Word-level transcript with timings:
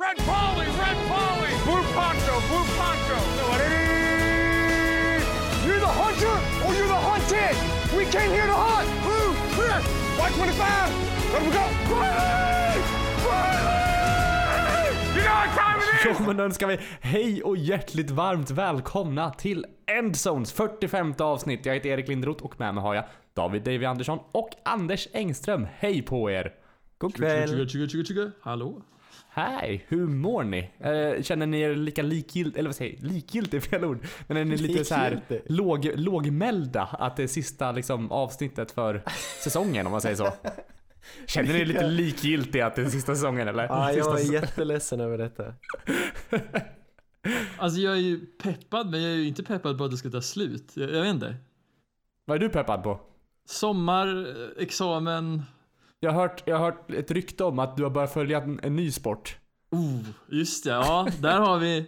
Red 0.00 0.16
Polly, 0.18 0.66
Red 0.66 0.98
Polly, 1.10 1.52
Blue 1.66 1.82
Poncho, 1.96 2.34
Blue 2.48 2.66
Poncho. 2.78 3.18
You're 5.66 5.80
the 5.80 5.92
hunter 6.02 6.36
or 6.64 6.70
you're 6.74 6.86
the 6.86 7.02
hunted. 7.10 7.56
We 7.96 8.04
came 8.04 8.30
here 8.30 8.46
to 8.46 8.52
hunt. 8.52 8.88
Blue, 9.02 9.34
clear. 9.54 9.80
White 10.18 10.34
25. 10.34 11.32
Let 11.32 11.42
we 11.42 11.50
go. 11.50 11.64
Riley! 11.94 12.80
Riley! 13.26 14.90
You 15.16 15.22
know 15.24 15.34
what 15.34 15.50
time 15.56 15.78
it 15.80 16.10
is? 16.10 16.18
Ja, 16.20 16.26
men 16.26 16.36
då 16.36 16.44
önskar 16.44 16.66
vi 16.66 16.78
hej 17.00 17.42
och 17.42 17.56
hjärtligt 17.56 18.10
varmt 18.10 18.50
välkomna 18.50 19.30
till 19.30 19.66
Endzones 19.86 20.52
45 20.52 21.14
avsnitt. 21.18 21.66
Jag 21.66 21.74
heter 21.74 21.88
Erik 21.88 22.08
Lindroth 22.08 22.44
och 22.44 22.60
med 22.60 22.74
mig 22.74 22.82
har 22.82 22.94
jag 22.94 23.04
David 23.34 23.62
Davy 23.62 23.84
Andersson 23.84 24.18
och 24.32 24.50
Anders 24.64 25.08
Engström. 25.12 25.66
Hej 25.78 26.02
på 26.02 26.30
er! 26.30 26.52
God 26.98 27.14
kväll. 27.14 27.48
Tjugo, 27.48 27.68
tjugo, 27.68 27.88
tjugo, 27.88 28.04
tjugo. 28.04 28.30
Hallå? 28.40 28.82
Hej, 29.38 29.84
hur 29.88 30.06
mår 30.06 30.44
ni? 30.44 30.70
Eh, 30.78 31.22
känner 31.22 31.46
ni 31.46 31.60
er 31.60 31.74
lika 31.74 32.02
likgiltiga, 32.02 32.58
eller 32.58 32.68
vad 32.68 32.76
säger 32.76 32.96
jag, 33.00 33.12
likgiltig 33.12 33.62
fel 33.62 33.84
ord, 33.84 34.06
men 34.26 34.36
är 34.36 34.44
ni 34.44 34.56
lite 34.56 34.84
så 34.84 34.94
här 34.94 35.22
låg, 35.46 35.90
lågmälda 35.94 36.82
att 36.82 37.16
det 37.16 37.22
är 37.22 37.26
sista 37.26 37.72
liksom, 37.72 38.12
avsnittet 38.12 38.70
för 38.70 39.02
säsongen 39.42 39.86
om 39.86 39.92
man 39.92 40.00
säger 40.00 40.16
så? 40.16 40.32
Känner 41.26 41.52
ni 41.52 41.60
er 41.60 41.66
lite 41.66 41.86
likgiltiga 41.86 42.66
att 42.66 42.76
det 42.76 42.82
är 42.82 42.88
sista 42.88 43.14
säsongen 43.14 43.48
eller? 43.48 43.64
Ja, 43.64 43.92
jag 43.92 44.20
är 44.20 44.32
jätteledsen 44.32 45.00
över 45.00 45.18
detta. 45.18 45.54
Alltså 47.58 47.80
jag 47.80 47.92
är 47.92 48.00
ju 48.00 48.26
peppad, 48.26 48.90
men 48.90 49.02
jag 49.02 49.12
är 49.12 49.16
ju 49.16 49.28
inte 49.28 49.42
peppad 49.42 49.78
på 49.78 49.84
att 49.84 49.90
det 49.90 49.96
ska 49.96 50.10
ta 50.10 50.22
slut. 50.22 50.72
Jag, 50.74 50.90
jag 50.90 51.02
vet 51.02 51.14
inte. 51.14 51.36
Vad 52.24 52.36
är 52.36 52.38
du 52.38 52.48
peppad 52.48 52.82
på? 52.82 53.00
Sommar, 53.44 54.06
eh, 54.06 54.62
examen. 54.62 55.42
Jag 56.00 56.12
har 56.12 56.20
hört, 56.22 56.42
jag 56.46 56.56
har 56.58 56.64
hört 56.64 56.90
ett 56.90 57.10
rykte 57.10 57.44
om 57.44 57.58
att 57.58 57.76
du 57.76 57.82
har 57.82 57.90
börjat 57.90 58.12
följa 58.12 58.42
en, 58.42 58.60
en 58.62 58.76
ny 58.76 58.90
sport. 58.90 59.36
Oh, 59.70 60.00
just 60.28 60.64
det. 60.64 60.70
Ja, 60.70 61.08
där 61.20 61.38
har 61.40 61.58
vi, 61.58 61.86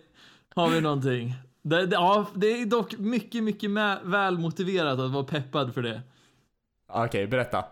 har 0.55 0.69
vi 0.71 0.81
någonting. 0.81 1.35
Det, 1.63 1.87
det, 1.87 1.95
ja, 1.95 2.27
det 2.35 2.47
är 2.47 2.67
dock 2.67 2.99
mycket, 2.99 3.43
mycket 3.45 3.71
mä- 3.71 3.99
väl 4.11 4.39
motiverat 4.39 4.99
att 4.99 5.11
vara 5.11 5.25
peppad 5.25 5.75
för 5.75 5.83
det. 5.83 6.03
Okej, 6.93 7.27
berätta. 7.27 7.65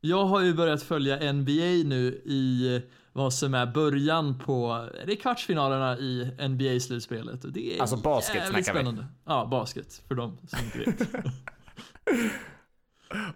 Jag 0.00 0.24
har 0.24 0.40
ju 0.40 0.54
börjat 0.54 0.82
följa 0.82 1.32
NBA 1.32 1.82
nu 1.84 2.22
i 2.24 2.82
vad 3.12 3.32
som 3.34 3.54
är 3.54 3.66
början 3.66 4.38
på, 4.38 4.88
det 5.06 5.12
är 5.12 5.16
kvartsfinalerna 5.16 5.98
i 5.98 6.30
NBA-slutspelet. 6.48 7.44
Och 7.44 7.52
det 7.52 7.76
är 7.76 7.80
Alltså 7.80 7.96
basket 7.96 8.34
jävligt 8.36 8.64
snackar 8.66 8.72
vi. 8.72 8.84
spännande. 8.84 9.06
Ja, 9.24 9.46
basket, 9.50 10.02
för 10.08 10.14
de 10.14 10.38
som 10.48 10.58
inte 10.64 10.78
vet. 10.78 11.08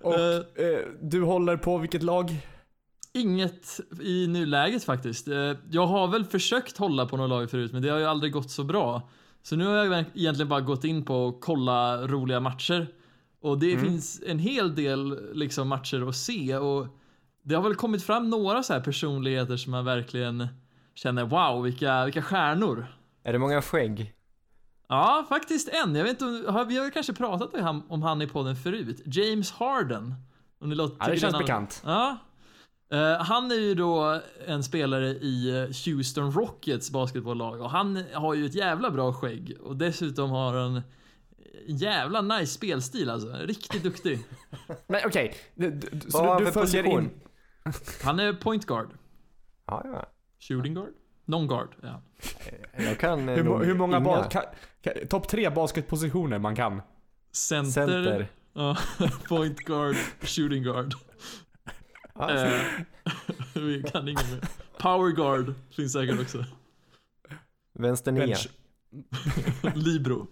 Och 0.01 0.15
Eh. 0.19 0.37
eh, 0.37 0.79
du 1.01 1.23
håller 1.23 1.57
på 1.57 1.79
vilket 1.79 2.03
lag? 2.03 2.47
Inget 3.13 3.81
i 4.03 4.27
nuläget 4.27 4.85
faktiskt. 4.85 5.29
Eh, 5.29 5.53
Jag 5.71 5.87
har 5.87 6.09
väl 6.09 6.25
försökt 6.25 6.79
hålla 6.79 7.07
på 7.07 7.17
några 7.17 7.29
lag 7.29 7.51
förut, 7.51 7.73
men 7.73 7.83
det 7.83 7.89
har 7.89 7.99
ju 7.99 8.05
aldrig 8.05 8.33
gått 8.33 8.51
så 8.51 8.65
bra. 8.65 9.09
Så 9.43 9.57
nu 9.57 9.67
har 9.67 9.75
jag 9.85 10.05
egentligen 10.15 10.49
bara 10.49 10.61
gått 10.61 10.85
in 10.85 11.05
på 11.05 11.29
att 11.29 11.37
kolla 11.41 12.07
roliga 12.07 12.41
matcher. 12.41 12.87
Och 13.43 13.59
det 13.59 13.79
finns 13.79 14.23
en 14.27 14.39
hel 14.39 14.75
del 14.75 15.19
liksom 15.35 15.69
matcher 15.69 16.09
att 16.09 16.17
se 16.17 16.57
och 16.57 16.87
det 17.43 17.55
har 17.55 17.63
väl 17.63 17.75
kommit 17.75 18.03
fram 18.03 18.31
några 18.31 18.63
så 18.63 18.73
här 18.73 18.81
personligheter 18.81 19.57
som 19.57 19.71
man 19.71 19.85
verkligen 19.85 20.49
känner 20.95 21.25
wow, 21.25 21.63
vilka, 21.63 22.05
vilka 22.05 22.23
stjärnor. 22.23 22.87
Är 23.25 23.33
det 23.33 23.39
många 23.39 23.63
skägg? 23.63 24.13
Ja, 24.91 25.27
faktiskt 25.29 25.69
en. 25.69 25.95
Jag 25.95 26.05
vet 26.05 26.11
inte, 26.13 26.25
om- 26.25 26.55
har, 26.55 26.65
vi 26.65 26.77
har 26.79 26.85
ju 26.85 26.91
kanske 26.91 27.13
pratat 27.15 27.55
om 27.55 27.63
han, 27.63 27.83
om 27.89 28.03
han 28.03 28.23
i 28.23 28.27
podden 28.27 28.57
förut. 28.57 29.01
James 29.05 29.51
Harden. 29.53 30.15
Om 30.61 30.69
ni 30.69 30.75
låter, 30.75 30.97
Ja, 31.01 31.07
det 31.13 31.17
känns 31.21 31.39
bekant. 31.39 31.83
Ja. 31.85 32.17
Eh, 32.93 33.17
han 33.23 33.51
är 33.51 33.55
ju 33.55 33.75
då 33.75 34.21
en 34.47 34.63
spelare 34.63 35.07
i 35.09 35.51
eh, 35.63 35.69
Houston 35.95 36.33
Rockets 36.33 36.91
basketbolllag 36.91 37.61
och 37.61 37.71
han 37.71 38.05
har 38.15 38.35
ju 38.35 38.47
ett 38.47 38.55
jävla 38.55 38.91
bra 38.91 39.13
skägg 39.13 39.57
och 39.63 39.77
dessutom 39.77 40.31
har 40.31 40.55
han 40.57 40.83
en 41.69 41.77
jävla 41.77 42.21
nice 42.23 42.53
spelstil 42.53 43.11
alltså. 43.11 43.33
Riktigt 43.33 43.83
duktig. 43.83 44.19
Men 44.87 45.01
okej, 45.07 45.35
du, 45.55 45.71
du, 45.71 45.89
Vad 45.93 46.13
så 46.13 46.23
du, 46.23 46.29
han 46.29 46.45
du 46.45 46.53
följer 46.53 46.83
position? 46.83 47.03
in... 47.05 47.11
Han 48.05 48.21
är 48.21 48.33
point 48.33 48.67
guard. 48.67 48.91
Ja, 49.67 49.83
ja. 49.85 50.07
Shooting 50.41 50.75
guard? 50.75 50.89
Non 51.31 51.47
guard, 51.47 51.69
ja. 51.83 52.03
Jag 52.77 52.99
kan 52.99 53.29
eh, 53.29 53.35
Hur, 53.35 53.45
nog 53.45 53.65
hur 53.65 53.75
många 53.75 53.99
inga. 53.99 54.29
Topp 55.09 55.29
tre 55.29 55.51
basketpositioner 55.51 56.39
man 56.39 56.57
kan. 56.57 56.83
Center. 57.33 57.71
Center. 57.71 58.29
Ja, 58.53 58.77
point 59.29 59.59
guard, 59.59 59.97
shooting 60.23 60.63
guard. 60.63 60.95
Eh, 62.21 62.61
vi 63.55 63.83
kan 63.83 64.09
ingen 64.09 64.31
mer. 64.31 64.41
Power 64.79 65.11
guard 65.11 65.55
finns 65.71 65.93
säkert 65.93 66.21
också. 66.21 66.45
Vänster 67.75 68.13
nia. 68.13 68.37
Libro. 69.75 70.27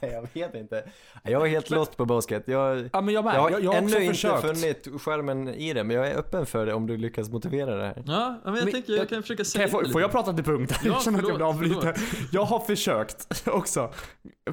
jag 0.00 0.28
vet 0.34 0.54
inte. 0.54 0.84
Jag 1.22 1.42
är 1.46 1.50
helt 1.50 1.70
lost 1.70 1.96
på 1.96 2.04
basket. 2.04 2.42
Jag, 2.46 2.88
Ja 2.92 3.00
men 3.00 3.14
jag 3.14 3.24
med. 3.24 3.34
jag 3.34 3.40
har 3.40 3.50
Jag, 3.50 3.64
jag 3.64 3.70
har 3.70 3.78
ännu 3.78 3.86
inte 3.88 4.06
försökt. 4.06 4.40
funnit 4.40 4.88
skärmen 5.02 5.48
i 5.48 5.72
det, 5.72 5.84
men 5.84 5.96
jag 5.96 6.06
är 6.08 6.14
öppen 6.16 6.46
för 6.46 6.66
det 6.66 6.74
om 6.74 6.86
du 6.86 6.96
lyckas 6.96 7.28
motivera 7.30 7.74
det 7.76 7.84
här. 7.84 8.02
Ja, 8.06 8.40
men 8.44 8.54
jag 8.54 8.64
Men 8.64 8.72
tänker 8.72 8.92
jag 8.92 9.00
jag- 9.00 9.08
kan 9.08 9.22
försöka 9.22 9.36
Kan 9.36 9.44
säga 9.44 9.62
jag 9.62 9.70
få, 9.70 9.84
får 9.92 10.00
jag 10.00 10.10
prata 10.10 10.32
till 10.32 10.44
punkt? 10.44 10.72
Ja, 10.72 10.78
jag 10.84 11.02
känner 11.02 11.18
att 11.32 11.38
jag 11.38 11.58
förlåt. 11.58 11.96
Jag 12.32 12.44
har 12.44 12.60
försökt 12.60 13.48
också 13.48 13.92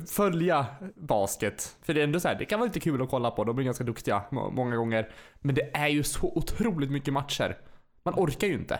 följa 0.08 0.66
basket. 0.96 1.75
För 1.81 1.94
det 1.94 2.00
är 2.00 2.03
ändå 2.03 2.19
så 2.19 2.28
här, 2.28 2.36
det 2.36 2.46
kan 2.46 2.59
vara 2.59 2.68
lite 2.68 2.80
kul 2.80 3.02
att 3.02 3.09
kolla 3.09 3.31
på. 3.31 3.44
De 3.44 3.59
är 3.59 3.64
ganska 3.64 3.84
duktiga 3.84 4.22
må- 4.31 4.50
många 4.52 4.75
gånger. 4.75 5.09
Men 5.40 5.56
det 5.56 5.69
är 5.78 5.88
ju 5.88 6.03
så 6.03 6.28
otroligt 6.36 6.92
mycket 6.92 7.14
matcher. 7.14 7.58
Man 8.03 8.14
orkar 8.18 8.48
ju 8.48 8.53
inte. 8.53 8.80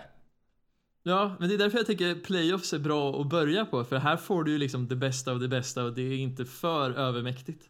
Ja, 1.04 1.36
men 1.40 1.50
det 1.50 1.56
är 1.56 1.58
därför 1.60 1.78
jag 1.78 1.88
tycker 1.88 2.16
playoffs 2.16 2.74
är 2.74 2.80
bra 2.80 3.22
att 3.22 3.28
börja 3.30 3.66
på, 3.66 3.84
för 3.84 3.98
här 3.98 4.18
får 4.18 4.44
du 4.44 4.52
ju 4.52 4.58
liksom 4.58 4.88
det 4.88 4.96
bästa 4.96 5.32
av 5.32 5.40
det 5.40 5.48
bästa 5.48 5.84
och 5.84 5.94
det 5.94 6.02
är 6.02 6.18
inte 6.18 6.46
för 6.46 6.92
övermäktigt. 6.92 7.64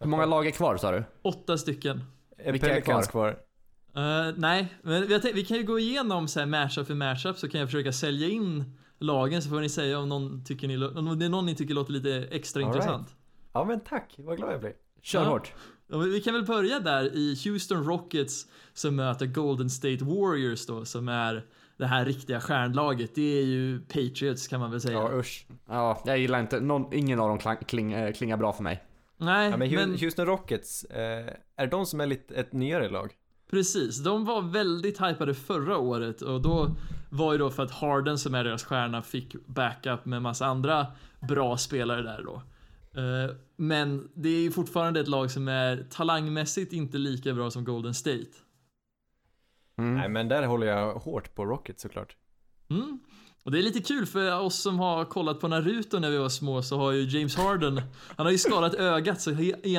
Hur 0.00 0.06
många 0.06 0.26
lag 0.26 0.46
är 0.46 0.50
kvar 0.50 0.76
sa 0.76 0.90
du? 0.92 1.04
Åtta 1.22 1.58
stycken. 1.58 2.04
Är 2.38 2.52
Vilka 2.52 2.66
är 2.66 2.70
Pelicans 2.70 3.08
kvar? 3.08 3.28
Eh, 3.96 4.32
nej, 4.36 4.74
men 4.82 5.10
jag 5.10 5.22
tänk, 5.22 5.36
vi 5.36 5.44
kan 5.44 5.56
ju 5.56 5.62
gå 5.62 5.78
igenom 5.78 6.28
så 6.28 6.38
här 6.40 6.46
matchup 6.46 6.86
för 6.86 6.94
matchup 6.94 7.38
så 7.38 7.48
kan 7.48 7.60
jag 7.60 7.68
försöka 7.68 7.92
sälja 7.92 8.28
in 8.28 8.64
lagen 8.98 9.42
så 9.42 9.48
får 9.48 9.60
ni 9.60 9.68
säga 9.68 9.98
om, 9.98 10.08
någon 10.08 10.44
tycker 10.44 10.68
ni, 10.68 10.84
om 10.86 11.18
det 11.18 11.24
är 11.24 11.28
någon 11.28 11.46
ni 11.46 11.54
tycker 11.54 11.74
låter 11.74 11.92
lite 11.92 12.28
extra 12.30 12.60
All 12.60 12.66
right. 12.66 12.76
intressant. 12.76 13.16
Ja, 13.52 13.64
men 13.64 13.80
tack. 13.80 14.14
Vad 14.18 14.36
glad 14.36 14.52
jag 14.52 14.60
blir. 14.60 14.72
Kör 15.02 15.22
Ja. 15.22 15.28
hårt. 15.28 15.52
Vi 16.12 16.20
kan 16.20 16.34
väl 16.34 16.44
börja 16.44 16.80
där 16.80 17.16
i 17.16 17.36
Houston 17.44 17.84
Rockets 17.84 18.46
som 18.72 18.96
möter 18.96 19.26
Golden 19.26 19.70
State 19.70 20.04
Warriors 20.04 20.66
då 20.66 20.84
som 20.84 21.08
är 21.08 21.44
det 21.78 21.86
här 21.86 22.04
riktiga 22.04 22.40
stjärnlaget. 22.40 23.14
Det 23.14 23.38
är 23.40 23.44
ju 23.44 23.80
Patriots 23.80 24.48
kan 24.48 24.60
man 24.60 24.70
väl 24.70 24.80
säga. 24.80 24.98
Ja, 24.98 25.10
usch. 25.18 25.46
Ja, 25.68 26.02
jag 26.06 26.18
gillar 26.18 26.40
inte, 26.40 26.60
någon, 26.60 26.92
ingen 26.92 27.20
av 27.20 27.28
dem 27.28 27.38
klang, 27.38 27.56
kling, 27.66 27.92
eh, 27.92 28.12
klingar 28.12 28.36
bra 28.36 28.52
för 28.52 28.62
mig. 28.62 28.84
Nej, 29.18 29.50
Ja, 29.50 29.56
men 29.56 29.74
men 29.74 29.98
Houston 29.98 30.26
Rockets, 30.26 30.84
eh, 30.84 31.26
är 31.56 31.66
de 31.66 31.86
som 31.86 32.00
är 32.00 32.06
lite 32.06 32.34
ett 32.34 32.52
nyare 32.52 32.88
lag? 32.88 33.12
precis. 33.50 33.98
De 34.04 34.24
var 34.24 34.42
väldigt 34.42 35.00
hypade 35.00 35.34
förra 35.34 35.78
året 35.78 36.22
och 36.22 36.42
då 36.42 36.76
var 37.10 37.32
ju 37.32 37.38
då 37.38 37.50
för 37.50 37.62
att 37.62 37.70
Harden 37.70 38.18
som 38.18 38.34
är 38.34 38.44
deras 38.44 38.64
stjärna 38.64 39.02
fick 39.02 39.46
backup 39.46 40.04
med 40.04 40.22
massa 40.22 40.46
andra 40.46 40.86
bra 41.28 41.56
spelare 41.56 42.02
där 42.02 42.22
då. 42.24 42.42
Eh, 43.00 43.36
Men 43.56 44.08
det 44.14 44.28
är 44.28 44.40
ju 44.40 44.50
fortfarande 44.50 45.00
ett 45.00 45.08
lag 45.08 45.30
som 45.30 45.48
är 45.48 45.86
talangmässigt 45.90 46.72
inte 46.72 46.98
lika 46.98 47.32
bra 47.34 47.50
som 47.50 47.64
Golden 47.64 47.94
State. 47.94 48.30
Mm. 49.78 49.94
Nej, 49.94 50.08
men 50.08 50.28
där 50.28 50.42
håller 50.42 50.66
jag 50.66 50.94
hårt 50.94 51.34
på 51.34 51.44
Rockets 51.44 51.82
såklart. 51.82 52.16
Mm. 52.70 52.98
Och 53.44 53.52
det 53.52 53.58
är 53.58 53.62
lite 53.62 53.80
kul 53.80 54.06
för 54.06 54.40
oss 54.40 54.56
som 54.62 54.78
har 54.78 55.04
kollat 55.04 55.40
på 55.40 55.48
Naruto 55.48 55.98
när 55.98 56.10
vi 56.10 56.16
var 56.18 56.28
små 56.28 56.62
så 56.62 56.76
har 56.78 56.92
ju 56.92 57.18
James 57.18 57.36
Harden, 57.36 57.82
han 58.16 58.26
har 58.26 58.30
ju 58.32 58.38
skadat 58.38 58.74
ögat 58.74 59.20
så 59.20 59.30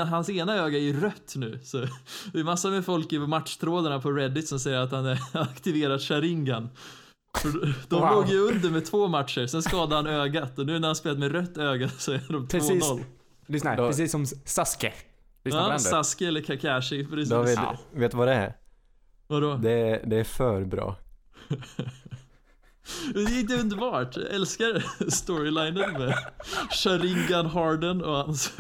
hans 0.10 0.30
ena 0.30 0.56
öga 0.56 0.78
är 0.78 0.82
ju 0.82 1.00
rött 1.00 1.34
nu. 1.36 1.60
Så 1.64 1.78
det 2.34 2.40
är 2.40 2.44
massor 2.44 2.72
med 2.72 2.86
folk 2.86 3.14
i 3.14 3.20
matchtrådarna 3.20 4.00
på 4.00 4.12
Reddit 4.12 4.48
som 4.48 4.60
säger 4.60 4.78
att 4.80 4.92
han 4.92 5.06
har 5.06 5.18
aktiverat 5.42 6.02
Sharingan. 6.02 6.70
De 7.90 7.96
Wow. 8.02 8.12
låg 8.12 8.28
ju 8.30 8.40
under 8.40 8.70
med 8.70 8.86
två 8.86 9.08
matcher, 9.08 9.48
sen 9.48 9.64
skadade 9.64 9.96
han 9.96 10.08
ögat 10.08 10.60
och 10.60 10.66
nu 10.66 10.80
när 10.80 10.88
han 10.88 10.96
spelat 10.96 11.20
med 11.20 11.32
rött 11.32 11.58
öga 11.58 11.90
så 11.98 12.12
är 12.12 12.22
de 12.30 12.48
2-0. 12.48 12.50
Precis. 12.50 12.92
Lyssna 13.48 13.76
precis 13.76 14.12
som 14.12 14.26
Sasuke. 14.26 14.94
Lyssna 15.46 15.70
Ja. 15.72 15.80
Sasuke 15.80 16.28
eller 16.28 16.42
Kakashi, 16.42 17.06
precis. 17.06 17.30
David, 17.30 17.58
Ja. 17.58 17.78
vet 17.94 18.12
du 18.12 18.18
vad 18.18 18.28
det 18.28 18.34
är? 18.34 18.54
Vadå? 19.28 19.56
Det 19.56 19.72
är, 19.72 20.06
det 20.06 20.16
är 20.16 20.24
för 20.24 20.66
bra. 20.66 20.96
Det 23.14 23.54
är 23.54 23.60
underbart. 23.60 24.18
Jag 24.18 24.34
älskar 24.34 24.84
storylinen 25.10 25.94
med 25.94 26.14
Sharingan 26.72 27.46
Harden 27.46 28.04
och 28.04 28.16
hans... 28.16 28.54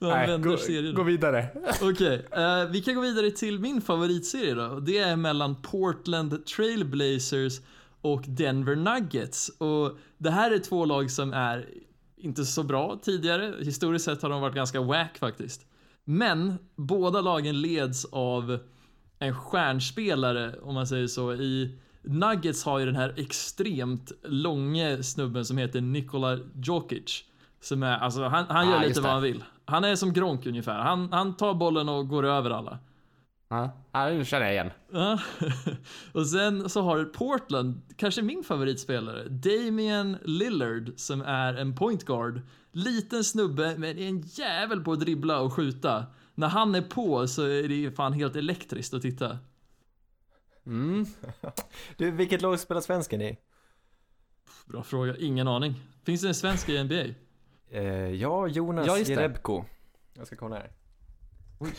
när 0.00 0.10
han 0.10 0.18
Nej, 0.18 0.26
vänder 0.26 0.50
gå, 0.50 0.56
serien. 0.56 0.94
gå 0.94 1.02
vidare. 1.02 1.48
Okej, 1.82 2.26
eh, 2.32 2.64
vi 2.70 2.82
kan 2.82 2.94
gå 2.94 3.00
vidare 3.00 3.30
till 3.30 3.58
min 3.58 3.80
favoritserie 3.80 4.54
då. 4.54 4.80
Det 4.80 4.98
är 4.98 5.16
mellan 5.16 5.62
Portland 5.62 6.46
Trailblazers 6.46 7.60
och 8.00 8.22
Denver 8.26 8.76
Nuggets. 8.76 9.48
Och 9.48 9.98
det 10.18 10.30
här 10.30 10.50
är 10.50 10.58
två 10.58 10.84
lag 10.84 11.10
som 11.10 11.32
är 11.32 11.68
inte 12.16 12.44
så 12.44 12.62
bra 12.62 13.00
tidigare. 13.02 13.54
Historiskt 13.60 14.04
sett 14.04 14.22
har 14.22 14.30
de 14.30 14.40
varit 14.40 14.54
ganska 14.54 14.80
wack 14.80 15.18
faktiskt. 15.18 15.66
Men 16.04 16.54
båda 16.76 17.20
lagen 17.20 17.60
leds 17.60 18.04
av 18.04 18.58
en 19.18 19.34
stjärnspelare, 19.34 20.54
om 20.62 20.74
man 20.74 20.86
säger 20.86 21.06
så, 21.06 21.34
i 21.34 21.78
Nuggets 22.02 22.64
har 22.64 22.78
ju 22.78 22.86
den 22.86 22.96
här 22.96 23.14
extremt 23.16 24.12
långe 24.22 25.02
snubben 25.02 25.44
som 25.44 25.58
heter 25.58 25.80
Nikola 25.80 26.38
Jokic. 26.54 27.24
Som 27.60 27.82
är, 27.82 27.98
alltså 27.98 28.22
han, 28.22 28.44
han 28.48 28.68
gör 28.68 28.76
Ah, 28.76 28.82
lite 28.82 29.00
vad 29.00 29.12
han 29.12 29.22
vill. 29.22 29.44
Han 29.64 29.84
är 29.84 29.96
som 29.96 30.12
Gronk 30.12 30.46
ungefär. 30.46 30.78
Han, 30.78 31.12
han 31.12 31.36
tar 31.36 31.54
bollen 31.54 31.88
och 31.88 32.08
går 32.08 32.26
över 32.26 32.50
alla. 32.50 32.78
Ja, 33.48 34.10
nu 34.10 34.24
känner 34.24 34.46
jag 34.46 34.54
igen. 34.54 34.70
Och 36.12 36.26
sen 36.26 36.68
så 36.68 36.82
har 36.82 37.04
Portland, 37.04 37.80
kanske 37.96 38.22
min 38.22 38.44
favoritspelare, 38.44 39.28
Damian 39.28 40.16
Lillard 40.24 40.92
som 40.96 41.22
är 41.22 41.54
en 41.54 41.76
point 41.76 42.04
guard. 42.04 42.40
Liten 42.72 43.24
snubbe 43.24 43.74
men 43.78 43.98
är 43.98 44.08
en 44.08 44.20
jävel 44.20 44.80
på 44.80 44.92
att 44.92 45.00
dribbla 45.00 45.40
och 45.40 45.52
skjuta. 45.52 46.06
När 46.38 46.48
han 46.48 46.74
är 46.74 46.82
på 46.82 47.26
så 47.28 47.42
är 47.42 47.68
det 47.68 47.90
fan 47.96 48.12
helt 48.12 48.36
elektriskt 48.36 48.94
att 48.94 49.02
titta. 49.02 49.38
Mm. 50.66 51.06
Du, 51.96 52.10
vilket 52.10 52.42
lag 52.42 52.60
spelar 52.60 52.80
svensken 52.80 53.22
i? 53.22 53.38
Bra 54.66 54.82
fråga, 54.82 55.16
ingen 55.16 55.48
aning. 55.48 55.74
Finns 56.04 56.20
det 56.20 56.28
en 56.28 56.34
svensk 56.34 56.68
i 56.68 56.84
NBA? 56.84 57.04
Eh, 57.70 57.84
ja, 58.14 58.46
Jonas 58.48 58.86
Ja, 58.86 58.94
det. 58.94 59.08
Jerebko. 59.08 59.64
Jag 60.14 60.26
ska 60.26 60.36
kolla 60.36 60.56
här. 60.56 60.70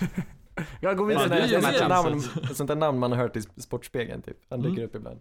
Jag 0.81 0.97
går 0.97 1.07
Det 1.07 1.13
vidare 1.23 1.39
Ja, 1.39 1.57
det 1.59 1.61
match. 1.61 1.73
jämnt. 1.75 1.89
namn, 1.89 2.21
sånt 2.55 2.67
där 2.67 2.75
namn 2.75 2.99
man 2.99 3.11
har 3.11 3.17
hört 3.19 3.35
i 3.35 3.41
Sportspegeln 3.41 4.21
typ. 4.21 4.37
Han 4.49 4.61
dyker 4.61 4.71
Mm. 4.77 4.85
upp 4.85 4.95
ibland. 4.95 5.19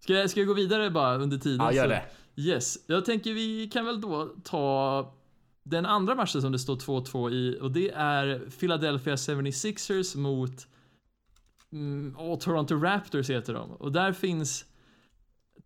Ska 0.00 0.12
jag, 0.12 0.30
ska 0.30 0.40
jag 0.40 0.46
gå 0.46 0.54
vidare 0.54 0.90
bara 0.90 1.16
under 1.16 1.38
tiden? 1.38 1.60
Ja, 1.66 1.72
gör 1.72 1.82
Så- 1.84 1.88
det. 1.88 2.02
Yes, 2.36 2.78
jag 2.86 3.04
tänker 3.04 3.32
vi 3.32 3.68
kan 3.72 3.84
väl 3.86 4.00
då 4.00 4.28
ta 4.44 5.14
den 5.62 5.86
andra 5.86 6.14
matchen 6.14 6.40
som 6.42 6.52
det 6.52 6.58
står 6.58 6.76
2-2 6.76 7.30
i 7.30 7.58
och 7.60 7.70
det 7.70 7.90
är 7.90 8.50
Philadelphia 8.60 9.16
76ers 9.16 10.16
mot 10.16 10.66
mm, 11.72 12.16
åh, 12.18 12.38
Toronto 12.38 12.74
Raptors 12.74 13.30
heter 13.30 13.54
de. 13.54 13.70
Och 13.70 13.92
där 13.92 14.12
finns 14.12 14.64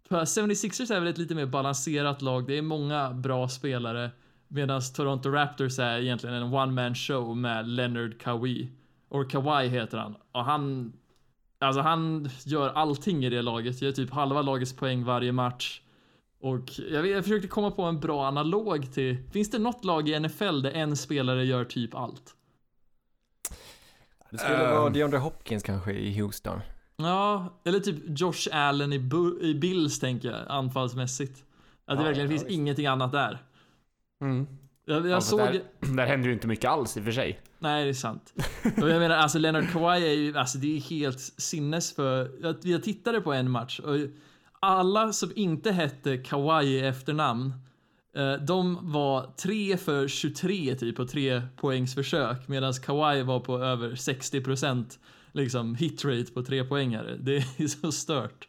76ers 0.08 0.93
är 0.93 1.00
väl 1.00 1.08
ett 1.08 1.19
lite 1.19 1.35
mer 1.35 1.46
balanserat 1.46 2.23
lag. 2.23 2.46
Det 2.46 2.58
är 2.58 2.62
många 2.62 3.12
bra 3.12 3.49
spelare 3.49 4.11
medan 4.49 4.81
Toronto 4.94 5.31
Raptors 5.31 5.79
är 5.79 5.99
egentligen 5.99 6.37
en 6.37 6.55
one 6.55 6.73
man 6.73 6.94
show 6.94 7.37
med 7.37 7.69
Leonard 7.69 8.20
Kawhi. 8.20 8.69
Och 9.08 9.31
Kawhi 9.31 9.69
heter 9.69 9.99
han. 9.99 10.17
Och 10.32 10.44
han 10.44 10.93
Alltså 11.58 11.81
han 11.81 12.29
gör 12.44 12.69
allting 12.69 13.25
i 13.25 13.31
det 13.31 13.43
laget, 13.43 13.82
gör 13.82 13.93
typ 13.93 14.11
halva 14.11 14.43
lagets 14.43 14.76
poäng 14.76 15.05
varje 15.05 15.32
match. 15.32 15.81
Och 16.44 16.70
jag, 16.91 17.06
jag 17.06 17.25
försökte 17.25 17.49
komma 17.49 17.70
på 17.70 17.82
en 17.82 18.00
bra 18.00 18.25
analog 18.26 18.93
till, 18.93 19.17
finns 19.32 19.50
det 19.50 19.58
något 19.58 19.85
lag 19.85 20.08
i 20.08 20.20
NFL 20.20 20.62
där 20.62 20.70
en 20.70 20.96
spelare 20.96 21.44
gör 21.44 21.64
typ 21.64 21.94
allt? 21.94 22.35
Det 24.31 24.38
skulle 24.38 24.56
vara 24.58 24.87
Ehm. 24.87 24.93
DeAndre 24.93 25.19
Hopkins 25.19 25.62
kanske 25.62 25.93
i 25.93 26.20
Houston. 26.20 26.61
Ja, 26.96 27.61
eller 27.64 27.81
typ 27.81 27.96
Josh 28.20 28.49
Allen 28.52 28.93
i, 28.93 28.99
Bu- 28.99 29.41
i 29.43 29.55
Bills 29.55 30.00
tänker 30.00 30.31
jag, 30.31 30.41
anfallsmässigt. 30.49 31.44
Att 31.87 31.96
det 31.99 32.02
Ja, 32.02 32.06
verkligen 32.06 32.31
ja, 32.31 32.31
finns 32.31 32.43
visst. 32.43 32.52
ingenting 32.55 32.87
annat 32.87 33.12
där. 33.12 33.43
Mm. 34.20 34.46
Jag, 34.85 34.96
jag 34.96 35.06
Ja, 35.06 35.14
för 35.20 35.26
såg, 35.26 35.38
där, 35.41 35.62
där 35.96 36.06
händer 36.06 36.29
ju 36.29 36.35
inte 36.35 36.46
mycket 36.46 36.70
alls 36.70 36.96
i 36.96 37.00
och 37.00 37.05
för 37.05 37.12
sig. 37.12 37.41
nej 37.58 37.85
det 37.85 37.91
är 37.91 37.94
sant. 37.94 38.35
Och 38.82 38.88
jag 38.91 38.99
menar 39.00 39.17
alltså 39.17 39.38
Leonard 39.38 39.69
Kawhi 39.73 40.06
är 40.08 40.12
ju, 40.14 40.38
alltså 40.38 40.58
det 40.58 40.76
är 40.76 40.81
helt 40.81 41.20
sinnes 41.20 41.94
för, 41.94 42.31
jag, 42.43 42.56
jag 42.62 42.82
tittade 42.82 43.20
på 43.20 43.32
en 43.32 43.50
match 43.50 43.81
och 43.81 43.96
alla 44.65 45.13
som 45.13 45.33
inte 45.37 45.73
hette 45.73 46.17
Kawhi 46.17 46.67
i 46.67 46.81
efternamn 46.81 47.53
eh, 48.17 48.33
de 48.33 48.93
var 48.93 49.33
3 49.37 49.77
för 49.77 50.09
23 50.09 50.75
typ 50.75 50.97
på 50.97 51.07
tre 51.07 51.43
poängs 51.57 51.95
försök 51.95 52.49
medan 52.49 52.73
Kawhi 52.73 53.23
var 53.23 53.41
på 53.41 53.59
över 53.59 53.91
60% 53.91 54.99
liksom 55.33 55.75
hitrate 55.75 56.33
på 56.33 56.43
tre 56.43 56.65
poängare. 56.65 57.17
Det 57.17 57.37
är 57.37 57.67
så 57.81 57.93
stört. 57.93 58.49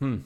Hmm. 0.00 0.24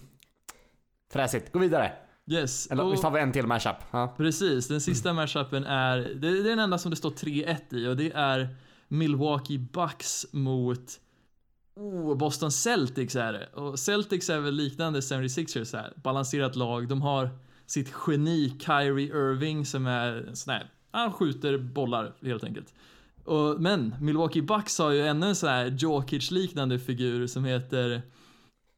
Fräsigt. 1.12 1.52
Gå 1.52 1.58
vidare. 1.58 1.92
Yes. 2.26 2.66
Eller 2.66 2.84
och- 2.84 2.92
visst 2.92 3.02
har 3.04 3.10
vi 3.10 3.20
en 3.20 3.32
till 3.32 3.46
mashup? 3.46 3.76
Ja. 3.90 4.14
Precis, 4.16 4.68
den 4.68 4.80
sista 4.80 5.12
matchupen 5.12 5.64
är, 5.64 5.96
det, 5.96 6.14
det 6.14 6.38
är 6.38 6.44
den 6.44 6.58
enda 6.58 6.78
som 6.78 6.90
det 6.90 6.96
står 6.96 7.10
3-1 7.10 7.56
i 7.70 7.86
och 7.88 7.96
det 7.96 8.12
är 8.14 8.48
Milwaukee 8.88 9.58
Bucks 9.58 10.26
mot 10.32 11.00
oh, 11.76 12.16
Boston 12.16 12.52
Celtics 12.52 13.16
är 13.16 13.32
det. 13.32 13.46
Och 13.46 13.78
Celtics 13.78 14.30
är 14.30 14.40
väl 14.40 14.54
liknande 14.54 15.00
76ers 15.00 15.76
här, 15.76 15.92
balanserat 15.96 16.56
lag. 16.56 16.88
De 16.88 17.02
har 17.02 17.30
sitt 17.66 17.92
geni 18.06 18.56
Kyrie 18.58 19.06
Irving 19.06 19.66
som 19.66 19.86
är 19.86 20.28
en 20.28 20.36
sån 20.36 20.54
här, 20.54 20.70
han 20.90 21.12
skjuter 21.12 21.58
bollar 21.58 22.14
helt 22.22 22.44
enkelt. 22.44 22.74
Och, 23.24 23.60
men 23.60 23.94
Milwaukee 24.00 24.42
Bucks 24.42 24.78
har 24.78 24.90
ju 24.90 25.06
ännu 25.06 25.26
en 25.26 25.36
sån 25.36 25.48
här 25.48 25.66
Jokic-liknande 25.66 26.78
figur 26.78 27.26
som 27.26 27.44
heter, 27.44 28.02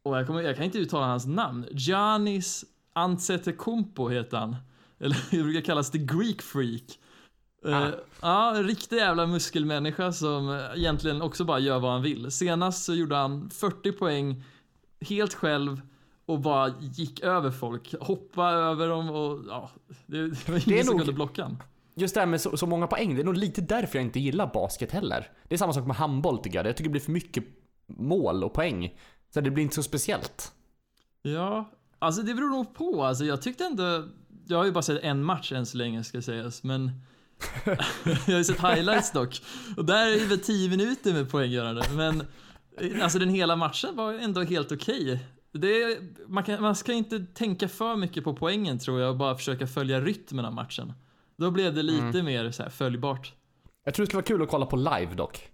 och 0.02 0.18
jag, 0.18 0.26
kommer, 0.26 0.42
jag 0.42 0.56
kan 0.56 0.64
inte 0.64 0.78
uttala 0.78 1.06
hans 1.06 1.26
namn, 1.26 1.66
Giannis 1.70 2.64
Antetokounmpo 2.92 4.08
heter 4.08 4.36
han. 4.36 4.56
Eller 4.98 5.16
det 5.30 5.42
brukar 5.42 5.60
kallas 5.60 5.90
the 5.90 5.98
Greek 5.98 6.42
Freak. 6.42 6.98
Eh, 7.64 7.88
ja, 8.20 8.56
en 8.56 8.64
riktig 8.64 8.96
jävla 8.96 9.26
muskelmänniska 9.26 10.12
som 10.12 10.50
eh, 10.50 10.78
egentligen 10.80 11.22
också 11.22 11.44
bara 11.44 11.58
gör 11.58 11.78
vad 11.78 11.92
han 11.92 12.02
vill. 12.02 12.30
Senast 12.30 12.84
så 12.84 12.94
gjorde 12.94 13.16
han 13.16 13.50
40 13.50 13.92
poäng 13.92 14.44
helt 15.00 15.34
själv 15.34 15.80
och 16.26 16.40
bara 16.40 16.72
gick 16.80 17.20
över 17.20 17.50
folk. 17.50 17.94
Hoppa 18.00 18.50
över 18.50 18.88
dem 18.88 19.10
och 19.10 19.44
ja, 19.48 19.70
det, 20.06 20.28
det 20.28 20.48
var 20.48 20.68
ingen 20.68 20.84
som 20.84 20.98
kunde 20.98 21.12
blocka 21.12 21.42
han. 21.42 21.62
Just 21.94 22.14
det 22.14 22.20
här 22.20 22.26
med 22.26 22.40
så, 22.40 22.56
så 22.56 22.66
många 22.66 22.86
poäng, 22.86 23.14
det 23.14 23.22
är 23.22 23.24
nog 23.24 23.36
lite 23.36 23.60
därför 23.60 23.98
jag 23.98 24.06
inte 24.06 24.20
gillar 24.20 24.50
basket 24.54 24.92
heller. 24.92 25.30
Det 25.48 25.54
är 25.54 25.58
samma 25.58 25.72
sak 25.72 25.86
med 25.86 25.96
handboll 25.96 26.38
tycker 26.38 26.58
jag. 26.58 26.66
Jag 26.66 26.76
tycker 26.76 26.88
det 26.88 26.92
blir 26.92 27.00
för 27.00 27.12
mycket 27.12 27.44
mål 27.86 28.44
och 28.44 28.52
poäng. 28.52 28.98
Så 29.34 29.40
det 29.40 29.50
blir 29.50 29.62
inte 29.64 29.74
så 29.74 29.82
speciellt. 29.82 30.52
Ja, 31.22 31.70
alltså 31.98 32.22
det 32.22 32.34
beror 32.34 32.50
nog 32.50 32.74
på. 32.74 33.04
Alltså 33.04 33.24
jag 33.24 33.42
tyckte 33.42 33.64
ändå, 33.64 34.04
jag 34.46 34.58
har 34.58 34.64
ju 34.64 34.72
bara 34.72 34.82
sett 34.82 35.02
en 35.02 35.24
match 35.24 35.52
än 35.52 35.66
så 35.66 35.76
länge 35.76 36.04
ska 36.04 36.22
sägas, 36.22 36.62
men 36.62 36.90
jag 37.64 38.32
har 38.32 38.38
ju 38.38 38.44
sett 38.44 38.60
highlights 38.60 39.12
dock. 39.12 39.42
Och 39.76 39.84
där 39.84 40.06
är 40.06 40.20
det 40.20 40.26
väl 40.26 40.40
10 40.40 40.68
minuter 40.70 41.12
med 41.12 41.30
poänggörande, 41.30 41.82
men 41.94 42.22
eh, 42.80 43.02
alltså 43.02 43.18
den 43.18 43.28
hela 43.28 43.56
matchen 43.56 43.96
var 43.96 44.14
ändå 44.14 44.42
helt 44.42 44.72
okej. 44.72 45.26
Det 45.52 45.82
är, 45.82 45.98
man, 46.26 46.44
kan, 46.44 46.62
man 46.62 46.74
ska 46.74 46.92
inte 46.92 47.26
tänka 47.34 47.68
för 47.68 47.96
mycket 47.96 48.24
på 48.24 48.34
poängen 48.34 48.78
tror 48.78 49.00
jag 49.00 49.10
och 49.10 49.16
bara 49.16 49.34
försöka 49.34 49.66
följa 49.66 50.00
rytmen 50.00 50.44
av 50.44 50.52
matchen. 50.54 50.92
Då 51.36 51.50
blev 51.50 51.74
det 51.74 51.82
lite 51.82 52.22
mer 52.22 52.50
så 52.50 52.62
här 52.62 52.70
följbart. 52.70 53.34
Jag 53.84 53.94
tror 53.94 54.02
det 54.02 54.06
skulle 54.06 54.18
vara 54.18 54.26
kul 54.26 54.42
att 54.42 54.48
kolla 54.48 54.66
på 54.66 54.76
live 54.76 55.14
dock. 55.14 55.48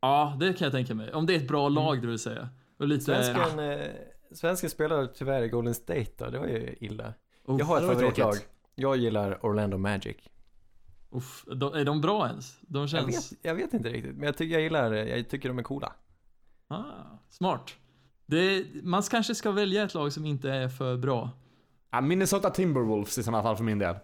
Ja, 0.00 0.36
det 0.40 0.52
kan 0.52 0.64
jag 0.64 0.72
tänka 0.72 0.94
mig. 0.94 1.12
Om 1.12 1.26
det 1.26 1.34
är 1.34 1.36
ett 1.36 1.48
bra 1.48 1.68
lag 1.68 2.00
det 2.02 2.06
vill 2.06 2.18
säga. 2.18 2.48
Och 2.78 2.88
lite... 2.88 3.04
Svensken, 3.04 3.58
eh, 3.58 3.86
svensken 4.32 4.70
spelar 4.70 5.06
tyvärr 5.06 5.42
i 5.42 5.48
Golden 5.48 5.74
State 5.74 6.10
då, 6.18 6.30
det 6.30 6.38
var 6.38 6.46
ju 6.46 6.76
illa. 6.80 7.14
Uff, 7.44 7.58
Jag 7.58 7.66
har 7.66 7.80
ett 7.80 7.86
favoritlag. 7.86 8.34
Jag 8.74 8.96
gillar 8.96 9.46
Orlando 9.46 9.78
Magic. 9.78 10.16
Uff, 11.14 11.44
de, 11.56 11.74
är 11.74 11.84
de 11.84 12.00
bra 12.00 12.28
ens? 12.28 12.58
De 12.60 12.78
Jag 12.80 12.88
känns... 12.90 13.32
vet, 13.32 13.38
jag 13.42 13.54
vet 13.54 13.74
inte 13.74 13.88
riktigt, 13.88 14.16
men 14.16 14.22
jag 14.26 14.36
tycker 14.36 14.52
jag 14.54 14.62
gillar, 14.62 14.92
jag 14.92 15.28
tycker 15.28 15.48
de 15.48 15.58
är 15.58 15.62
coola. 15.62 15.92
Ah, 16.68 16.82
smart. 17.30 17.74
Det, 18.26 18.64
man 18.82 19.02
kanske 19.02 19.34
ska 19.34 19.50
välja 19.50 19.82
ett 19.82 19.94
lag 19.94 20.12
som 20.12 20.24
inte 20.26 20.50
är 20.50 20.68
för 20.68 20.96
bra. 20.96 21.30
Ja, 21.90 22.00
Minnesota 22.00 22.50
Timberwolves 22.50 23.18
i 23.18 23.22
sådana 23.22 23.42
fall 23.42 23.56
för 23.56 23.64
min 23.64 23.78
del. 23.78 23.96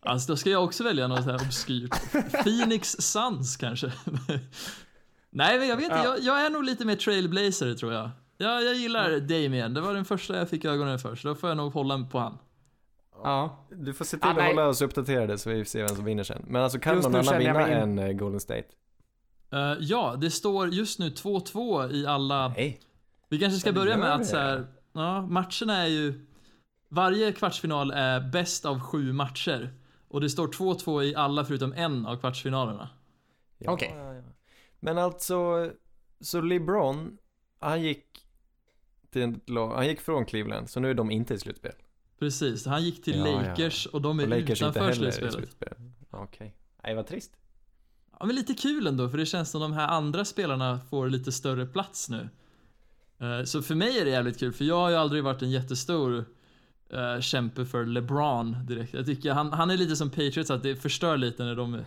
Alltså 0.00 0.32
då 0.32 0.36
ska 0.36 0.50
jag 0.50 0.64
också 0.64 0.84
välja 0.84 1.08
något 1.08 1.24
här 1.24 1.34
obskyrt. 1.34 2.12
Phoenix 2.44 2.90
Suns 2.98 3.56
kanske. 3.56 3.86
Nej 5.30 5.58
men 5.58 5.68
jag 5.68 5.76
vet 5.76 5.84
inte, 5.84 5.96
Ja. 5.96 6.04
jag, 6.04 6.20
jag 6.20 6.46
är 6.46 6.50
nog 6.50 6.64
lite 6.64 6.84
mer 6.84 6.96
trailblazer 6.96 7.74
tror 7.74 7.92
jag. 7.92 8.10
jag. 8.38 8.64
Jag 8.64 8.74
gillar 8.74 9.20
Damien, 9.20 9.74
det 9.74 9.80
var 9.80 9.94
den 9.94 10.04
första 10.04 10.36
jag 10.36 10.50
fick 10.50 10.64
ögonen 10.64 10.98
för 10.98 11.14
så 11.16 11.28
då 11.28 11.34
får 11.34 11.48
jag 11.50 11.56
nog 11.56 11.72
hålla 11.72 12.04
på 12.04 12.18
han. 12.18 12.38
Ja. 13.22 13.66
Du 13.70 13.94
får 13.94 14.04
se 14.04 14.16
till 14.16 14.26
Ah, 14.26 14.30
att 14.30 14.36
nej. 14.36 14.46
hålla 14.54 14.68
oss 14.68 14.82
uppdaterade 14.82 15.38
så 15.38 15.50
vi 15.50 15.64
ser 15.64 15.86
vem 15.86 15.96
som 15.96 16.04
vinner 16.04 16.24
sen. 16.24 16.44
Men 16.48 16.62
alltså 16.62 16.78
kan 16.78 16.94
Just 16.96 17.08
någon 17.08 17.20
annan 17.28 17.38
vinna 17.38 17.68
än 17.68 17.98
eh, 17.98 18.12
Golden 18.12 18.40
State? 18.40 18.66
Eh, 19.52 19.74
ja, 19.80 20.16
det 20.20 20.30
står 20.30 20.68
just 20.68 20.98
nu 20.98 21.08
2-2 21.08 21.92
i 21.92 22.06
alla 22.06 22.48
Nej. 22.48 22.80
Vi 23.28 23.38
kanske 23.38 23.60
ska 23.60 23.72
börja 23.72 23.96
med 23.96 24.14
att 24.14 24.26
så 24.26 24.36
här, 24.36 24.66
ja, 24.92 25.22
matcherna 25.22 25.76
är 25.82 25.86
ju 25.86 26.26
Varje 26.88 27.32
kvartsfinal 27.32 27.90
är 27.90 28.20
bäst 28.20 28.64
av 28.64 28.80
sju 28.80 29.12
matcher 29.12 29.74
och 30.08 30.20
det 30.20 30.30
står 30.30 30.48
2-2 30.48 31.02
i 31.02 31.14
alla 31.16 31.44
förutom 31.44 31.72
en 31.72 32.06
av 32.06 32.16
kvartsfinalerna. 32.16 32.88
Ja, 33.58 33.72
Okej. 33.72 33.94
ja, 33.96 34.14
ja. 34.14 34.22
Men 34.80 34.98
alltså, 34.98 35.70
så 36.20 36.40
LeBron, 36.40 37.18
han 37.60 37.82
gick 37.82 38.04
till 39.10 39.22
ett 39.22 39.50
lag, 39.50 39.74
han 39.74 39.86
gick 39.86 40.00
från 40.00 40.24
Cleveland, 40.26 40.70
så 40.70 40.80
nu 40.80 40.90
är 40.90 40.94
de 40.94 41.10
inte 41.10 41.34
i 41.34 41.38
slutspel. 41.38 41.72
Precis, 42.18 42.66
han 42.66 42.84
gick 42.84 43.04
till 43.04 43.18
Ja, 43.18 43.26
ja. 43.28 43.42
Lakers 43.42 43.86
och 43.86 44.02
de 44.02 44.20
är 44.20 44.22
Och 44.24 44.28
Lakers 44.28 44.50
inte 44.50 44.64
utanför 44.64 44.80
heller 44.80 45.08
i 45.08 45.12
slutspelet. 45.12 45.34
slutspel. 45.34 45.72
Okej. 46.10 46.54
Nej, 46.84 46.94
vad 46.94 47.06
trist. 47.06 47.32
Ja, 48.20 48.26
men 48.26 48.36
lite 48.36 48.54
kul 48.54 48.86
ändå 48.86 49.08
för 49.08 49.18
det 49.18 49.26
känns 49.26 49.50
som 49.50 49.60
de 49.60 49.72
här 49.72 49.88
andra 49.88 50.24
spelarna 50.24 50.80
får 50.90 51.08
lite 51.08 51.32
större 51.32 51.66
plats 51.66 52.08
nu. 52.08 52.28
Eh, 53.20 53.44
Så 53.44 53.62
för 53.62 53.74
mig 53.74 53.98
är 54.00 54.04
det 54.04 54.10
jävligt 54.10 54.38
kul 54.38 54.52
för 54.52 54.64
jag 54.64 54.76
har 54.76 54.90
ju 54.90 54.96
aldrig 54.96 55.24
varit 55.24 55.42
en 55.42 55.50
jättestor 55.50 56.24
uh, 56.94 57.20
kämpe 57.20 57.64
för 57.66 57.84
LeBron 57.86 58.56
direkt. 58.66 58.94
Jag 58.94 59.06
tycker 59.06 59.32
han, 59.32 59.52
han 59.52 59.70
är 59.70 59.76
lite 59.76 59.96
som 59.96 60.10
Patriots 60.10 60.50
att 60.50 60.62
det 60.62 60.76
förstör 60.76 61.16
lite 61.16 61.44
när 61.44 61.54
de 61.56 61.74
är, 61.74 61.84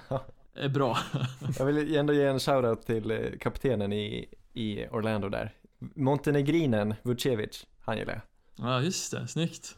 är 0.53 0.69
bra. 0.69 0.97
Jag 1.59 1.65
vill 1.65 1.95
ändå 1.95 2.13
ge 2.13 2.25
en 2.25 2.39
shoutout 2.39 2.85
till 2.85 3.11
eh, 3.11 3.17
kaptenen 3.39 3.93
i, 3.93 4.25
i 4.53 4.87
Orlando 4.87 5.29
där. 5.29 5.53
Montenegrinen 5.95 6.95
Vucevic, 7.03 7.65
han 7.81 7.97
gillar 7.97 8.13
jag. 8.13 8.21
Ja, 8.67 8.81
just 8.81 9.11
det. 9.11 9.27
Snyggt. 9.27 9.75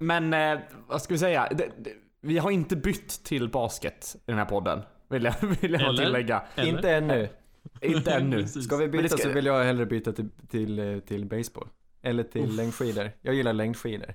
Men, 0.00 0.34
eh, 0.34 0.58
vad 0.88 1.02
ska 1.02 1.14
vi 1.14 1.18
säga? 1.18 1.48
Det, 1.50 1.70
det, 1.78 1.92
vi 2.20 2.38
har 2.38 2.50
inte 2.50 2.76
bytt 2.76 3.24
till 3.24 3.48
basket 3.48 4.16
i 4.16 4.30
den 4.30 4.38
här 4.38 4.44
podden. 4.44 4.82
Vill 5.08 5.24
jag, 5.24 5.34
vill 5.60 5.72
jag 5.72 5.80
Eller? 5.82 6.04
tillägga. 6.04 6.42
Eller? 6.54 6.68
Inte 6.68 6.90
ännu. 6.90 7.28
Inte 7.80 8.12
ännu. 8.14 8.46
Ska 8.48 8.76
vi 8.76 8.88
byta 8.88 9.08
ska- 9.08 9.28
så 9.28 9.34
vill 9.34 9.46
jag 9.46 9.64
hellre 9.64 9.86
byta 9.86 10.12
till, 10.12 10.28
till, 10.48 10.78
eh, 10.78 10.98
till 10.98 11.26
baseball. 11.26 11.68
Eller 12.02 12.22
till 12.22 12.44
Uff. 12.50 12.56
längdskidor. 12.56 13.10
Jag 13.22 13.34
gillar 13.34 13.52
längdskidor. 13.52 14.14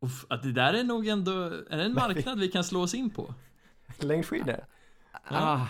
Uff, 0.00 0.24
att 0.28 0.42
det 0.42 0.52
där 0.52 0.74
är 0.74 0.84
nog 0.84 1.06
ändå, 1.08 1.32
är 1.70 1.76
det 1.76 1.84
en 1.84 1.94
marknad 2.04 2.38
vi 2.40 2.48
kan 2.48 2.64
slå 2.64 2.80
oss 2.82 2.94
in 2.94 3.10
på? 3.10 3.34
Längdskidor? 3.98 4.64
Ah, 5.24 5.66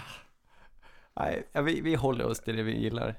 Nej, 1.16 1.48
ja, 1.52 1.62
vi, 1.62 1.80
vi 1.80 1.94
håller 1.94 2.24
oss 2.24 2.40
till 2.40 2.56
det 2.56 2.62
vi 2.62 2.78
gillar. 2.80 3.14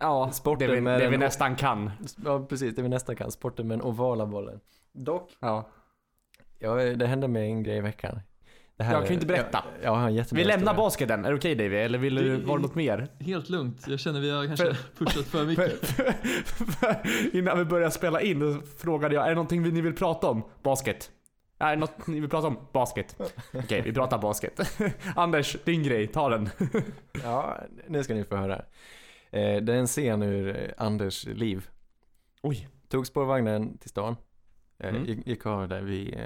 Ja, 0.00 0.30
Sporten 0.32 0.68
det 0.68 0.74
vi, 0.74 0.80
med 0.80 1.00
det 1.00 1.08
vi 1.08 1.16
nästan 1.16 1.56
kan. 1.56 1.90
Ja, 2.24 2.46
precis. 2.48 2.74
Det 2.76 2.82
vi 2.82 2.88
nästan 2.88 3.16
kan. 3.16 3.30
Sporten 3.30 3.68
med 3.68 3.78
den 3.78 3.86
ovala 3.86 4.26
bollen. 4.26 4.60
Dock, 4.92 5.30
Ja. 5.40 5.68
ja, 6.58 6.74
det 6.74 7.06
hände 7.06 7.28
mig 7.28 7.50
en 7.50 7.62
grej 7.62 7.76
i 7.76 7.80
veckan. 7.80 8.20
Det 8.76 8.84
här 8.84 8.92
Jag 8.92 9.00
kan 9.02 9.08
ju 9.08 9.14
inte 9.14 9.26
berätta. 9.26 9.64
Jag, 9.82 9.94
jag 9.94 9.98
har 10.00 10.08
en 10.08 10.14
Vi 10.14 10.44
lämnar 10.44 10.56
historia. 10.56 10.74
basketen, 10.74 11.24
är 11.24 11.30
det 11.30 11.36
okej 11.36 11.54
Davy? 11.54 11.76
Eller 11.76 11.98
vill 11.98 12.14
du, 12.14 12.36
det 12.36 12.46
något 12.46 12.74
mer? 12.74 13.08
Helt 13.20 13.48
lugnt. 13.48 13.84
Jag 13.88 14.00
känner 14.00 14.20
vi 14.20 14.30
har 14.30 14.46
kanske 14.46 14.76
pushat 14.98 15.24
för 15.24 15.44
mycket. 15.44 15.98
Innan 17.34 17.58
vi 17.58 17.64
började 17.64 17.90
spela 17.90 18.20
in 18.20 18.38
då 18.40 18.60
frågade 18.78 19.14
jag, 19.14 19.24
är 19.24 19.28
det 19.28 19.34
någonting 19.34 19.62
vi- 19.62 19.72
ni 19.72 19.80
vill 19.80 19.94
prata 19.94 20.26
om? 20.30 20.42
Basket. 20.62 21.10
Är 21.58 21.70
det 21.70 21.76
något 21.76 22.06
ni 22.06 22.20
vill 22.20 22.30
prata 22.30 22.46
om? 22.46 22.58
Basket. 22.72 23.16
Okej, 23.54 23.82
vi 23.82 23.92
pratar 23.92 24.18
basket. 24.18 24.60
Anders, 25.16 25.56
din 25.64 25.82
grej, 25.82 26.06
ta 26.06 26.28
den. 26.28 26.48
Ja, 27.22 27.56
nu 27.86 28.04
ska 28.04 28.14
ni 28.14 28.24
få 28.24 28.36
höra. 28.36 28.62
Eh, 29.34 29.62
det 29.62 29.72
är 29.72 29.76
en 29.78 29.86
scen 29.86 30.22
ur 30.22 30.56
eh, 30.56 30.70
Anders 30.86 31.26
liv. 31.26 31.68
Oj. 32.42 32.68
Tog 32.88 33.06
spårvagnen 33.06 33.78
till 33.78 33.90
stan. 33.90 34.16
Eh, 34.78 34.88
Mm. 34.88 35.04
gick, 35.26 35.46
av 35.46 35.68
där 35.68 35.82
vid, 35.82 36.14
eh, 36.14 36.20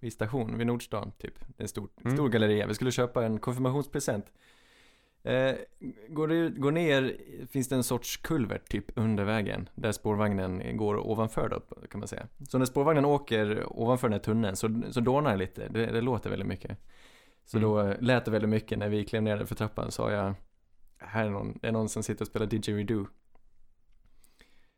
vid 0.00 0.12
station, 0.12 0.58
vid 0.58 0.66
Nordstan 0.66 1.12
typ. 1.18 1.34
Det 1.48 1.60
är 1.60 1.62
en 1.62 1.68
stor, 1.68 1.88
Mm. 2.04 2.16
stor 2.16 2.28
galleria. 2.28 2.66
Vi 2.66 2.74
skulle 2.74 2.90
köpa 2.92 3.24
en 3.24 3.38
konfirmationspresent. 3.38 4.32
Eh, 5.24 5.54
går, 6.08 6.28
det, 6.28 6.50
går 6.50 6.70
ner 6.72 7.16
finns 7.50 7.68
det 7.68 7.74
en 7.74 7.82
sorts 7.82 8.16
kulvert 8.16 8.68
typ 8.68 8.84
under 8.98 9.24
vägen. 9.24 9.68
Där 9.74 9.92
spårvagnen 9.92 10.76
går 10.76 11.06
ovanför 11.10 11.48
då 11.48 11.86
kan 11.86 11.98
man 11.98 12.08
säga. 12.08 12.26
Så 12.48 12.58
när 12.58 12.66
spårvagnen 12.66 13.04
åker 13.04 13.64
ovanför 13.80 14.08
den 14.08 14.12
här 14.12 14.20
tunneln 14.20 14.56
så, 14.56 14.82
så 14.90 15.00
dånar 15.00 15.30
det 15.30 15.36
lite. 15.36 15.68
Det, 15.68 15.86
det 15.86 16.00
låter 16.00 16.30
väldigt 16.30 16.48
mycket. 16.48 16.78
Så 17.44 17.58
Mm. 17.58 17.70
då 17.70 17.80
eh, 17.80 17.96
lät 18.00 18.24
det 18.24 18.30
väldigt 18.30 18.50
mycket 18.50 18.78
när 18.78 18.88
vi 18.88 19.04
klev 19.04 19.22
ner 19.22 19.44
för 19.44 19.54
trappan 19.54 19.90
sa 19.90 20.10
jag 20.12 20.34
här 21.06 21.24
är 21.26 21.30
någon, 21.30 21.58
är 21.62 21.72
någon 21.72 21.88
som 21.88 22.02
sitter 22.02 22.22
och 22.22 22.28
spelar 22.28 22.46
didgeridoo. 22.46 23.06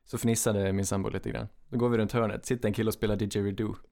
Så 0.04 0.18
fnissade 0.18 0.72
min 0.72 0.86
sambo 0.86 1.08
lite 1.08 1.30
grann. 1.30 1.48
Då 1.68 1.78
går 1.78 1.88
vi 1.88 1.98
runt 1.98 2.12
hörnet, 2.12 2.46
sitter 2.46 2.68
en 2.68 2.74
kille 2.74 2.88
och 2.88 2.94
spelar 2.94 3.16
didgeridoo. 3.16 3.74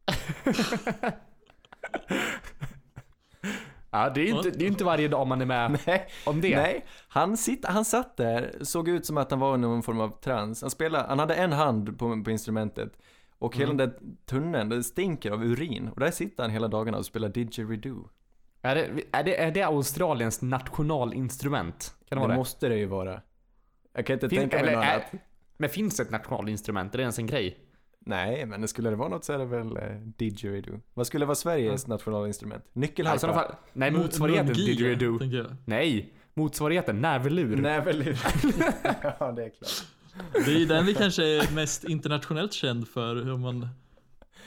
Ja, 3.95 4.11
det 4.11 4.21
är 4.21 4.25
ju 4.25 4.31
inte, 4.37 4.51
det 4.51 4.57
är 4.59 4.63
ju 4.63 4.67
inte 4.69 4.85
varje 4.85 5.09
dag 5.09 5.27
man 5.27 5.41
är 5.41 5.47
med 5.47 5.79
Nej, 5.87 6.07
om 6.27 6.41
det. 6.41 6.57
nej. 6.57 6.87
Han, 7.09 7.37
sitt, 7.37 7.67
han 7.67 7.85
satt 7.85 8.17
där, 8.17 8.59
såg 8.63 8.89
ut 8.89 9.07
som 9.07 9.17
att 9.17 9.31
han 9.31 9.41
var 9.41 9.55
i 9.55 9.59
någon 9.59 9.83
form 9.83 10.01
av 10.01 10.21
trans. 10.21 10.61
Han 10.63 10.71
spelade, 10.71 11.09
han 11.09 11.19
hade 11.19 11.35
en 11.35 11.53
hand 11.53 11.99
på, 11.99 12.23
på 12.25 12.31
instrumentet. 12.31 12.93
Och 13.39 13.57
hela 13.57 13.73
Mm. 13.73 13.77
den 13.77 13.89
där 13.89 13.99
tunneln, 14.27 14.69
det 14.69 14.83
stinker 14.85 15.31
av 15.31 15.45
urin. 15.45 15.89
Och 15.89 16.01
där 16.01 16.11
sitter 16.11 16.43
han 16.43 16.51
hela 16.53 16.69
dagarna 16.69 16.99
och 16.99 17.07
spelar 17.07 17.29
didgeridoo. 17.29 18.09
Är, 18.63 18.75
det, 18.75 19.03
är, 19.13 19.25
det, 19.25 19.37
är 19.41 19.51
det 19.51 19.63
Australiens 19.63 20.43
nationalinstrument? 20.43 21.95
Kan 22.09 22.17
det 22.17 22.21
Det 22.21 22.21
vara 22.21 22.33
det? 22.33 22.39
måste 22.39 22.69
det 22.69 22.77
ju 22.79 22.87
vara. 22.87 23.21
Jag 23.93 24.07
kan 24.07 24.15
inte 24.15 24.29
Fin- 24.29 24.39
tänka 24.39 24.57
mig 24.57 24.65
eller 24.67 24.77
något 24.77 24.85
är- 24.85 24.93
annat. 24.95 25.13
Men 25.57 25.71
finns 25.71 25.97
det 25.97 26.03
ett 26.03 26.11
nationalinstrument? 26.11 26.95
Är 26.95 26.99
det 26.99 27.03
ens 27.03 27.19
en 27.19 27.27
grej? 27.27 27.59
Nej, 28.01 28.47
men 28.47 28.69
skulle 28.69 28.91
det 28.91 28.97
vara 28.97 29.09
något 29.09 29.25
så 29.25 29.33
är 29.33 29.39
det 29.39 29.45
väl 29.45 29.77
eh, 29.77 29.83
didgeridoo. 30.01 30.81
Vad 30.95 31.07
skulle 31.07 31.25
vara 31.25 31.35
Sveriges 31.35 31.87
nationalinstrument? 31.87 32.65
Nyckelharpa? 32.73 33.13
Alltså, 33.13 33.33
fall, 33.33 33.55
nej, 33.73 33.91
motsvarigheten 33.91 34.47
Mungiga, 34.47 34.67
didgeridoo. 34.67 35.19
Nej, 35.65 36.13
motsvarigheten 36.35 37.01
näverlur. 37.01 37.57
Näverlur. 37.57 38.19
ja, 39.21 39.33
det 39.33 39.45
är 39.45 39.51
klart. 39.51 39.87
Det 40.47 40.63
är 40.63 40.67
den 40.67 40.87
vi 40.87 40.95
kanske 40.95 41.25
är 41.25 41.55
mest 41.55 41.85
internationellt 41.85 42.53
känd 42.53 42.89
för. 42.89 43.15
Hur 43.17 43.37
man... 43.37 43.69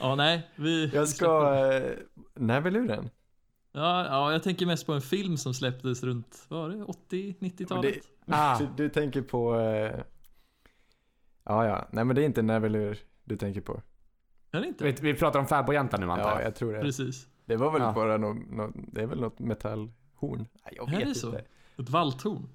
Ja, 0.00 0.14
nej. 0.14 0.50
Vi... 0.56 0.90
Jag 0.94 1.08
ska... 1.08 1.54
Eh, 1.72 1.90
näverluren? 2.34 3.10
Ja, 3.78 4.06
ja, 4.06 4.32
jag 4.32 4.42
tänker 4.42 4.66
mest 4.66 4.86
på 4.86 4.92
en 4.92 5.00
film 5.00 5.36
som 5.36 5.54
släpptes 5.54 6.02
runt, 6.02 6.44
var 6.48 6.68
det, 6.68 6.76
80-90-talet? 6.76 7.94
Ah. 8.26 8.58
Du, 8.58 8.68
du 8.76 8.88
tänker 8.88 9.22
på... 9.22 9.60
Eh, 9.60 10.00
ja, 11.44 11.66
ja. 11.66 11.88
Nej, 11.90 12.04
men 12.04 12.16
det 12.16 12.22
är 12.22 12.26
inte 12.26 12.42
näverlur 12.42 12.98
du 13.24 13.36
tänker 13.36 13.60
på. 13.60 13.82
Är 14.50 14.60
det 14.60 14.66
inte? 14.66 14.84
Vi, 14.84 14.92
vi 15.00 15.14
pratar 15.14 15.40
om 15.40 15.46
fäbodjäntan 15.46 16.00
nu 16.00 16.10
antar 16.10 16.24
Ja, 16.30 16.34
jag. 16.38 16.46
jag 16.46 16.54
tror 16.54 16.72
det. 16.72 16.80
Precis. 16.80 17.26
Det 17.44 17.56
var 17.56 17.70
väl 17.72 17.82
Ja. 17.82 17.92
bara 17.92 18.16
något, 18.16 18.50
något, 18.50 18.74
det 18.76 19.02
är 19.02 19.06
väl 19.06 19.20
något 19.20 19.38
metallhorn? 19.38 20.46
Nej, 20.64 20.74
jag 20.76 20.88
Är 20.88 20.92
vet 20.92 21.00
det 21.00 21.08
inte. 21.08 21.20
så? 21.20 21.34
Ett 21.82 21.88
valthorn? 21.90 22.48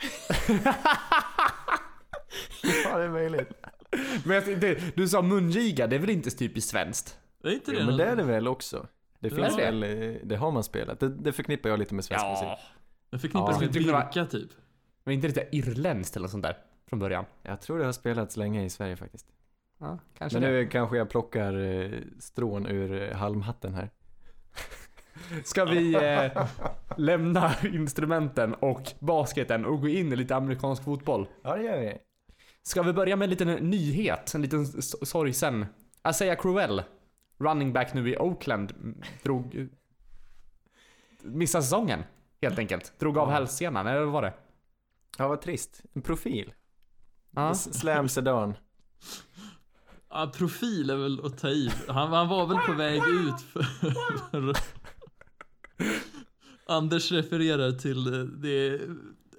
ja, 2.84 2.98
det 2.98 3.04
är 3.04 3.10
möjligt. 3.10 3.48
Men 4.24 4.34
jag, 4.36 4.60
det, 4.60 4.96
du 4.96 5.08
sa 5.08 5.22
mungiga, 5.22 5.86
det 5.86 5.96
är 5.96 6.00
väl 6.00 6.10
inte 6.10 6.30
typiskt 6.30 6.70
svenskt? 6.70 7.18
Är 7.44 7.50
inte 7.50 7.70
det 7.70 7.76
Jo, 7.80 7.86
men 7.86 7.96
det 7.96 8.04
är 8.04 8.16
det 8.16 8.22
väl 8.22 8.48
också. 8.48 8.86
Det 9.28 9.36
Ja. 9.36 9.44
finns 9.44 9.58
väl, 9.58 9.80
det 10.24 10.36
har 10.36 10.50
man 10.50 10.64
spelat. 10.64 11.00
Det, 11.00 11.08
det 11.08 11.32
förknippar 11.32 11.70
jag 11.70 11.78
lite 11.78 11.94
med 11.94 12.04
svensk 12.04 12.26
musik. 12.26 12.48
Jag 13.10 13.20
förknippar 13.20 13.52
Ja. 13.52 13.58
det 13.58 13.64
med 13.66 13.74
det 13.74 13.80
Birka 13.80 14.26
typ. 14.26 14.50
Men 15.04 15.14
inte 15.14 15.26
lite 15.26 15.46
irländskt 15.52 16.16
eller 16.16 16.28
sånt 16.28 16.42
där? 16.42 16.56
Från 16.88 16.98
början? 16.98 17.24
Jag 17.42 17.60
tror 17.60 17.78
det 17.78 17.84
har 17.84 17.92
spelats 17.92 18.36
länge 18.36 18.64
i 18.64 18.70
Sverige 18.70 18.96
faktiskt. 18.96 19.26
Ja, 19.78 19.98
kanske 20.18 20.40
Men 20.40 20.50
det. 20.52 20.56
nu 20.58 20.66
kanske 20.66 20.96
jag 20.96 21.10
plockar 21.10 21.54
eh, 21.58 21.90
strån 22.18 22.66
ur 22.66 23.02
eh, 23.10 23.16
halmhatten 23.16 23.74
här. 23.74 23.90
Ska 25.44 25.64
vi 25.64 25.94
eh, 25.94 26.46
lämna 26.96 27.54
instrumenten 27.72 28.54
och 28.54 28.92
basketen 28.98 29.64
och 29.64 29.80
gå 29.80 29.88
in 29.88 30.12
i 30.12 30.16
lite 30.16 30.36
amerikansk 30.36 30.84
fotboll? 30.84 31.28
Ja, 31.42 31.56
det 31.56 31.62
gör 31.62 31.80
vi. 31.80 31.96
Ska 32.62 32.82
vi 32.82 32.92
börja 32.92 33.16
med 33.16 33.26
en 33.26 33.30
liten 33.30 33.48
nyhet? 33.70 34.34
En 34.34 34.42
liten 34.42 34.66
sorgsen. 34.82 35.66
Isaiah 36.08 36.36
Crowell, 36.40 36.82
running 37.38 37.72
back 37.72 37.94
nu 37.94 38.10
i 38.10 38.16
Oakland, 38.16 38.94
drog... 39.22 39.68
Missade 41.22 41.64
säsongen, 41.64 42.02
helt 42.42 42.58
enkelt. 42.58 42.98
Drog 42.98 43.18
av 43.18 43.30
hälsenan, 43.30 43.86
eller 43.86 44.00
vad 44.00 44.12
var 44.12 44.22
det? 44.22 44.34
Ja, 45.18 45.28
vad 45.28 45.40
trist. 45.40 45.82
En 45.92 46.02
profil. 46.02 46.52
Ja. 47.30 47.54
Slam 47.54 48.08
sedan. 48.08 48.54
Ja, 50.10 50.32
profil 50.36 50.90
är 50.90 50.96
väl 50.96 51.26
att 51.26 51.38
ta 51.38 51.48
i. 51.48 51.70
Han, 51.88 52.12
han 52.12 52.28
var 52.28 52.46
väl 52.46 52.58
på 52.58 52.72
väg 52.72 53.02
ut 53.08 53.40
för... 53.40 53.62
för 54.30 54.56
Anders 56.66 57.12
refererar 57.12 57.72
till 57.72 58.04
det 58.42 58.80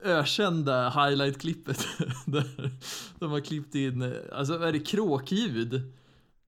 ökända 0.04 0.90
highlight-klippet 0.90 1.88
där 2.26 2.72
de 3.20 3.32
har 3.32 3.40
klippt 3.40 3.76
in, 3.76 4.14
alltså 4.32 4.60
är 4.60 4.72
det 4.72 4.80
kråkljud? 4.80 5.94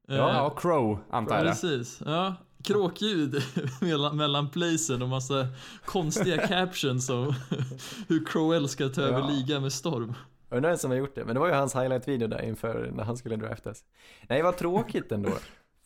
Ja, 0.10 0.14
Eh, 0.14 0.36
ja 0.38 0.50
Crow, 0.50 1.00
antar 1.10 1.36
jag. 1.38 1.46
Precis, 1.46 2.02
ja. 2.06 2.36
Kråkljud 2.64 3.36
mellan, 3.82 4.18
mellan 4.18 4.50
placen 4.50 5.02
och 5.02 5.10
massa 5.10 5.48
konstiga 5.86 6.48
captions 6.48 7.10
om 7.10 7.34
hur 8.08 8.26
Crowell 8.26 8.70
ska 8.70 8.90
ta 8.90 9.02
över 9.02 9.20
Ja. 9.20 9.28
ligan 9.30 9.62
med 9.62 9.74
storm. 9.74 10.14
Undrar 10.50 10.70
vem 10.70 10.78
som 10.78 10.92
har 10.92 10.98
gjort 10.98 11.16
det. 11.16 11.26
Men 11.26 11.34
det 11.34 11.40
var 11.40 11.48
ju 11.48 11.54
hans 11.54 11.76
highlight-video 11.76 12.28
där 12.28 12.42
inför 12.42 12.92
när 12.96 13.04
han 13.04 13.18
skulle 13.18 13.36
draftas. 13.36 13.84
Nej, 14.28 14.42
vad 14.42 14.58
tråkigt 14.58 15.12
ändå. 15.12 15.32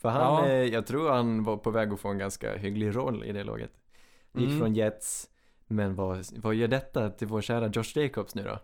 För 0.02 0.10
han, 0.10 0.22
Ja. 0.22 0.48
eh, 0.48 0.54
jag 0.64 0.88
tror 0.88 1.10
han 1.12 1.44
var 1.44 1.58
på 1.58 1.72
väg 1.72 1.94
att 1.94 2.00
få 2.00 2.10
en 2.10 2.18
ganska 2.18 2.58
hygglig 2.58 2.96
roll 2.96 3.24
i 3.24 3.32
det 3.32 3.44
laget. 3.44 3.72
Gick 4.34 4.48
Mm. 4.48 4.60
från 4.60 4.74
Jets. 4.76 5.28
Men 5.68 5.96
vad, 5.96 6.26
vad 6.38 6.56
gör 6.56 6.68
detta 6.68 7.10
till 7.10 7.28
vår 7.28 7.42
kära 7.42 7.68
Josh 7.68 7.98
Jacobs 7.98 8.36
nu 8.36 8.44
då? 8.44 8.60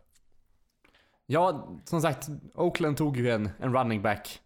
Ja, 1.25 1.67
som 1.85 2.01
sagt, 2.01 2.27
Oakland 2.53 2.97
tog 2.97 3.17
ju 3.17 3.29
en, 3.31 3.49
en 3.59 3.73
running 3.73 4.01
back 4.01 4.39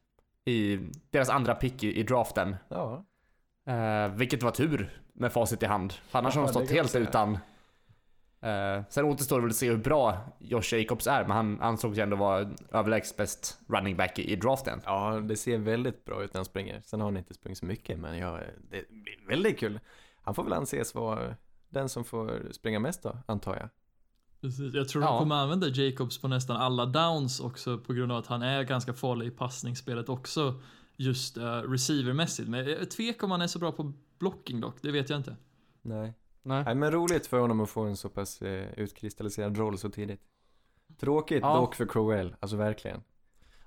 i 0.46 0.80
deras 1.10 1.30
andra 1.30 1.56
pick 1.56 1.84
i, 1.84 2.00
i 2.00 2.04
draften. 2.04 2.56
Ja, 2.70 3.06
Eh, 3.66 4.08
vilket 4.08 4.44
var 4.44 4.52
tur 4.52 5.02
med 5.14 5.34
facit 5.34 5.64
i 5.64 5.66
hand. 5.66 5.94
För 5.94 6.20
annars 6.20 6.36
Ja, 6.36 6.42
har 6.42 6.48
de 6.48 6.54
stått 6.54 6.72
helt 6.72 6.96
utan. 6.96 7.38
Eh, 8.42 8.84
sen 8.90 9.06
återstår 9.06 9.36
det 9.36 9.42
väl 9.42 9.50
att 9.50 9.56
se 9.56 9.70
hur 9.70 9.78
bra 9.78 10.18
Josh 10.40 10.74
Jacobs 10.76 11.08
är, 11.08 11.22
men 11.22 11.32
han 11.32 11.62
ansågs 11.62 11.98
ju 11.98 12.02
ändå 12.02 12.16
vara 12.16 12.50
överlägset 12.72 13.18
bäst 13.18 13.60
running 13.68 13.98
back 13.98 14.20
i, 14.20 14.32
i 14.32 14.36
draften. 14.36 14.82
ja, 14.86 15.20
det 15.20 15.36
ser 15.38 15.58
väldigt 15.58 16.06
bra 16.06 16.24
ut 16.24 16.34
när 16.34 16.40
han 16.40 16.46
springer. 16.46 16.82
Sen 16.82 17.02
har 17.02 17.08
han 17.08 17.18
inte 17.18 17.34
sprungit 17.34 17.58
så 17.58 17.66
mycket, 17.66 18.00
men 18.00 18.18
ja, 18.18 18.40
det 18.72 18.90
blir 18.90 19.28
väldigt 19.28 19.60
kul. 19.60 19.80
Han 20.22 20.36
får 20.36 20.44
väl 20.44 20.54
anses 20.54 20.96
vara 20.96 21.36
den 21.70 21.90
som 21.90 22.04
får 22.04 22.52
springa 22.52 22.80
mest 22.80 23.04
då, 23.04 23.18
antar 23.26 23.56
jag. 23.56 23.70
Precis. 24.42 24.74
Jag 24.74 24.88
tror 24.90 25.04
Ja. 25.04 25.10
de 25.10 25.20
kommer 25.20 25.36
använda 25.36 25.68
Jacobs 25.68 26.18
på 26.22 26.28
nästan 26.28 26.58
alla 26.58 26.86
downs 26.86 27.40
också 27.40 27.78
på 27.78 27.94
grund 27.94 28.12
av 28.12 28.18
att 28.18 28.28
han 28.28 28.42
är 28.42 28.64
ganska 28.64 28.94
farlig 28.94 29.28
i 29.28 29.32
passningsspelet 29.32 30.10
också. 30.10 30.62
Just 30.98 31.38
uh, 31.38 31.44
receivermässigt. 31.44 32.50
Men 32.50 32.60
jag 32.60 32.82
är 32.82 32.86
tvek 32.86 33.24
om 33.24 33.32
han 33.32 33.42
är 33.42 33.48
så 33.48 33.60
bra 33.60 33.72
på 33.72 33.94
blocking 34.20 34.62
dock, 34.62 34.76
det 34.82 34.92
vet 34.92 35.10
jag 35.10 35.20
inte. 35.20 35.36
Nej. 35.82 36.14
Nej. 36.44 36.64
Nej, 36.64 36.76
men 36.76 36.92
roligt 36.92 37.28
för 37.28 37.40
honom 37.40 37.60
att 37.60 37.70
få 37.70 37.82
en 37.82 37.98
så 37.98 38.10
pass 38.10 38.42
eh, 38.42 38.74
utkristalliserad 38.80 39.58
roll 39.58 39.78
så 39.78 39.90
tidigt. 39.90 40.22
Tråkigt 41.00 41.42
Ja. 41.42 41.56
dock 41.56 41.76
för 41.76 41.86
Crowell, 41.86 42.36
alltså 42.40 42.58
verkligen. 42.58 43.02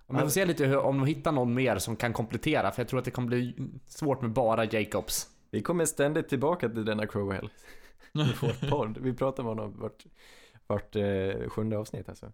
Men 0.07 0.17
vi 0.17 0.23
får 0.23 0.29
se 0.29 0.45
lite 0.47 0.67
hur, 0.67 0.79
om 0.79 0.99
de 0.99 1.07
hittar 1.07 1.33
någon 1.33 1.55
mer 1.55 1.79
som 1.79 1.97
kan 1.97 2.13
komplettera, 2.13 2.71
för 2.73 2.83
jag 2.83 2.89
tror 2.89 2.99
att 2.99 3.05
det 3.05 3.11
kommer 3.11 3.29
bli 3.29 3.55
svårt 3.87 4.23
med 4.23 4.33
bara 4.33 4.65
Jacobs. 4.65 5.29
Vi 5.51 5.63
kommer 5.63 5.85
ständigt 5.85 6.29
tillbaka 6.29 6.69
till 6.69 6.85
denna 6.85 7.07
Crowell 7.07 7.45
i 8.13 8.33
vår 8.41 8.71
podd. 8.71 8.99
Vi 8.99 9.13
pratar 9.13 9.43
med 9.43 9.51
honom 9.51 9.81
vart, 9.81 10.05
vart 10.67 10.97
eh, 10.97 11.49
sjunde 11.49 11.79
avsnitt 11.79 12.09
alltså. 12.09 12.33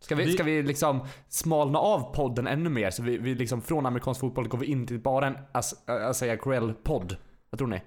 Ska 0.00 0.14
vi, 0.14 0.32
ska 0.32 0.42
vi 0.42 0.62
liksom 0.62 1.06
smalna 1.28 1.78
av 1.78 2.14
podden 2.14 2.46
ännu 2.46 2.70
mer? 2.70 2.90
Så 2.90 3.02
vi, 3.02 3.18
vi 3.18 3.34
liksom 3.34 3.62
från 3.62 3.86
amerikansk 3.86 4.20
fotboll 4.20 4.48
går 4.48 4.58
vi 4.58 4.66
in 4.66 4.86
till 4.86 5.00
bara 5.00 5.26
en 5.26 5.36
As- 5.52 5.90
Asaya 5.90 6.36
Crowell-podd. 6.36 7.16
Vad 7.50 7.58
tror 7.58 7.68
ni? 7.68 7.82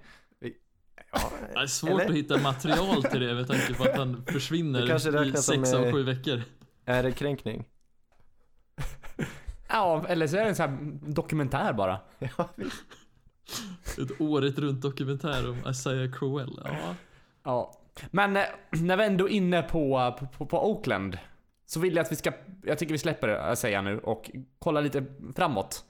Ja, 1.12 1.20
Det 1.54 1.60
är 1.60 1.68
svårt 1.68 1.89
eller? 1.92 2.06
att 2.06 2.12
hitta 2.15 2.38
material 2.38 3.04
till 3.04 3.20
det 3.22 3.34
med 3.34 3.48
tanke 3.48 3.74
på 3.74 3.84
att 3.84 3.98
han 3.98 4.25
försvinner 4.25 4.96
i 5.25 5.34
sex 5.38 5.74
av 5.74 5.92
sju 5.92 6.04
veckor. 6.04 6.42
Är 6.86 7.04
det 7.04 7.12
kränkning? 7.12 7.65
Ja, 9.70 10.06
eller 10.08 10.27
så 10.27 10.38
är 10.38 10.42
det 10.42 10.50
en 10.50 10.56
sån 10.56 10.70
här 10.70 10.77
dokumentär 11.12 11.74
bara. 11.74 12.00
Ja. 12.20 12.50
Ett 14.04 14.22
året 14.22 14.58
runt 14.60 14.82
dokumentär 14.82 15.50
om 15.50 15.70
Isaiah 15.72 16.12
Crowell. 16.12 16.60
Ja. 16.63 16.96
Ja. 17.44 17.74
Men 18.12 18.38
eh, 18.38 18.44
när 18.82 18.98
vi 18.98 19.06
ändå 19.06 19.30
är 19.30 19.34
inne 19.34 19.62
på, 19.62 20.14
på, 20.38 20.46
på 20.46 20.72
Oakland. 20.72 21.18
Så 21.66 21.80
vill 21.80 21.96
jag 21.96 22.04
att 22.04 22.12
vi 22.12 22.16
ska, 22.16 22.32
jag 22.64 22.78
tycker 22.80 22.94
vi 22.94 22.98
släpper 22.98 23.28
Asaya 23.28 23.82
nu 23.82 24.00
och 24.00 24.32
kollar 24.60 24.82
lite 24.82 25.06
framåt. 25.36 25.86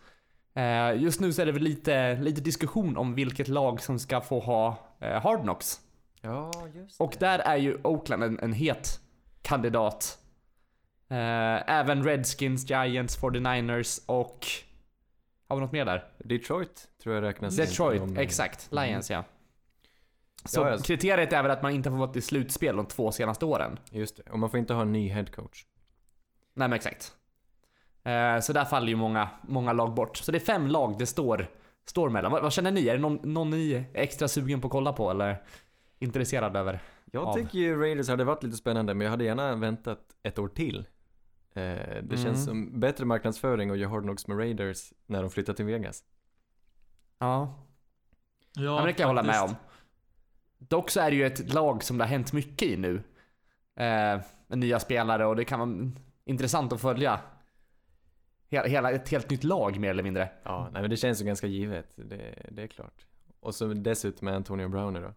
Eh, 0.55 1.01
just 1.01 1.19
nu 1.19 1.33
så 1.33 1.41
är 1.41 1.45
det 1.45 1.51
väl 1.51 1.63
lite, 1.63 2.15
lite 2.15 2.41
diskussion 2.41 2.97
om 2.97 3.15
vilket 3.15 3.47
lag 3.47 3.81
som 3.81 3.99
ska 3.99 4.21
få 4.21 4.39
ha 4.39 4.77
eh, 4.99 5.21
Hard 5.21 5.41
Knocks. 5.41 5.79
Ja, 6.21 6.51
just 6.75 7.01
Och 7.01 7.15
där 7.19 7.39
är 7.39 7.57
ju 7.57 7.77
Oakland 7.83 8.23
en, 8.23 8.39
en 8.39 8.53
het 8.53 8.99
kandidat. 9.41 10.17
Eh, 11.09 11.69
även 11.69 12.03
Redskins, 12.03 12.69
Giants, 12.69 13.19
49ers 13.19 14.01
och... 14.05 14.45
Har 15.47 15.55
vi 15.55 15.61
något 15.61 15.71
mer 15.71 15.85
där? 15.85 16.03
Detroit 16.17 16.87
tror 17.03 17.15
jag 17.15 17.23
räknas 17.23 17.55
Detroit, 17.55 18.17
exakt. 18.17 18.67
Lions 18.71 19.09
ja. 19.11 19.23
Så 20.45 20.59
Ja, 20.61 20.69
ja. 20.69 20.77
kriteriet 20.77 21.33
är 21.33 21.41
väl 21.41 21.51
att 21.51 21.61
man 21.61 21.71
inte 21.71 21.89
får 21.89 21.97
vara 21.97 22.11
i 22.15 22.21
slutspel 22.21 22.75
de 22.75 22.85
två 22.85 23.11
senaste 23.11 23.45
åren. 23.45 23.79
Just 23.91 24.17
det, 24.17 24.31
och 24.31 24.39
man 24.39 24.49
får 24.49 24.59
inte 24.59 24.73
ha 24.73 24.81
en 24.81 24.91
ny 24.91 25.09
headcoach. 25.09 25.65
Nej 26.53 26.67
men 26.67 26.73
exakt. 26.73 27.15
Eh, 28.03 28.39
så 28.39 28.53
där 28.53 28.65
faller 28.65 28.87
ju 28.87 28.95
många, 28.95 29.29
många 29.41 29.73
lag 29.73 29.93
bort. 29.93 30.17
Så 30.17 30.31
det 30.31 30.37
är 30.37 30.39
fem 30.39 30.67
lag 30.67 30.95
det 30.99 31.05
står, 31.05 31.47
står 31.85 32.09
mellan. 32.09 32.31
Vad, 32.31 32.41
vad 32.43 32.53
känner 32.53 32.71
ni? 32.71 32.87
Är 32.87 32.93
det 32.93 33.01
någon, 33.01 33.19
någon 33.33 33.49
ni 33.49 33.71
är 33.73 33.85
extra 33.93 34.27
sugen 34.27 34.61
på 34.61 34.67
att 34.67 34.71
kolla 34.71 34.93
på 34.93 35.11
eller 35.11 35.43
intresserad 35.99 36.55
över? 36.57 36.79
Jag 37.11 37.23
Av. 37.23 37.33
tycker 37.33 37.59
ju 37.59 37.79
Raiders 37.81 38.09
hade 38.09 38.23
varit 38.23 38.43
lite 38.43 38.57
spännande, 38.57 38.93
men 38.93 39.05
jag 39.05 39.11
hade 39.11 39.23
gärna 39.23 39.55
väntat 39.55 39.99
ett 40.23 40.39
år 40.39 40.47
till. 40.47 40.77
Eh, 41.53 41.63
det 41.63 41.99
Mm. 41.99 42.17
känns 42.17 42.45
som 42.45 42.79
bättre 42.79 43.05
marknadsföring 43.05 43.71
och 43.71 43.77
göra 43.77 43.89
Hard 43.89 44.03
Knocks 44.03 44.27
med 44.27 44.37
Raiders 44.39 44.93
när 45.05 45.21
de 45.21 45.31
flyttar 45.31 45.53
till 45.53 45.65
Vegas. 45.65 46.03
Ja, 47.19 47.55
Ja, 48.57 48.63
Ja, 48.63 48.75
men 48.75 48.85
det 48.85 48.93
kan 48.93 49.01
jag 49.03 49.07
hålla 49.07 49.23
med 49.23 49.41
om. 49.41 49.55
Dock 50.57 50.89
så 50.89 50.99
är 50.99 51.11
det 51.11 51.17
ju 51.17 51.25
ett 51.25 51.53
lag 51.53 51.83
som 51.83 51.97
det 51.97 52.03
har 52.03 52.09
hänt 52.09 52.33
mycket 52.33 52.67
i 52.67 52.77
nu. 52.77 52.95
Eh, 53.75 54.21
med 54.47 54.57
nya 54.57 54.79
spelare 54.79 55.25
och 55.25 55.35
det 55.35 55.45
kan 55.45 55.59
vara 55.59 55.91
intressant 56.25 56.73
att 56.73 56.81
följa. 56.81 57.19
Hela, 58.49 58.67
hela 58.67 58.91
ett 58.91 59.09
helt 59.09 59.29
nytt 59.29 59.43
lag 59.43 59.79
mer 59.79 59.89
eller 59.89 60.03
mindre. 60.03 60.29
Ja, 60.43 60.69
nej 60.73 60.81
men 60.81 60.89
det 60.89 60.97
känns 60.97 61.21
ju 61.21 61.25
ganska 61.25 61.47
givet, 61.47 61.93
det, 61.95 62.49
det 62.51 62.63
är 62.63 62.67
klart. 62.67 63.05
Och 63.39 63.55
så 63.55 63.67
dessutom 63.67 64.25
med 64.25 64.35
Antonio 64.35 64.67
Brown 64.67 64.93
nu 64.93 65.01
då. 65.01 65.13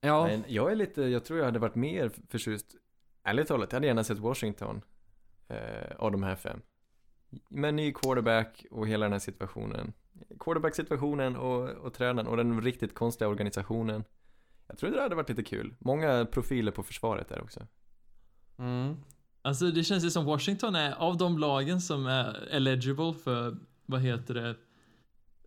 Ja, 0.00 0.26
Men 0.26 0.44
jag 0.48 0.72
är 0.72 0.76
lite, 0.76 1.02
jag 1.02 1.24
tror 1.24 1.38
jag 1.38 1.46
hade 1.46 1.58
varit 1.58 1.74
mer 1.74 2.10
förtjust, 2.28 2.74
ärligt 3.22 3.48
talat, 3.48 3.72
jag 3.72 3.76
hade 3.76 3.86
gärna 3.86 4.04
sett 4.04 4.18
Washington 4.18 4.82
eh, 5.48 5.96
av 5.96 6.12
de 6.12 6.22
här 6.22 6.36
fem. 6.36 6.62
Med 7.48 7.74
ny 7.74 7.92
quarterback 7.92 8.66
och 8.70 8.88
hela 8.88 9.04
den 9.04 9.12
här 9.12 9.18
situationen. 9.18 9.92
Quarterback-situationen 10.40 11.36
och, 11.36 11.68
och 11.68 11.94
tränaren 11.94 12.26
och 12.26 12.36
den 12.36 12.60
riktigt 12.60 12.94
konstiga 12.94 13.28
organisationen. 13.28 14.04
Jag 14.66 14.78
tror 14.78 14.90
det 14.90 15.02
hade 15.02 15.14
varit 15.14 15.28
lite 15.28 15.42
kul. 15.42 15.74
Många 15.78 16.24
profiler 16.24 16.72
på 16.72 16.82
försvaret 16.82 17.28
där 17.28 17.42
också. 17.42 17.66
mm. 18.58 18.96
Alltså 19.42 19.70
det 19.70 19.84
känns 19.84 20.04
ju 20.04 20.10
som 20.10 20.24
Washington 20.24 20.74
är 20.74 20.94
av 20.94 21.16
de 21.16 21.38
lagen 21.38 21.80
som 21.80 22.06
är 22.06 22.48
eligible 22.50 23.14
för, 23.14 23.56
vad 23.86 24.00
heter 24.00 24.34
det, 24.34 24.56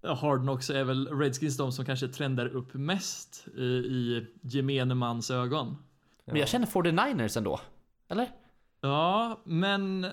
Hard 0.03 0.41
Knocks 0.41 0.69
är 0.69 0.83
väl 0.83 1.07
Redskins 1.07 1.57
de 1.57 1.71
som 1.71 1.85
kanske 1.85 2.07
trendar 2.07 2.47
upp 2.47 2.73
mest 2.73 3.47
i, 3.57 3.63
i 3.63 4.27
gemene 4.41 4.95
mans 4.95 5.31
ögon. 5.31 5.77
men 6.25 6.35
jag 6.35 6.47
känner 6.47 6.67
49ers 6.67 7.37
ändå. 7.37 7.59
Eller? 8.07 8.29
Ja, 8.81 9.41
men 9.43 10.07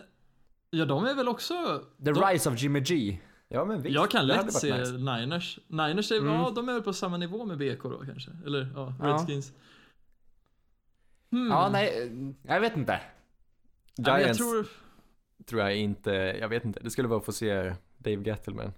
ja, 0.70 0.84
de 0.84 1.04
är 1.04 1.14
väl 1.14 1.28
också... 1.28 1.82
The 2.04 2.12
de, 2.12 2.24
Rise 2.24 2.50
of 2.50 2.62
Jimmy 2.62 2.80
G. 2.80 3.18
Ja 3.48 3.64
men 3.64 3.82
visst, 3.82 3.94
jag 3.94 4.10
kan 4.10 4.26
lätt 4.26 4.52
se 4.52 4.78
nice. 4.78 4.92
Niners. 4.92 5.58
Niners 5.66 6.12
är, 6.12 6.18
Mm. 6.18 6.32
ja, 6.34 6.52
de 6.54 6.68
är 6.68 6.72
väl 6.72 6.82
på 6.82 6.92
samma 6.92 7.16
nivå 7.16 7.44
med 7.44 7.58
BK 7.58 7.82
då 7.82 8.02
kanske? 8.06 8.30
Eller 8.46 8.72
ja, 8.74 8.94
Ja. 9.00 9.06
Redskins. 9.06 9.52
Hmm. 11.30 11.48
Ja, 11.50 11.68
nej, 11.72 12.12
jag 12.42 12.60
vet 12.60 12.76
inte. 12.76 13.00
Ja, 13.96 14.18
Giants 14.18 14.40
jag 14.40 14.48
tror... 14.48 14.66
tror, 15.44 15.60
jag 15.62 15.76
inte, 15.76 16.10
jag 16.40 16.48
vet 16.48 16.64
inte. 16.64 16.80
Det 16.80 16.90
skulle 16.90 17.08
vara 17.08 17.18
att 17.18 17.24
få 17.24 17.32
se 17.32 17.74
Dave 17.98 18.22
Gettleman. 18.22 18.72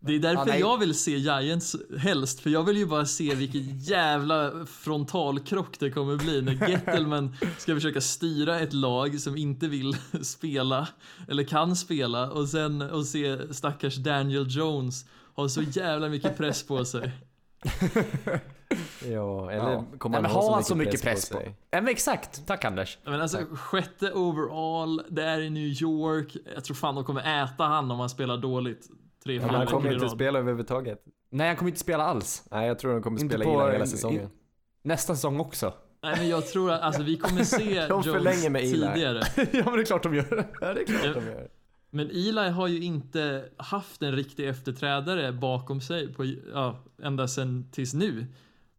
Det 0.00 0.14
är 0.14 0.18
därför 0.18 0.38
Ja, 0.40 0.44
nej. 0.44 0.60
jag 0.60 0.78
vill 0.78 0.94
se 0.94 1.16
Giants 1.16 1.76
helst, 1.98 2.40
för 2.40 2.50
jag 2.50 2.62
vill 2.64 2.76
ju 2.76 2.86
bara 2.86 3.06
se 3.06 3.34
vilken 3.34 3.78
jävla 3.78 4.66
frontalkrock 4.66 5.78
det 5.78 5.90
kommer 5.90 6.16
bli 6.16 6.42
när 6.42 6.68
Gettelman 6.68 7.36
ska 7.58 7.74
försöka 7.74 8.00
styra 8.00 8.60
ett 8.60 8.72
lag 8.72 9.20
som 9.20 9.36
inte 9.36 9.68
vill 9.68 9.96
spela, 10.22 10.88
eller 11.28 11.44
kan 11.44 11.76
spela, 11.76 12.30
och 12.30 12.48
sen 12.48 12.82
och 12.82 13.06
se 13.06 13.54
stackars 13.54 13.96
Daniel 13.96 14.46
Jones 14.48 15.04
ha 15.34 15.48
så 15.48 15.62
jävla 15.62 16.08
mycket 16.08 16.36
press 16.36 16.62
på 16.62 16.84
sig. 16.84 17.12
Ja, 19.04 19.50
eller 19.50 19.70
Ja. 19.72 19.84
kommer 19.98 20.16
han 20.16 20.30
ha 20.30 20.52
har 20.52 20.62
så 20.62 20.74
mycket, 20.74 21.02
press 21.02 21.30
på? 21.30 21.36
sig? 21.38 21.56
Ja, 21.70 21.80
men 21.80 21.88
exakt. 21.88 22.46
Tack 22.46 22.64
Anders. 22.64 22.98
Men 23.04 23.20
alltså, 23.20 23.38
sjätte 23.52 24.12
overall, 24.12 25.02
det 25.08 25.22
är 25.22 25.40
i 25.40 25.50
New 25.50 25.82
York, 25.82 26.36
jag 26.54 26.64
tror 26.64 26.74
fan 26.74 26.94
de 26.94 27.04
kommer 27.04 27.44
äta 27.44 27.64
han 27.64 27.90
om 27.90 27.98
han 28.00 28.10
spelar 28.10 28.36
dåligt. 28.36 28.88
Tre, 29.26 29.34
Ja, 29.36 29.48
han 29.48 29.66
kommer 29.66 29.92
inte 29.94 30.08
spela 30.08 30.38
överhuvudtaget. 30.38 30.98
Nej, 31.30 31.46
han 31.46 31.56
kommer 31.56 31.68
inte 31.70 31.80
spela 31.80 32.04
alls. 32.04 32.44
Nej, 32.50 32.68
jag 32.68 32.78
tror 32.78 32.92
de 32.92 33.02
kommer 33.02 33.20
Inte 33.20 33.34
spela 33.34 33.44
på- 33.44 33.50
illa 33.62 33.72
hela 33.72 33.86
säsongen. 33.86 34.28
Nästa 34.82 35.14
säsong 35.14 35.40
också. 35.40 35.72
Nej 36.02 36.14
men 36.18 36.28
jag 36.28 36.46
tror 36.46 36.70
att 36.72 36.80
alltså, 36.80 37.02
vi 37.02 37.16
kommer 37.16 37.44
se 37.44 37.86
De 37.88 38.02
förlänger 38.02 38.36
Jones 38.36 38.50
med 38.50 38.62
Eli. 38.62 38.72
tidigare. 38.72 39.20
ja, 39.36 39.62
men 39.64 39.74
det 39.74 39.80
är 39.80 39.84
klart 39.84 40.02
de 40.02 40.14
gör. 40.14 40.46
Ja, 40.60 40.74
det 40.74 40.80
är 40.80 40.84
klart 40.84 41.14
de 41.14 41.26
gör. 41.26 41.48
Men 41.90 42.10
Eli 42.10 42.48
har 42.50 42.66
ju 42.68 42.82
inte 42.82 43.44
haft 43.56 44.02
en 44.02 44.12
riktig 44.12 44.48
efterträdare 44.48 45.32
bakom 45.32 45.80
sig 45.80 46.14
på, 46.14 46.24
ja, 46.52 46.78
ända 47.02 47.28
sedan 47.28 47.68
tills 47.72 47.94
nu. 47.94 48.26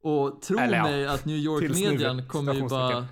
Och 0.01 0.41
tro 0.41 0.59
Eller 0.59 0.77
ja, 0.77 0.83
mig 0.83 1.07
att 1.07 1.25
New 1.25 1.35
York-median 1.37 2.27
kommer 2.27 2.53
ju 2.53 2.67
bara 2.67 3.05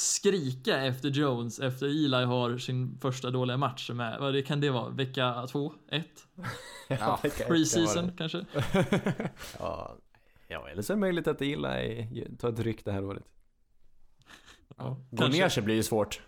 skrika 0.00 0.82
efter 0.82 1.08
Jones 1.08 1.58
efter 1.60 1.86
Eli 1.86 2.24
har 2.24 2.58
sin 2.58 2.98
första 3.00 3.30
dåliga 3.30 3.56
match 3.56 3.90
är, 3.90 4.18
vad 4.18 4.34
det 4.34 4.42
kan 4.42 4.60
det 4.60 4.70
vara, 4.70 4.88
vecka 4.90 5.46
två, 5.50 5.72
ett? 5.90 6.26
Ja, 6.88 7.20
Preseason 7.48 8.12
kanske? 8.16 8.44
Ja, 9.58 9.96
ja, 10.48 10.68
eller 10.68 10.82
så 10.82 10.92
är 10.92 10.96
det 10.96 11.00
möjligt 11.00 11.26
att 11.28 11.42
Eli 11.42 12.26
tar 12.38 12.48
ett 12.48 12.58
ryck 12.58 12.84
det 12.84 12.92
här 12.92 13.04
året. 13.04 13.24
Ja, 14.76 14.96
Gå 15.10 15.16
kanske. 15.16 15.40
ner 15.42 15.48
sig 15.48 15.62
blir 15.62 15.74
ju 15.74 15.82
svårt. 15.82 16.20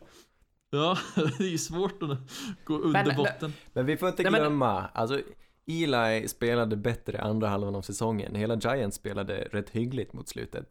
Ja, 0.70 0.98
det 1.38 1.44
är 1.44 1.50
ju 1.50 1.58
svårt 1.58 2.02
att 2.02 2.18
gå 2.64 2.78
under 2.78 3.04
Men- 3.06 3.16
botten. 3.16 3.52
Men 3.72 3.87
vi 3.87 3.96
får 3.96 4.08
inte 4.08 4.22
Nej, 4.22 4.32
men- 4.32 4.40
glömma, 4.40 4.88
alltså 4.88 5.20
Eli 5.66 6.28
spelade 6.28 6.76
bättre 6.76 7.20
andra 7.22 7.48
halvan 7.48 7.74
av 7.74 7.82
säsongen. 7.82 8.35
Hela 8.35 8.54
Giants 8.56 8.96
spelade 8.96 9.48
rätt 9.52 9.70
hyggligt 9.70 10.12
mot 10.12 10.28
slutet. 10.28 10.66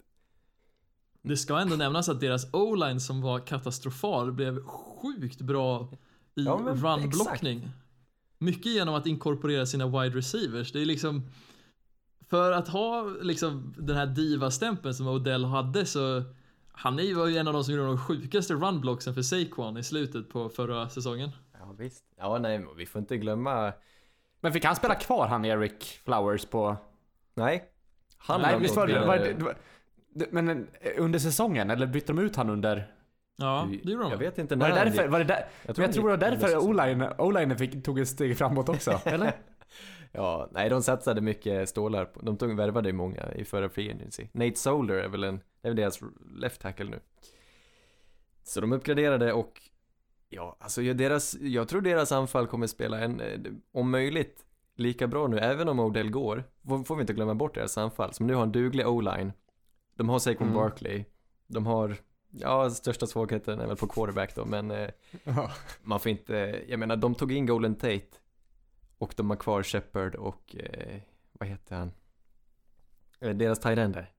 Det 1.22 1.38
ska 1.38 1.60
ändå 1.60 1.76
nämnas 1.76 2.10
att 2.10 2.20
deras 2.20 2.54
o-line 2.54 3.00
som 3.00 3.22
var 3.22 3.40
katastrofal 3.40 4.32
blev 4.32 4.66
sjukt 4.66 5.42
bra 5.42 5.90
i 6.36 6.44
Ja, 6.44 6.60
run-blockning. 6.76 7.70
Mycket 8.38 8.72
genom 8.72 8.96
att 8.96 9.08
inkorporera 9.08 9.66
sina 9.66 9.88
wide 9.88 10.18
receivers. 10.18 10.72
Det 10.72 10.82
är 10.82 10.86
liksom 10.86 11.28
för 12.30 12.52
att 12.52 12.68
ha 12.68 13.04
liksom 13.22 13.74
den 13.78 13.96
här 13.96 14.06
diva-stämpeln 14.06 14.94
som 14.94 15.08
Odell 15.08 15.46
hade 15.46 15.86
så 15.86 16.24
han 16.72 17.00
är 17.00 17.04
ju 17.04 17.14
var 17.14 17.28
ju 17.28 17.38
en 17.38 17.48
av 17.48 17.54
de 17.54 17.64
som 17.64 17.74
gjorde 17.74 17.88
de 17.88 17.98
sjukaste 17.98 18.54
runblocksen 18.54 19.14
för 19.14 19.22
Saquon 19.22 19.78
i 19.78 19.84
slutet 19.84 20.30
på 20.30 20.50
förra 20.50 20.90
säsongen. 20.90 21.30
Ja, 21.60 21.76
visst. 21.78 22.04
Ja, 22.18 22.38
nej, 22.38 22.66
vi 22.78 22.86
får 22.86 23.00
inte 23.00 23.18
glömma, 23.18 23.74
Men 24.40 24.54
fick 24.54 24.66
han 24.66 24.76
spela 24.76 24.96
kvar 24.96 25.28
han 25.28 25.46
Eric 25.46 26.00
Flowers 26.06 26.46
på... 26.46 26.78
nej. 27.34 27.68
Han 28.18 28.42
Nej, 28.42 28.60
visst 28.60 28.76
var 28.76 28.88
det, 28.88 29.06
var 29.06 29.18
det, 29.18 29.34
det 29.34 29.44
var, 29.44 29.54
det, 29.54 29.60
Men 30.32 30.50
eh, 30.50 30.92
under 30.98 31.20
säsongen, 31.20 31.70
eller 31.70 31.88
bytte 31.88 32.14
de 32.14 32.20
ut 32.20 32.36
han 32.36 32.50
under... 32.50 32.92
Ja, 33.38 33.68
det 33.84 33.92
gjorde 33.92 34.04
de. 34.04 34.12
Jag 34.12 34.18
vet 34.18 34.38
inte 34.38 34.56
Var 34.56 34.68
när 34.68 34.76
det 34.76 34.80
han 34.82 34.88
därför? 34.92 35.08
Var 35.08 35.20
det 35.20 35.26
där, 35.26 35.46
Jag 35.66 35.78
men 35.78 35.86
jag 35.86 35.94
tror 35.94 36.04
det 36.04 36.10
var 36.10 36.32
därför. 36.32 36.58
O-line, 36.58 37.06
O-line 37.18 37.58
fick, 37.58 37.84
tog 37.84 38.00
ett 38.00 38.08
steg 38.08 38.38
framåt 38.38 38.70
också, 38.70 38.92
eller? 39.06 39.34
Ja, 40.12 40.50
nej 40.52 40.70
de 40.70 40.84
satsade 40.84 41.22
mycket 41.22 41.70
stålar 41.70 42.06
på, 42.06 42.22
de 42.22 42.38
tog, 42.38 42.58
värvade 42.58 42.90
ju 42.90 42.94
många 42.94 43.34
i 43.36 43.46
förra 43.46 43.70
free 43.70 43.92
agency. 43.92 44.28
Nate 44.32 44.56
Solder 44.56 44.96
är 44.96 45.08
väl 45.08 45.24
en, 45.24 45.38
det 45.62 45.68
är 45.68 45.70
väl 45.70 45.76
deras 45.76 46.00
left 46.36 46.62
tackle 46.62 46.86
nu. 46.90 47.00
Så 48.44 48.62
de 48.62 48.74
uppgraderade 48.74 49.34
och 49.34 49.62
ja, 50.30 50.58
alltså 50.60 50.82
jag- 50.82 50.98
deras, 50.98 51.36
jag 51.42 51.68
tror 51.68 51.82
deras 51.82 52.12
anfall 52.12 52.48
kommer 52.48 52.68
spela 52.68 53.00
en, 53.00 53.20
eh, 53.20 53.40
om 53.74 53.92
möjligt, 53.92 54.46
lika 54.76 55.08
bra 55.08 55.28
nu, 55.28 55.40
även 55.40 55.70
om 55.70 55.80
Odell 55.80 56.10
går. 56.12 56.44
Får, 56.68 56.84
får 56.84 56.96
vi 56.96 57.02
inte 57.02 57.14
glömma 57.14 57.36
bort 57.36 57.56
deras 57.56 57.78
anfall, 57.78 58.14
som 58.14 58.28
nu 58.28 58.34
har 58.34 58.44
en 58.44 58.52
duglig 58.52 58.88
o-line. 58.88 59.34
De 60.02 60.10
har 60.10 60.20
Saquon 60.20 60.48
Mm. 60.48 60.60
Barkley. 60.60 61.06
De 61.48 61.66
har, 61.66 61.96
ja, 62.32 62.70
största 62.70 63.08
svagheten 63.08 63.60
är 63.60 63.68
väl 63.68 63.76
på 63.78 63.88
quarterback 63.88 64.36
då, 64.36 64.46
men 64.46 64.72
eh, 64.72 64.90
man 65.82 66.00
får 66.00 66.10
inte, 66.12 66.64
jag 66.68 66.80
menar 66.80 66.96
de 66.96 67.16
tog 67.16 67.32
in 67.32 67.46
Golden 67.46 67.76
Tate 67.76 68.06
och 68.98 69.14
de 69.18 69.30
har 69.30 69.38
kvar 69.38 69.64
Shepard 69.64 70.16
och, 70.16 70.56
eh, 70.56 71.00
vad 71.32 71.50
heter 71.50 71.76
han? 71.76 71.92
Eh, 73.20 73.30
Deras 73.36 73.60
tight 73.60 73.78
end 73.78 73.94
där. 73.94 74.12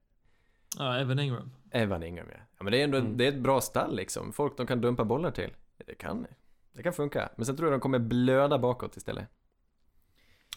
Ja, 0.78 0.96
Evan 0.98 1.18
Ingram. 1.18 1.50
Evan 1.70 2.02
Ingram 2.02 2.26
ja. 2.30 2.38
ja 2.58 2.64
men 2.64 2.70
det 2.72 2.80
är 2.80 2.84
ändå, 2.84 2.98
Mm. 2.98 3.16
det 3.16 3.24
är 3.24 3.28
ett 3.28 3.40
bra 3.42 3.60
stall 3.60 3.96
liksom. 3.96 4.32
Folk 4.32 4.56
de 4.56 4.66
kan 4.66 4.80
dumpa 4.80 5.04
bollar 5.04 5.30
till. 5.30 5.50
Det 5.86 5.94
kan, 5.94 6.26
det 6.72 6.82
kan 6.82 6.92
funka. 6.92 7.28
Men 7.36 7.46
sen 7.46 7.56
tror 7.56 7.68
jag 7.70 7.80
de 7.80 7.82
kommer 7.82 7.98
blöda 7.98 8.58
bakåt 8.58 8.96
istället. 8.96 9.28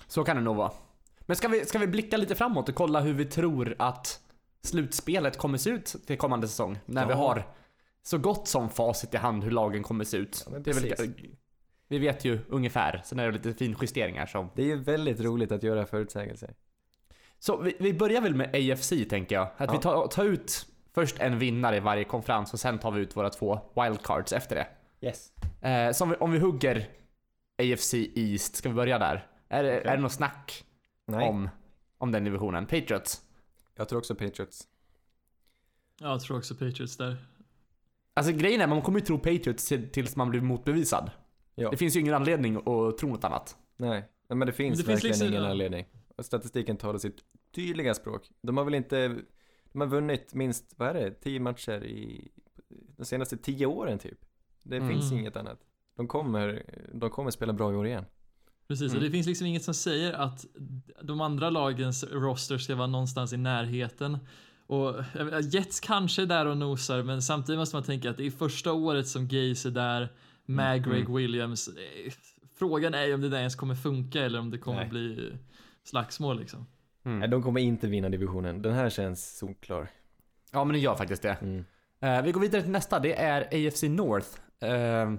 Så 0.08 0.24
kan 0.24 0.36
det 0.36 0.42
nog 0.44 0.56
vara. 0.56 0.72
Men 1.20 1.36
ska 1.36 1.48
vi, 1.48 1.66
ska 1.66 1.80
vi 1.80 1.88
blicka 1.88 2.18
lite 2.18 2.36
framåt 2.36 2.70
och 2.70 2.76
kolla 2.76 3.00
hur 3.00 3.14
vi 3.14 3.26
tror 3.26 3.76
att 3.80 4.22
slutspelet 4.66 5.38
kommer 5.38 5.58
se 5.58 5.70
ut 5.70 5.96
till 6.08 6.18
kommande 6.18 6.48
säsong? 6.48 6.80
När 6.86 7.06
vi 7.06 7.12
Ja. 7.12 7.18
har 7.18 7.44
så 8.04 8.18
gott 8.18 8.48
som 8.48 8.70
facit 8.70 9.14
i 9.14 9.18
hand 9.18 9.44
hur 9.44 9.52
lagen 9.52 9.84
kommer 9.84 10.04
se 10.06 10.18
ut. 10.18 10.48
Ja, 10.52 10.60
väl, 10.60 11.14
vi 11.88 11.98
vet 12.00 12.26
ju 12.26 12.40
ungefär, 12.50 13.02
sen 13.06 13.20
är 13.20 13.26
det 13.26 13.32
lite 13.32 13.54
finjusteringar 13.54 14.26
som... 14.26 14.50
Det 14.56 14.62
är 14.62 14.66
ju 14.66 14.76
väldigt 14.84 15.20
roligt 15.20 15.52
att 15.52 15.64
göra 15.64 15.86
förutsägelser. 15.86 16.54
Så 17.40 17.58
vi, 17.58 17.76
vi 17.80 17.94
börjar 17.94 18.22
väl 18.22 18.36
med 18.36 18.56
AFC 18.56 18.94
tänker 19.10 19.36
jag. 19.36 19.48
Att 19.58 19.68
Ja. 19.68 19.72
vi 19.74 19.80
tar, 19.80 20.08
tar 20.08 20.26
ut 20.26 20.68
först 20.94 21.20
en 21.20 21.40
vinnare 21.40 21.78
i 21.78 21.80
varje 21.80 22.04
konferens 22.04 22.54
och 22.54 22.60
sen 22.60 22.80
tar 22.80 22.92
vi 22.92 23.02
ut 23.02 23.18
våra 23.18 23.30
två 23.30 23.60
wildcards 23.76 24.34
efter 24.34 24.56
det. 24.56 24.68
Yes. 25.08 25.32
Eh, 25.62 25.92
så 25.92 26.04
om 26.04 26.10
vi, 26.10 26.16
om 26.16 26.32
vi 26.32 26.40
hugger 26.40 26.88
AFC 27.62 27.94
East, 28.16 28.56
ska 28.56 28.70
vi 28.70 28.76
börja 28.76 29.00
där? 29.00 29.28
Är, 29.50 29.64
det 29.64 29.78
Okej. 29.78 29.92
är 29.92 29.96
det 29.96 30.02
något 30.02 30.12
snack 30.12 30.64
Nej, 31.08 31.30
om, 31.30 31.50
om 31.98 32.12
den 32.12 32.24
divisionen? 32.24 32.66
Patriots? 32.66 33.22
Jag 33.76 33.90
tror 33.90 34.00
också 34.00 34.16
Patriots. 34.16 34.68
Ja, 36.00 36.08
jag 36.10 36.22
tror 36.22 36.38
också 36.38 36.54
Patriots 36.56 36.98
där. 36.98 37.18
Alltså 38.14 38.32
grejen 38.34 38.62
är, 38.62 38.68
man 38.68 38.82
kommer 38.82 39.00
ju 39.00 39.06
tro 39.06 39.18
Patriots 39.18 39.68
till- 39.68 39.92
tills 39.92 40.16
man 40.16 40.30
blir 40.30 40.42
motbevisad. 40.42 41.12
Ja. 41.56 41.70
Det 41.72 41.78
finns 41.78 41.96
ju 41.96 42.00
ingen 42.00 42.14
anledning 42.14 42.56
att 42.56 42.98
tro 42.98 43.10
något 43.10 43.24
annat. 43.24 43.58
Nej, 43.78 44.10
men 44.28 44.40
det 44.40 44.54
finns 44.54 44.78
det 44.80 44.84
finns 44.86 44.88
verkligen 44.96 45.12
liksom- 45.12 45.28
ingen 45.28 45.44
ja. 45.44 45.50
anledning. 45.50 45.86
Och 46.16 46.26
statistiken 46.26 46.78
talar 46.78 47.00
sitt 47.00 47.24
tydliga 47.56 47.94
språk. 47.94 48.30
De 48.42 48.58
har 48.58 48.64
väl 48.66 48.74
inte, 48.76 49.18
de 49.72 49.82
har 49.82 49.88
vunnit 49.88 50.34
minst, 50.34 50.74
vad 50.78 50.88
är 50.90 50.94
det, 50.94 51.12
tio 51.12 51.40
matcher 51.40 51.84
i 51.84 52.32
de 52.98 53.06
senaste 53.06 53.38
tio 53.38 53.66
åren 53.66 54.00
typ. 54.00 54.20
Det 54.64 54.78
Mm. 54.78 54.90
finns 54.90 55.12
inget 55.12 55.38
annat. 55.38 55.60
De 55.96 56.08
kommer, 56.08 56.66
de 56.94 57.10
kommer 57.10 57.32
spela 57.32 57.54
bra 57.54 57.72
i 57.72 57.76
år 57.76 57.88
igen. 57.88 58.06
Precis, 58.68 58.92
och 58.92 58.98
Mm. 58.98 59.04
det 59.04 59.12
finns 59.12 59.28
liksom 59.28 59.48
inget 59.48 59.64
som 59.64 59.74
säger 59.74 60.14
att 60.14 60.46
de 61.02 61.22
andra 61.22 61.50
lagens 61.50 62.04
roster 62.04 62.58
ska 62.58 62.76
vara 62.76 62.88
någonstans 62.88 63.34
i 63.34 63.38
närheten. 63.38 64.18
Och 64.68 64.96
Jets 65.52 65.80
kanske 65.80 66.22
är 66.22 66.26
där 66.26 66.46
och 66.46 66.58
nosar, 66.58 67.04
men 67.04 67.22
samtidigt 67.22 67.60
måste 67.60 67.76
man 67.76 67.84
tänka 67.84 68.10
att 68.10 68.18
det 68.18 68.26
är 68.26 68.32
första 68.32 68.74
året 68.74 69.08
som 69.08 69.28
Gaze 69.28 69.70
är 69.70 69.72
där 69.72 70.10
med 70.46 70.78
Mm. 70.78 70.90
Greg 70.90 71.10
Williams. 71.16 71.68
Eh, 71.68 72.14
Frågan 72.58 72.94
är 72.94 73.04
ju 73.06 73.14
om 73.14 73.22
det 73.22 73.30
där 73.30 73.38
ens 73.38 73.56
kommer 73.56 73.76
funka 73.76 74.22
eller 74.26 74.40
om 74.40 74.52
det 74.52 74.58
kommer 74.58 74.80
Nej. 74.80 74.90
bli 74.90 75.32
slagsmål 75.84 76.40
liksom. 76.40 76.66
Mm. 77.06 77.20
Nej, 77.20 77.28
de 77.30 77.44
kommer 77.44 77.62
inte 77.62 77.88
vinna 77.88 78.10
divisionen. 78.10 78.62
Den 78.62 78.74
här 78.74 78.90
känns 78.90 79.38
solklar. 79.38 79.88
Ja, 80.52 80.64
men 80.64 80.74
det 80.74 80.80
gör 80.80 80.96
faktiskt 80.96 81.22
det. 81.22 81.38
Mm. 81.42 81.66
Eh, 82.00 82.22
vi 82.22 82.32
går 82.32 82.42
vidare 82.42 82.62
till 82.62 82.72
nästa, 82.72 83.00
det 83.00 83.14
är 83.22 83.68
AFC 83.68 83.84
North. 83.84 84.28
Eh, 84.60 85.14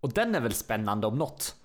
och 0.00 0.12
den 0.12 0.34
är 0.34 0.40
väl 0.40 0.52
spännande 0.52 1.06
om 1.06 1.18
något. 1.18 1.56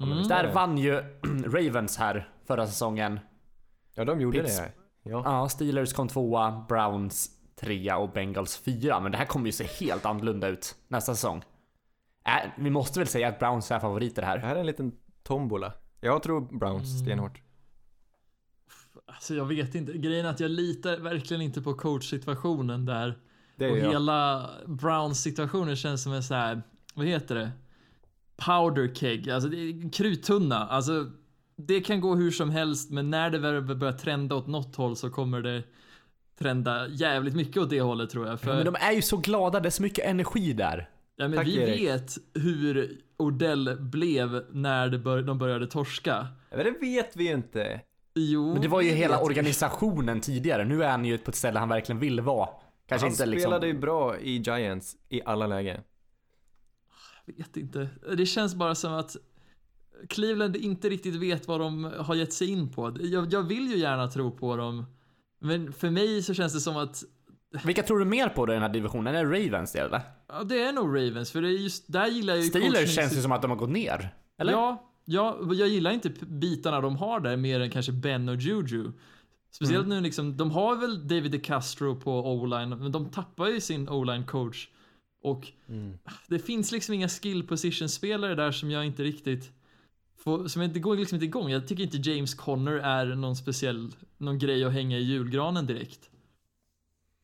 Mm. 0.00 0.28
Där 0.28 0.52
vann 0.54 0.78
ju 0.78 0.94
Ravens 1.44 1.96
här 1.96 2.28
förra 2.46 2.66
säsongen. 2.66 3.20
Ja, 3.94 4.04
de 4.04 4.20
gjorde 4.20 4.38
Pitts- 4.42 4.60
det. 4.60 4.72
Ja. 5.02 5.22
Ja, 5.24 5.48
Steelers 5.48 5.92
kom 5.92 6.08
tvåa, 6.08 6.64
Browns 6.68 7.30
trea 7.60 7.96
och 7.98 8.10
Bengals 8.12 8.56
fyra. 8.56 9.00
Men 9.00 9.12
det 9.12 9.18
här 9.18 9.24
kommer 9.24 9.46
ju 9.46 9.52
se 9.52 9.64
helt 9.64 10.06
annorlunda 10.06 10.48
ut 10.48 10.74
nästa 10.88 11.14
säsong. 11.14 11.42
Äh, 12.26 12.50
vi 12.58 12.70
måste 12.70 12.98
väl 13.00 13.08
säga 13.08 13.28
att 13.28 13.38
Browns 13.38 13.70
är 13.70 13.80
favoriter 13.80 14.22
Det 14.22 14.28
här. 14.28 14.38
här 14.38 14.56
är 14.56 14.60
en 14.60 14.66
liten 14.66 14.92
tombola. 15.22 15.72
Jag 16.00 16.22
tror 16.22 16.58
Browns 16.58 16.90
Mm. 16.94 17.04
stenhårt. 17.04 17.42
Alltså 19.06 19.34
jag 19.34 19.44
vet 19.44 19.74
inte, 19.74 19.92
grejen 19.92 20.26
är 20.26 20.30
att 20.30 20.40
jag 20.40 20.50
litar 20.50 20.96
verkligen 20.98 21.40
inte 21.42 21.62
på 21.62 21.74
coachsituationen 21.74 22.84
där. 22.86 23.18
Det 23.56 23.70
och 23.70 23.76
är 23.76 23.82
jag. 23.82 23.90
hela 23.90 24.50
Browns 24.66 25.22
situationen 25.22 25.76
känns 25.76 26.02
som 26.02 26.12
en 26.12 26.22
så 26.22 26.34
här, 26.34 26.62
vad 26.94 27.06
heter 27.06 27.34
det? 27.34 27.50
Powder 28.46 28.94
keg, 28.94 29.30
alltså 29.30 29.48
det 29.48 29.56
är 29.56 29.92
kruttunna. 29.92 30.66
Alltså 30.66 31.06
det 31.56 31.80
kan 31.80 32.00
gå 32.00 32.14
hur 32.14 32.30
som 32.30 32.50
helst, 32.50 32.90
men 32.90 33.10
när 33.10 33.30
det 33.30 33.38
väl 33.38 33.62
börjar 33.62 33.92
trenda 33.92 34.34
åt 34.34 34.46
något 34.46 34.76
håll 34.76 34.96
så 34.96 35.10
kommer 35.10 35.40
det 35.40 35.62
trenda 36.38 36.88
jävligt 36.88 37.34
mycket 37.34 37.56
åt 37.56 37.70
det 37.70 37.80
hållet 37.80 38.10
tror 38.10 38.26
jag. 38.26 38.40
För 38.40 38.48
Ja, 38.50 38.54
men 38.56 38.64
de 38.64 38.76
är 38.80 38.92
ju 38.92 39.02
så 39.02 39.16
glada, 39.16 39.60
det 39.60 39.68
är 39.68 39.70
så 39.70 39.82
mycket 39.82 40.04
energi 40.06 40.52
där. 40.52 40.88
ja, 41.16 41.28
men 41.28 41.36
Tack, 41.38 41.46
vi 41.46 41.56
Erik. 41.56 41.80
vet 41.80 42.18
hur 42.34 42.98
Odell 43.16 43.76
blev 43.80 44.44
när 44.50 44.98
bör, 44.98 45.22
de 45.22 45.38
började 45.38 45.66
torska. 45.66 46.26
Men 46.50 46.64
det 46.64 46.70
vet 46.80 47.16
vi 47.16 47.24
ju 47.28 47.32
inte. 47.34 47.80
Jo, 48.14 48.52
Men 48.52 48.62
det 48.62 48.68
var 48.68 48.80
ju 48.80 48.90
hela 48.90 49.20
organisationen 49.20 50.20
tidigare. 50.20 50.64
Nu 50.64 50.84
är 50.84 50.90
han 50.90 51.04
ju 51.04 51.18
på 51.18 51.30
ett 51.30 51.34
ställe 51.34 51.58
han 51.58 51.68
verkligen 51.68 51.98
vill 51.98 52.20
vara. 52.20 52.48
Kanske 52.88 53.06
Han 53.06 53.12
inte 53.12 53.26
liksom... 53.26 53.50
spelade 53.50 53.66
ju 53.66 53.78
bra 53.78 54.18
i 54.18 54.36
Giants 54.36 54.96
i 55.08 55.20
alla 55.24 55.46
lägen. 55.46 55.80
Vet 57.26 57.56
inte. 57.56 57.88
Det 58.16 58.26
känns 58.26 58.54
bara 58.54 58.74
som 58.74 58.92
att 58.92 59.16
Cleveland 60.08 60.56
inte 60.56 60.88
riktigt 60.88 61.14
vet 61.14 61.48
vad 61.48 61.60
de 61.60 61.84
har 61.98 62.14
gett 62.14 62.32
sig 62.32 62.50
in 62.50 62.68
på. 62.72 62.96
Jag, 63.00 63.32
jag 63.32 63.42
vill 63.42 63.70
ju 63.70 63.76
gärna 63.76 64.08
tro 64.08 64.30
på 64.30 64.56
dem. 64.56 64.84
Men 65.40 65.72
för 65.72 65.90
mig 65.90 66.22
så 66.22 66.34
känns 66.34 66.52
det 66.52 66.60
som 66.60 66.76
att 66.76 67.02
Vilka 67.64 67.82
tror 67.82 67.98
du 67.98 68.04
mer 68.04 68.28
på 68.28 68.46
då 68.46 68.52
i 68.52 68.54
den 68.56 68.62
här 68.62 68.68
divisionen? 68.72 69.14
Är 69.14 69.24
det 69.24 69.46
Ravens 69.46 69.72
det 69.72 69.78
eller? 69.78 70.00
ja, 70.28 70.44
det 70.44 70.62
är 70.62 70.72
nog 70.72 70.88
Ravens, 70.96 71.30
för 71.32 71.42
det 71.42 71.48
är 71.48 71.58
just 71.58 71.92
där 71.92 72.06
gillar 72.06 72.34
jag 72.34 72.42
ju 72.44 72.48
Steelers 72.50 72.72
coachning- 72.72 72.86
känns 72.94 73.16
ju 73.16 73.22
som 73.22 73.32
att 73.32 73.42
de 73.42 73.50
har 73.50 73.58
gått 73.58 73.70
ner. 73.70 74.14
Eller? 74.38 74.52
Ja, 74.52 74.90
ja, 75.04 75.38
jag 75.52 75.68
gillar 75.68 75.90
inte 75.90 76.10
bitarna 76.26 76.80
de 76.80 76.96
har 76.96 77.20
där 77.20 77.36
mer 77.36 77.60
än 77.60 77.70
kanske 77.70 77.92
Ben 77.92 78.28
och 78.28 78.36
Juju. 78.36 78.92
Speciellt 79.52 79.86
Mm. 79.86 79.96
nu 79.96 80.02
liksom, 80.02 80.36
de 80.36 80.50
har 80.50 80.76
väl 80.76 81.08
David 81.08 81.32
DeCastro 81.32 81.96
på 82.00 82.32
O-line, 82.32 82.68
men 82.68 82.92
de 82.92 83.10
tappar 83.10 83.46
ju 83.48 83.60
sin 83.60 83.88
O-line 83.88 84.26
coach. 84.26 84.68
Och 85.22 85.52
det 86.26 86.38
finns 86.38 86.72
liksom 86.72 86.94
inga 86.94 87.08
skill 87.08 87.46
position 87.46 87.88
spelare 87.88 88.34
där 88.34 88.52
som 88.52 88.70
jag 88.70 88.86
inte 88.86 89.02
riktigt 89.02 89.52
får, 90.16 90.48
som 90.48 90.62
inte 90.62 90.80
går 90.80 90.96
liksom 90.96 91.16
inte 91.16 91.24
igång. 91.24 91.50
Jag 91.50 91.68
tycker 91.68 91.82
inte 91.82 92.10
James 92.10 92.34
Conner 92.34 92.72
är 92.72 93.06
någon 93.06 93.36
speciell, 93.36 93.90
någon 94.18 94.38
grej 94.38 94.64
att 94.64 94.72
hänga 94.72 94.98
i 94.98 95.02
julgranen 95.02 95.66
direkt. 95.66 96.10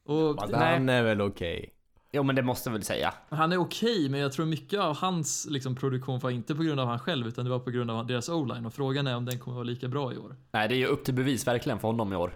Och 0.04 0.42
Han 0.52 0.88
är 0.88 1.02
väl 1.02 1.20
okej. 1.20 1.72
Jo 2.12 2.22
men 2.22 2.36
det 2.36 2.42
måste 2.42 2.70
väl 2.70 2.82
säga. 2.82 3.14
han 3.28 3.52
är 3.52 3.56
okej, 3.56 4.08
men 4.08 4.20
jag 4.20 4.32
tror 4.32 4.46
mycket 4.46 4.80
av 4.80 4.96
hans 4.96 5.46
liksom, 5.50 5.76
produktion 5.76 6.18
var 6.18 6.30
inte 6.30 6.54
på 6.54 6.62
grund 6.62 6.80
av 6.80 6.88
han 6.88 6.98
själv, 6.98 7.26
utan 7.26 7.44
det 7.44 7.50
var 7.50 7.58
på 7.58 7.70
grund 7.70 7.90
av 7.90 8.06
deras 8.06 8.28
o-line. 8.28 8.66
Och 8.66 8.74
frågan 8.74 9.06
är 9.06 9.16
om 9.16 9.24
den 9.24 9.38
kommer 9.38 9.54
vara 9.54 9.64
lika 9.64 9.88
bra 9.88 10.12
i 10.12 10.16
år. 10.16 10.36
Nej 10.52 10.68
det 10.68 10.74
är 10.74 10.78
ju 10.78 10.86
upp 10.86 11.04
till 11.04 11.14
bevis 11.14 11.46
verkligen 11.46 11.78
för 11.78 11.88
honom 11.88 12.12
i 12.12 12.16
år. 12.16 12.32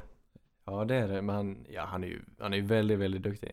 Ja, 0.64 0.85
det 0.85 0.94
är 0.94 1.09
det. 1.09 1.23
Men 1.23 1.37
han, 1.37 1.66
ja, 1.70 1.85
han 1.85 2.05
är 2.05 2.09
ju 2.09 2.23
han 2.38 2.53
är 2.53 2.57
ju 2.57 2.62
väldigt, 2.62 2.99
väldigt 2.99 3.23
duktig. 3.23 3.53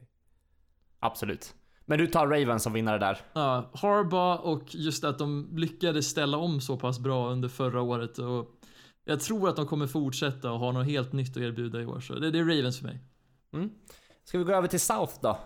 Absolut. 0.99 1.55
Men 1.89 1.99
du 1.99 2.07
tar 2.07 2.27
Ravens 2.27 2.63
som 2.63 2.73
vinnare 2.73 2.97
där. 2.97 3.21
Ja, 3.33 3.71
Harbaugh 3.73 4.41
och 4.41 4.75
just 4.75 5.03
att 5.03 5.17
de 5.17 5.49
lyckades 5.55 6.07
ställa 6.07 6.37
om 6.37 6.61
så 6.61 6.77
pass 6.77 6.99
bra 6.99 7.29
under 7.29 7.49
förra 7.49 7.81
året. 7.81 8.17
Och 8.17 8.59
jag 9.05 9.19
tror 9.19 9.49
att 9.49 9.55
de 9.55 9.67
kommer 9.67 9.87
fortsätta 9.87 10.51
och 10.51 10.59
ha 10.59 10.71
något 10.71 10.85
helt 10.85 11.13
nytt 11.13 11.37
att 11.37 11.43
erbjuda 11.43 11.81
i 11.81 11.85
år. 11.85 11.99
Så 11.99 12.13
det, 12.13 12.31
det 12.31 12.39
är 12.39 12.43
Ravens 12.43 12.79
för 12.79 12.85
mig. 12.85 12.99
Ska 14.23 14.37
vi 14.37 14.43
gå 14.43 14.53
över 14.53 14.67
till 14.67 14.79
South 14.79 15.13
då? 15.21 15.37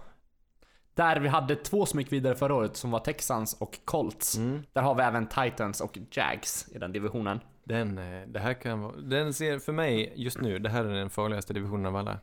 Där 0.93 1.19
vi 1.19 1.27
hade 1.27 1.55
två 1.55 1.85
som 1.85 1.99
gick 1.99 2.11
vidare 2.11 2.35
förra 2.35 2.55
året 2.55 2.77
som 2.77 2.91
var 2.91 2.99
Texans 2.99 3.57
och 3.61 3.79
Colts. 3.85 4.37
Mm. 4.37 4.63
Där 4.73 4.81
har 4.81 4.95
vi 4.95 5.01
även 5.01 5.27
Titans 5.27 5.81
och 5.81 5.97
Jags 6.11 6.69
i 6.71 6.77
den 6.77 6.91
divisionen. 6.91 7.39
Den, 7.63 7.97
eh, 7.97 8.27
det 8.27 8.39
här 8.39 8.53
kan 8.53 8.81
vara, 8.81 8.95
den 8.97 9.33
ser 9.33 9.59
för 9.59 9.73
mig 9.73 10.13
just 10.15 10.41
nu, 10.41 10.59
det 10.59 10.69
här 10.69 10.85
är 10.85 10.93
den 10.93 11.09
farligaste 11.09 11.53
divisionen 11.53 11.85
av 11.85 11.95
alla. 11.95 12.19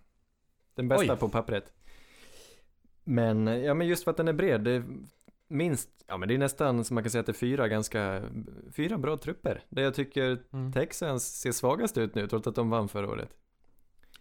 Den 0.74 0.88
bästa 0.88 1.12
Oj. 1.12 1.18
på 1.18 1.28
pappret. 1.28 1.72
Men, 3.08 3.46
ja 3.46 3.74
men 3.74 3.86
just 3.86 4.04
för 4.04 4.10
att 4.10 4.16
den 4.16 4.28
är 4.28 4.32
bred, 4.32 4.60
det 4.60 4.70
är 4.70 4.84
minst, 5.48 5.88
ja 6.06 6.16
men 6.16 6.28
det 6.28 6.34
är 6.34 6.38
nästan 6.38 6.84
som 6.84 6.94
man 6.94 7.04
kan 7.04 7.10
säga 7.10 7.20
att 7.20 7.26
det 7.26 7.32
är 7.32 7.34
fyra 7.34 7.68
ganska, 7.68 8.22
fyra 8.72 8.98
bra 8.98 9.16
trupper. 9.16 9.62
Där 9.68 9.82
jag 9.82 9.94
tycker 9.94 10.38
Mm. 10.52 10.72
Texans 10.72 11.40
ser 11.40 11.52
svagast 11.52 11.98
ut 11.98 12.14
nu, 12.14 12.26
trots 12.26 12.46
att 12.46 12.54
de 12.54 12.70
vann 12.70 12.88
förra 12.88 13.08
året. 13.08 13.28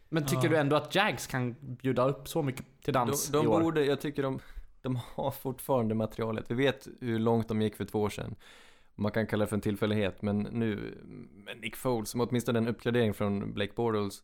Men 0.09 0.25
tycker 0.25 0.43
Ja. 0.43 0.49
du 0.49 0.57
ändå 0.57 0.75
att 0.75 0.95
Jags 0.95 1.27
kan 1.27 1.55
bjuda 1.61 2.07
upp 2.09 2.27
så 2.27 2.43
mycket 2.43 2.65
till 2.83 2.93
De, 2.93 3.07
dans 3.07 3.27
de 3.27 3.45
i 3.45 3.47
år? 3.47 3.61
borde, 3.61 3.85
jag 3.85 4.01
tycker 4.01 4.23
de, 4.23 4.39
de 4.81 4.99
har 5.15 5.31
fortfarande 5.31 5.95
materialet. 5.95 6.51
Vi 6.51 6.55
vet 6.55 6.87
hur 7.01 7.19
långt 7.19 7.47
de 7.47 7.61
gick 7.61 7.75
för 7.75 7.85
två 7.85 8.01
år 8.01 8.09
sedan. 8.09 8.35
Man 8.95 9.11
kan 9.11 9.27
kalla 9.27 9.45
det 9.45 9.49
för 9.49 9.55
en 9.55 9.61
tillfällighet, 9.61 10.21
men 10.21 10.39
nu 10.39 10.97
med 11.45 11.59
Nick 11.61 11.75
Foles, 11.75 12.09
som 12.09 12.21
åtminstone 12.21 12.59
en 12.59 12.67
uppgradering 12.67 13.13
från 13.13 13.53
Blake 13.53 13.73
Bortles. 13.75 14.23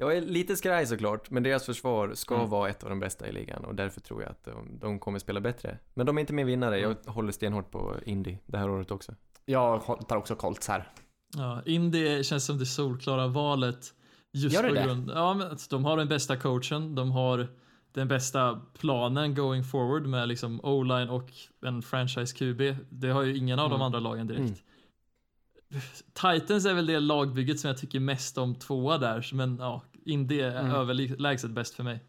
Jag 0.00 0.16
är 0.16 0.20
lite 0.20 0.56
skraj 0.56 0.86
såklart, 0.86 1.30
men 1.30 1.42
deras 1.42 1.66
försvar 1.66 2.14
ska 2.14 2.34
Mm. 2.34 2.48
vara 2.50 2.68
ett 2.70 2.82
av 2.84 2.90
de 2.90 3.00
bästa 3.00 3.28
i 3.28 3.32
ligan 3.32 3.64
och 3.64 3.74
därför 3.74 4.00
tror 4.00 4.22
jag 4.22 4.30
att 4.30 4.44
de, 4.44 4.78
de 4.80 4.98
kommer 4.98 5.18
spela 5.18 5.40
bättre. 5.40 5.78
Men 5.94 6.06
de 6.06 6.16
är 6.16 6.20
inte 6.20 6.32
min 6.32 6.46
vinnare, 6.46 6.78
jag 6.78 6.90
Mm. 6.90 7.02
håller 7.14 7.32
stenhårt 7.32 7.70
på 7.70 7.96
Indy 8.06 8.36
det 8.46 8.58
här 8.58 8.70
året 8.70 8.90
också. 8.90 9.14
Jag 9.44 9.82
tar 10.08 10.16
också 10.16 10.34
Colts 10.34 10.68
här. 10.68 10.88
Ja, 11.36 11.62
Indy 11.66 12.22
känns 12.24 12.44
som 12.46 12.58
det 12.58 12.66
solklara 12.66 13.26
valet. 13.26 13.94
Just 14.32 14.54
Gör 14.56 14.62
det 14.62 14.68
på 14.68 14.74
det? 14.74 14.82
grund 14.84 15.10
ja, 15.14 15.34
men 15.34 15.46
att 15.52 15.70
de 15.70 15.84
har 15.84 15.96
den 15.96 16.08
bästa 16.08 16.36
coachen, 16.36 16.94
de 16.94 17.10
har 17.10 17.48
den 17.92 18.08
bästa 18.08 18.60
planen 18.78 19.34
going 19.34 19.64
forward 19.64 20.06
med 20.06 20.28
liksom 20.28 20.60
O-line 20.64 21.08
och 21.08 21.30
en 21.66 21.82
franchise 21.82 22.36
QB. 22.36 22.76
Det 22.90 23.08
har 23.08 23.22
ju 23.22 23.36
ingen 23.36 23.58
av 23.58 23.68
de 23.70 23.74
Mm. 23.74 23.84
andra 23.86 23.98
lagen 24.00 24.26
direkt. 24.26 24.40
Mm. 24.40 24.54
Titans 26.12 26.66
är 26.66 26.74
väl 26.74 26.86
det 26.86 27.00
lagbygget 27.00 27.60
som 27.60 27.68
jag 27.68 27.78
tycker 27.78 28.00
mest 28.00 28.38
om 28.38 28.54
tvåa 28.54 28.98
där, 28.98 29.30
men 29.32 29.56
ja, 29.60 29.82
Indy 30.04 30.40
är 30.40 30.56
Mm. 30.60 30.70
överlägset 30.72 31.50
bäst 31.50 31.74
för 31.74 31.82
mig. 31.84 32.04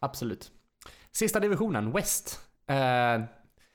Absolut. 0.00 0.52
Sista 1.12 1.40
divisionen, 1.40 1.92
West. 1.92 2.40
Eh, 2.66 3.22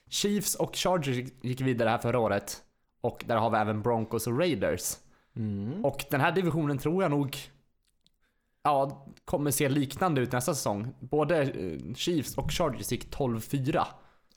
Chiefs 0.09 0.55
och 0.55 0.75
Chargers 0.75 1.31
gick 1.41 1.61
vidare 1.61 1.89
här 1.89 1.97
förra 1.97 2.19
året. 2.19 2.63
Och 3.01 3.23
där 3.27 3.35
har 3.37 3.49
vi 3.49 3.57
även 3.57 3.81
Broncos 3.81 4.27
och 4.27 4.39
Raiders. 4.39 4.97
Mm. 5.35 5.85
Och 5.85 6.05
den 6.11 6.21
här 6.21 6.31
divisionen 6.31 6.77
tror 6.77 7.03
jag 7.03 7.11
nog 7.11 7.37
ja, 8.63 9.07
kommer 9.25 9.51
se 9.51 9.69
liknande 9.69 10.21
ut 10.21 10.31
nästa 10.31 10.53
säsong. 10.55 10.93
Både 10.99 11.41
eh, 11.41 11.93
Chiefs 11.95 12.37
och 12.37 12.51
Chargers 12.51 12.91
gick 12.91 13.11
12-4. 13.15 13.85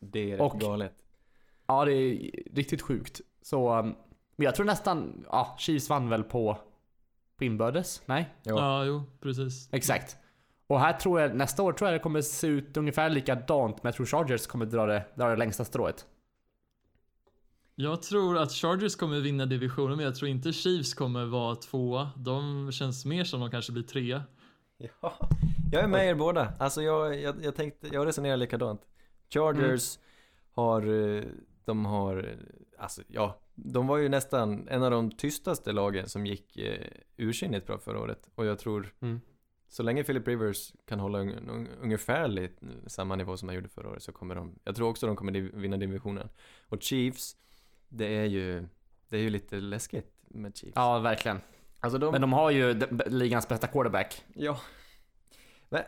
Det 0.00 0.32
är 0.32 0.40
och- 0.40 0.52
rätt 0.54 0.62
galet. 0.62 0.94
Ja, 1.66 1.84
det 1.84 1.92
är 1.92 2.30
riktigt 2.54 2.82
sjukt. 2.82 3.20
Så, 3.42 3.82
men 4.36 4.44
jag 4.44 4.54
tror 4.54 4.66
nästan, 4.66 5.24
ja, 5.30 5.56
Chiefs 5.58 5.88
vann 5.88 6.08
väl 6.08 6.22
på, 6.24 6.58
på 7.38 7.44
inbördes? 7.44 8.02
Nej? 8.06 8.34
Ja. 8.42 8.54
Ja, 8.58 8.84
jo, 8.84 9.02
precis. 9.20 9.68
Exakt. 9.72 10.16
Och 10.66 10.80
här 10.80 10.92
tror 10.92 11.20
jag, 11.20 11.36
nästa 11.36 11.62
år 11.62 11.72
tror 11.72 11.90
jag 11.90 12.00
det 12.00 12.02
kommer 12.02 12.22
se 12.22 12.46
ut 12.46 12.76
ungefär 12.76 13.10
likadant, 13.10 13.82
men 13.82 13.88
jag 13.88 13.94
tror 13.94 14.06
Chargers 14.06 14.46
kommer 14.46 14.66
dra 14.66 14.86
det, 14.86 15.04
dra 15.14 15.28
det 15.28 15.36
längsta 15.36 15.64
strået. 15.64 16.06
Jag 17.74 18.02
tror 18.02 18.38
att 18.38 18.52
Chargers 18.52 18.96
kommer 18.96 19.20
vinna 19.20 19.46
divisionen, 19.46 19.96
men 19.96 20.04
jag 20.04 20.14
tror 20.14 20.28
inte 20.28 20.52
Chiefs 20.52 20.94
kommer 20.94 21.24
vara 21.24 21.56
tvåa. 21.56 22.10
De 22.16 22.72
känns 22.72 23.04
mer 23.04 23.24
som 23.24 23.40
de 23.40 23.50
kanske 23.50 23.72
blir 23.72 23.82
trea. 23.82 24.22
Ja, 24.78 25.28
jag 25.72 25.82
är 25.82 25.88
med 25.88 26.08
er 26.08 26.14
båda. 26.14 26.52
Alltså 26.58 26.82
jag, 26.82 27.20
jag, 27.20 27.44
jag 27.44 27.54
tänkte, 27.54 27.88
jag 27.92 28.06
resonerar 28.06 28.36
likadant. 28.36 28.80
Chargers 29.30 29.98
har, 30.54 31.16
eh, 31.16 31.24
de 31.64 31.84
har, 31.86 32.16
eh, 32.16 32.82
alltså 32.82 33.02
ja, 33.08 33.40
de 33.56 33.86
var 33.86 33.96
ju 33.98 34.08
nästan 34.08 34.68
en 34.68 34.82
av 34.82 34.90
de 34.90 35.10
tystaste 35.10 35.72
lagen 35.72 36.08
som 36.08 36.26
gick 36.26 36.56
eh, 36.56 36.86
ursinnigt 37.16 37.66
bra 37.66 37.78
förra 37.78 38.00
året. 38.00 38.28
Och 38.34 38.46
jag 38.46 38.58
tror, 38.58 38.94
Mm. 39.00 39.20
så 39.68 39.82
länge 39.82 40.04
Philip 40.04 40.28
Rivers 40.28 40.72
kan 40.86 41.00
hålla 41.00 41.18
un, 41.18 41.48
un, 41.48 41.68
ungefärligt 41.82 42.60
samma 42.86 43.16
nivå 43.16 43.36
som 43.36 43.48
han 43.48 43.54
gjorde 43.56 43.68
förra 43.68 43.88
året 43.90 44.02
så 44.02 44.12
kommer 44.12 44.34
de, 44.34 44.58
jag 44.64 44.76
tror 44.76 44.88
också 44.88 45.06
de 45.06 45.16
kommer 45.16 45.32
div, 45.32 45.54
vinna 45.54 45.76
divisionen. 45.76 46.28
Och 46.68 46.82
Chiefs, 46.82 47.36
det 47.88 48.06
är 48.16 48.24
ju, 48.24 48.66
det 49.08 49.16
är 49.16 49.20
ju 49.22 49.30
lite 49.30 49.56
läskigt 49.56 50.12
med 50.28 50.56
Chiefs. 50.56 50.72
Ja, 50.76 50.98
verkligen. 50.98 51.40
Alltså 51.80 51.98
de, 51.98 52.12
Men 52.12 52.20
de 52.20 52.32
har 52.32 52.50
ju 52.50 52.80
ligans 53.06 53.48
bästa 53.48 53.66
quarterback. 53.66 54.24
Ja. 54.34 54.60
Men 55.68 55.82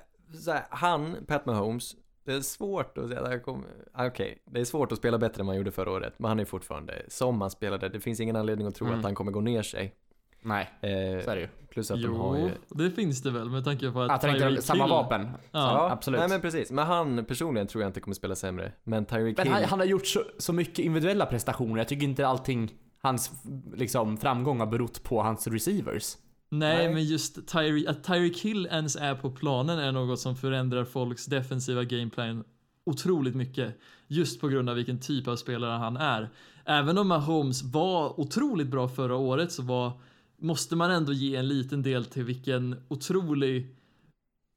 här, 0.47 0.67
han, 0.71 1.17
Pat 1.27 1.47
Mahomes, 1.47 1.97
det 2.29 2.35
är 2.35 2.41
svårt 2.41 2.99
att 2.99 3.09
säga, 3.09 3.39
kommer- 3.39 3.69
ah, 3.93 4.07
okej, 4.07 4.39
det 4.45 4.61
är 4.61 4.65
svårt 4.65 4.93
att 4.93 4.99
spela 4.99 5.19
bättre 5.19 5.41
än 5.41 5.47
man 5.47 5.57
gjorde 5.57 5.71
förra 5.71 5.91
året, 5.91 6.15
men 6.17 6.29
han 6.29 6.41
är 6.41 6.45
fortfarande 6.45 7.03
som 7.09 7.41
han 7.41 7.51
spelade, 7.51 7.89
det 7.89 8.01
finns 8.01 8.21
ingen 8.21 8.37
anledning 8.37 8.67
att 8.67 8.75
tro 8.75 8.87
Mm. 8.87 8.99
att 8.99 9.05
han 9.05 9.15
kommer 9.15 9.33
gå 9.33 9.41
ner 9.41 9.63
sig. 9.63 9.95
Nej, 10.43 10.71
Eh, 10.83 11.25
så 11.25 11.31
är 11.31 11.35
det 11.37 11.41
ju. 11.41 11.49
plus 11.71 11.91
att 11.91 11.99
jo, 12.01 12.09
de 12.09 12.17
har 12.21 12.39
ju... 12.39 12.51
det 12.69 12.91
finns 12.91 13.23
det 13.23 13.31
väl 13.31 13.51
med 13.51 13.65
tanke 13.65 13.91
på 13.91 14.01
att 14.03 14.11
Att 14.11 14.23
han 14.23 14.31
inte 14.35 14.45
har 14.45 14.57
samma 14.57 14.87
vapen. 14.87 15.29
Ja. 15.53 15.91
absolut. 15.91 16.21
Nej 16.21 16.29
men 16.29 16.41
precis, 16.41 16.71
men 16.71 16.87
han 16.87 17.25
personligen 17.25 17.67
tror 17.67 17.83
jag 17.83 17.89
inte 17.89 18.01
kommer 18.01 18.15
spela 18.15 18.35
sämre. 18.35 18.73
Men 18.85 19.05
Tyreek 19.05 19.37
Men 19.37 19.47
Hill, 19.47 19.55
han, 19.55 19.65
han 19.65 19.79
har 19.79 19.87
gjort 19.87 20.07
så, 20.07 20.23
så 20.39 20.53
mycket 20.53 20.79
individuella 20.79 21.27
prestationer. 21.27 21.77
Jag 21.79 21.89
tycker 21.89 22.05
inte 22.05 22.27
allting, 22.27 22.71
hans 23.03 23.31
liksom, 23.75 24.17
framgång 24.17 24.61
har 24.61 24.67
berott 24.67 25.03
på 25.03 25.23
hans 25.23 25.47
receivers. 25.47 26.17
Nej, 26.49 26.77
Nej. 26.87 26.95
men 26.95 27.05
just 27.05 27.49
Tyre 27.49 27.91
att 27.91 28.05
Tyreek 28.05 28.39
Hill 28.39 28.67
ens 28.67 28.97
är 28.97 29.15
på 29.15 29.31
planen 29.31 29.79
är 29.79 29.93
något 29.93 30.21
som 30.21 30.37
förändrar 30.37 30.85
folks 30.85 31.27
defensiva 31.27 31.85
gameplan 31.85 32.45
otroligt 32.85 33.35
mycket. 33.35 33.75
Just 34.07 34.41
på 34.41 34.49
grund 34.49 34.71
av 34.71 34.77
vilken 34.77 35.01
typ 35.01 35.29
av 35.29 35.37
spelare 35.37 35.79
han 35.79 35.97
är. 35.97 36.31
Även 36.65 36.99
om 36.99 37.09
Mahomes 37.09 37.63
var 37.63 38.21
otroligt 38.21 38.67
bra 38.67 38.89
förra 38.89 39.17
året 39.17 39.53
så 39.53 39.63
var, 39.63 39.93
måste 40.37 40.77
man 40.77 40.91
ändå 40.91 41.13
ge 41.13 41.37
en 41.37 41.49
liten 41.49 41.83
del 41.83 42.05
till 42.05 42.25
vilken 42.25 42.77
otrolig 42.89 43.77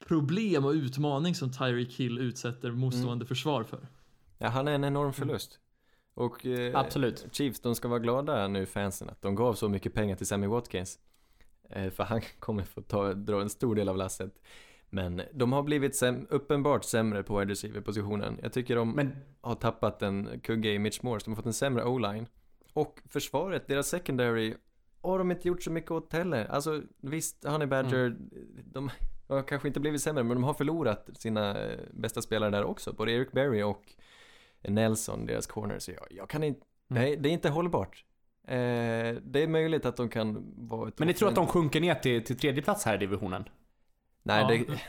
problem 0.07 0.65
och 0.65 0.71
utmaning 0.71 1.35
som 1.35 1.51
Tyreek 1.51 1.93
Hill 1.93 2.17
utsätter 2.17 2.71
motstående 2.71 3.25
försvar 3.25 3.63
för. 3.63 3.87
ja, 4.37 4.47
han 4.47 4.67
är 4.67 4.71
en 4.71 4.83
enorm 4.83 5.13
förlust. 5.13 5.59
Och 6.13 6.45
eh, 6.45 6.79
Absolut. 6.79 7.25
Chiefs, 7.31 7.59
de 7.59 7.75
ska 7.75 7.87
vara 7.87 7.99
glada 7.99 8.47
nu 8.47 8.65
fansen 8.65 9.09
att 9.09 9.21
de 9.21 9.35
gav 9.35 9.53
så 9.53 9.69
mycket 9.69 9.93
pengar 9.93 10.15
till 10.15 10.27
Sammy 10.27 10.47
Watkins. 10.47 10.99
Eh, 11.73 11.89
för 11.89 12.03
han 12.03 12.21
kommer 12.39 12.63
få 12.63 12.81
ta, 12.81 13.13
dra 13.13 13.41
en 13.41 13.49
stor 13.49 13.75
del 13.75 13.89
av 13.89 13.97
lasset. 13.97 14.41
Men 14.89 15.21
de 15.33 15.53
har 15.53 15.63
blivit 15.63 15.91
säm- 16.01 16.27
uppenbart 16.29 16.83
sämre 16.83 17.23
på 17.23 17.39
wide 17.39 17.51
receiver-positionen. 17.51 18.39
Jag 18.41 18.53
tycker 18.53 18.75
de 18.75 18.91
Men 18.91 19.15
har 19.41 19.55
tappat 19.55 20.01
en 20.01 20.39
kugge 20.43 20.69
i 20.69 20.79
Mitch 20.79 21.01
Morse. 21.01 21.25
De 21.25 21.31
har 21.31 21.35
fått 21.35 21.45
en 21.45 21.53
sämre 21.53 21.83
o-line. 21.83 22.25
Och 22.73 22.99
försvaret, 23.09 23.67
deras 23.67 23.87
secondary, 23.87 24.55
har 25.01 25.17
de 25.17 25.31
inte 25.31 25.47
gjort 25.47 25.63
så 25.63 25.71
mycket 25.71 25.91
åt 25.91 26.13
heller. 26.13 26.45
Alltså 26.45 26.81
visst, 27.01 27.45
Honey 27.45 27.67
Badger, 27.67 28.15
de 28.65 28.89
har 29.27 29.43
kanske 29.43 29.67
inte 29.67 29.79
blivit 29.79 30.01
sämre, 30.01 30.23
men 30.23 30.37
de 30.37 30.43
har 30.43 30.53
förlorat 30.53 31.09
sina 31.13 31.63
eh, 31.63 31.79
bästa 31.93 32.21
spelare 32.21 32.49
där 32.51 32.63
också. 32.63 32.93
Både 32.93 33.11
Eric 33.11 33.31
Berry 33.31 33.61
och 33.63 33.83
Nelson, 34.61 35.25
deras 35.25 35.47
corner. 35.47 35.79
Så 35.79 35.91
jag, 35.91 36.05
jag 36.09 36.29
kan 36.29 36.43
inte, 36.43 36.61
nej, 36.87 37.17
det 37.17 37.29
är 37.29 37.33
inte 37.33 37.49
hållbart. 37.49 38.05
Eh, 38.47 39.15
det 39.23 39.43
är 39.43 39.47
möjligt 39.47 39.85
att 39.85 39.97
de 39.97 40.09
kan 40.09 40.53
vara 40.57 40.87
ett 40.87 40.99
Men 40.99 41.07
ni 41.07 41.13
tror 41.13 41.29
att 41.29 41.35
de 41.35 41.47
sjunker 41.47 41.81
ner 41.81 41.95
till, 41.95 42.23
till 42.25 42.37
tredje 42.39 42.61
plats 42.61 42.85
här 42.85 42.95
i 42.95 42.97
divisionen? 42.97 43.43
Nej, 44.23 44.41
Ja. 44.41 44.47
det... 44.73 44.79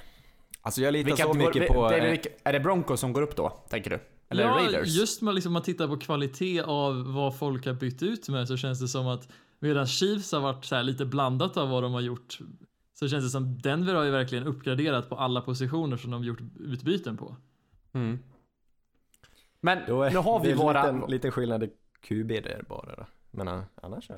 Alltså 0.65 0.81
jag 0.81 0.93
litar 0.93 1.07
Vilka- 1.11 1.23
så 1.25 1.35
mycket 1.35 1.55
det- 1.63 1.67
på... 1.75 1.89
det- 1.89 1.99
eh, 1.99 2.11
vilka- 2.11 2.29
är 2.45 2.53
det 2.53 2.61
Broncos 2.61 3.01
som 3.01 3.13
går 3.13 3.23
upp 3.23 3.37
då, 3.37 3.49
tänker 3.69 3.91
du? 3.91 3.99
Eller 4.29 4.43
ja, 4.45 4.51
Raiders? 4.51 4.89
just 4.89 5.23
med 5.23 5.35
liksom 5.35 5.53
man 5.53 5.63
tittar 5.63 5.89
på 5.89 5.97
kvalitet 5.97 6.61
av 6.63 7.13
vad 7.15 7.39
folk 7.39 7.67
har 7.67 7.73
bytt 7.75 8.03
ut 8.03 8.29
med 8.29 8.49
så 8.49 8.57
känns 8.57 8.81
det 8.81 8.89
som 8.89 9.07
att 9.07 9.29
medan 9.59 9.87
Chiefs 9.87 10.33
har 10.33 10.41
varit 10.41 10.65
så 10.65 10.75
här 10.77 10.83
lite 10.83 11.05
blandat 11.07 11.57
av 11.57 11.69
vad 11.69 11.83
de 11.83 11.93
har 11.93 12.01
gjort 12.01 12.39
så 12.95 13.09
känns 13.09 13.25
det 13.25 13.31
som 13.31 13.59
Denver 13.59 13.95
har 13.95 14.05
ju 14.05 14.11
verkligen 14.11 14.45
uppgraderat 14.47 15.09
på 15.09 15.17
alla 15.17 15.41
positioner 15.41 15.97
som 15.97 16.11
de 16.11 16.25
gjort 16.25 16.39
utbyten 16.61 17.17
på. 17.17 17.37
Mm. 17.93 18.19
Men 19.61 19.79
Då 19.87 20.03
är, 20.03 20.11
nu 20.11 20.17
har 20.19 20.41
vi 20.41 20.47
det 20.47 20.53
är 20.53 20.57
våra... 20.57 20.93
liten, 20.93 21.11
liten 21.11 21.31
skillnad 21.31 21.63
i 21.63 21.71
QB 22.01 22.29
där 22.29 22.65
bara 22.69 22.97
då. 22.97 23.07
Men 23.33 23.49
uh, 23.49 23.63
annars 23.83 24.07
så. 24.07 24.15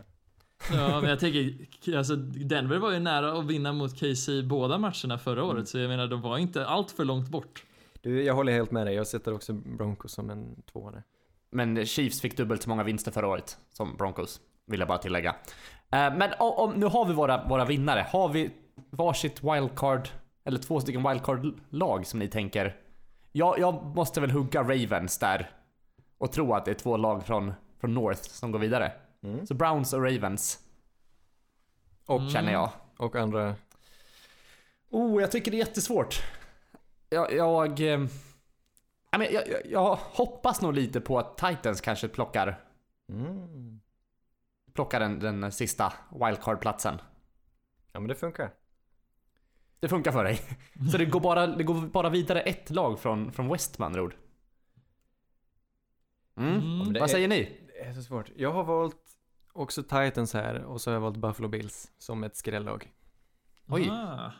Ja, 0.72 1.00
men 1.00 1.10
jag 1.10 1.20
tänker, 1.20 1.96
alltså 1.96 2.16
Denver 2.16 2.78
var 2.78 2.90
ju 2.92 2.98
nära 2.98 3.38
att 3.38 3.46
vinna 3.46 3.72
mot 3.72 4.00
KC 4.00 4.42
båda 4.42 4.78
matcherna 4.78 5.18
förra 5.18 5.44
året 5.44 5.68
så 5.68 5.78
jag 5.78 5.88
menar 5.88 6.06
de 6.06 6.20
var 6.20 6.38
inte 6.38 6.66
allt 6.66 6.90
för 6.90 7.04
långt 7.04 7.28
bort. 7.28 7.64
Du, 8.02 8.22
jag 8.22 8.34
håller 8.34 8.52
helt 8.52 8.70
med 8.70 8.86
dig. 8.86 8.94
Jag 8.94 9.06
sätter 9.06 9.34
också 9.34 9.52
Broncos 9.52 10.12
som 10.12 10.30
en 10.30 10.62
tvåa 10.72 10.90
där. 10.90 11.02
Men 11.50 11.86
Chiefs 11.86 12.20
fick 12.20 12.36
dubbelt 12.36 12.62
så 12.62 12.68
många 12.68 12.82
vinster 12.82 13.10
förra 13.10 13.28
året 13.28 13.58
som 13.72 13.96
Broncos, 13.96 14.40
vill 14.66 14.80
jag 14.80 14.88
bara 14.88 14.98
tillägga. 14.98 15.36
Eh, 15.90 16.16
Men 16.16 16.30
om, 16.38 16.52
om, 16.52 16.72
nu 16.72 16.86
har 16.86 17.04
vi 17.04 17.12
våra, 17.12 17.48
våra 17.48 17.64
vinnare. 17.64 18.06
Har 18.10 18.28
vi 18.28 18.50
varsitt 18.90 19.42
wildcard, 19.42 20.08
eller 20.44 20.58
två 20.58 20.80
stycken 20.80 21.08
wildcard-lag 21.08 22.06
som 22.06 22.18
ni 22.18 22.28
tänker? 22.28 22.76
Jag, 23.32 23.58
jag 23.58 23.96
måste 23.96 24.20
väl 24.20 24.30
hugga 24.30 24.62
Ravens 24.62 25.18
där 25.18 25.50
och 26.18 26.32
tro 26.32 26.54
att 26.54 26.64
det 26.64 26.70
är 26.70 26.74
två 26.74 26.96
lag 26.96 27.26
från, 27.26 27.52
från 27.80 27.94
North 27.94 28.22
som 28.22 28.52
går 28.52 28.58
vidare. 28.58 28.92
Mm. 29.24 29.46
Så 29.46 29.54
Browns 29.54 29.92
och 29.92 30.02
Ravens. 30.02 30.58
Och, 32.06 32.18
Mm. 32.20 32.30
Känner 32.30 32.52
jag. 32.52 32.70
och 32.96 33.16
andra... 33.16 33.54
Oh, 34.90 35.20
jag 35.20 35.30
tycker 35.32 35.50
det 35.50 35.56
är 35.56 35.66
jättesvårt. 35.66 36.22
Jag... 37.10 37.32
Jag, 37.32 37.80
eh, 37.80 37.86
ja, 39.10 39.18
men 39.18 39.32
jag, 39.32 39.48
jag, 39.48 39.60
jag 39.66 39.96
hoppas 39.96 40.60
nog 40.62 40.74
lite 40.74 41.00
på 41.00 41.18
att 41.18 41.38
Titans 41.38 41.80
kanske 41.80 42.08
plockar, 42.08 42.60
Mm. 43.08 43.80
plockar 44.72 45.00
den, 45.00 45.18
den 45.20 45.52
sista 45.52 45.92
wildcard-platsen. 46.10 46.98
Ja 47.92 48.00
men 48.00 48.08
det 48.08 48.14
funkar. 48.14 48.50
Det 49.80 49.88
funkar 49.88 50.12
för 50.12 50.24
dig. 50.24 50.40
Så 50.92 50.98
det 50.98 51.04
går 51.06 51.20
bara, 51.20 51.46
det 51.46 51.64
går 51.64 51.74
bara 51.86 52.08
vidare 52.10 52.40
ett 52.40 52.70
lag 52.70 52.98
från, 53.00 53.32
från 53.32 53.48
West 53.48 53.78
med 53.78 53.86
andra 53.86 54.02
ord. 54.02 54.16
Mm. 56.36 56.52
Mm. 56.54 56.78
Vad 56.92 56.96
är- 57.02 57.06
säger 57.06 57.28
ni? 57.28 57.60
Det 57.66 57.80
är 57.80 57.92
så 57.92 58.02
svårt. 58.02 58.30
Jag 58.36 58.52
har 58.52 58.64
valt 58.64 59.13
också 59.54 59.82
Titans 59.82 60.34
här 60.34 60.64
och 60.64 60.80
så 60.80 60.90
har 60.90 60.94
jag 60.94 61.00
valt 61.00 61.16
Buffalo 61.16 61.48
Bills 61.48 61.92
som 61.98 62.24
ett 62.24 62.36
skrällag. 62.36 62.92
Oj. 63.68 63.88
Ah. 63.90 64.32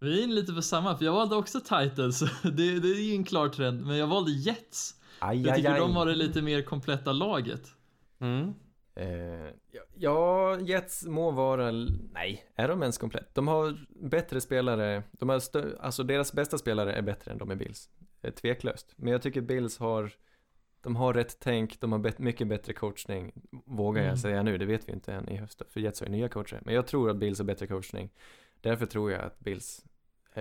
Vi 0.00 0.18
är 0.20 0.24
inne 0.24 0.34
lite 0.34 0.52
på 0.52 0.62
samma, 0.62 0.96
för 0.98 1.04
jag 1.04 1.12
valde 1.12 1.36
också 1.36 1.60
Titans. 1.60 2.20
Det, 2.42 2.80
det 2.80 2.88
är 2.88 3.02
ju 3.02 3.14
en 3.14 3.24
klar 3.24 3.48
trend, 3.48 3.86
men 3.86 3.96
jag 3.96 4.06
valde 4.06 4.30
Jets. 4.32 4.94
Aj, 5.18 5.42
Jag 5.42 5.56
tycker 5.56 5.78
de 5.78 5.96
har 5.96 6.06
det 6.06 6.14
lite 6.14 6.42
mer 6.42 6.62
kompletta 6.62 7.12
laget. 7.12 7.68
Mm. 8.20 8.54
Eh, 8.94 9.54
ja, 9.94 10.58
Jets 10.60 11.04
må 11.06 11.30
vara, 11.30 11.70
nej, 12.12 12.44
är 12.54 12.68
de 12.68 12.82
ens 12.82 12.98
komplett? 12.98 13.34
De 13.34 13.48
har 13.48 13.86
bättre 14.08 14.40
spelare, 14.40 15.02
de 15.12 15.28
har 15.28 15.38
stö- 15.38 15.76
alltså 15.80 16.02
deras 16.02 16.32
bästa 16.32 16.58
spelare 16.58 16.92
är 16.92 17.02
bättre 17.02 17.32
än 17.32 17.38
de 17.38 17.52
i 17.52 17.56
Bills. 17.56 17.88
Eh, 18.22 18.30
Tveklöst. 18.32 18.92
Men 18.96 19.12
jag 19.12 19.22
tycker 19.22 19.40
Bills 19.40 19.78
har, 19.78 20.12
de 20.82 20.96
har 20.96 21.14
rätt 21.14 21.36
tänk, 21.40 21.80
de 21.80 21.92
har 21.92 21.98
bet- 21.98 22.18
mycket 22.18 22.48
bättre 22.48 22.72
coachning, 22.72 23.32
vågar 23.64 24.02
jag 24.02 24.08
Mm. 24.08 24.18
säga 24.18 24.42
nu, 24.42 24.58
det 24.58 24.64
vet 24.66 24.88
vi 24.88 24.92
inte 24.92 25.12
än 25.12 25.28
i 25.28 25.36
höst, 25.36 25.62
för 25.68 25.80
Jets 25.80 26.00
har 26.00 26.06
ju 26.06 26.12
nya 26.12 26.28
coacher. 26.28 26.60
Men 26.64 26.74
jag 26.74 26.86
tror 26.86 27.10
att 27.10 27.16
Bills 27.16 27.38
har 27.38 27.44
bättre 27.46 27.66
coachning. 27.66 28.10
Därför 28.60 28.86
tror 28.86 29.12
jag 29.12 29.20
att 29.20 29.38
Bills 29.40 29.84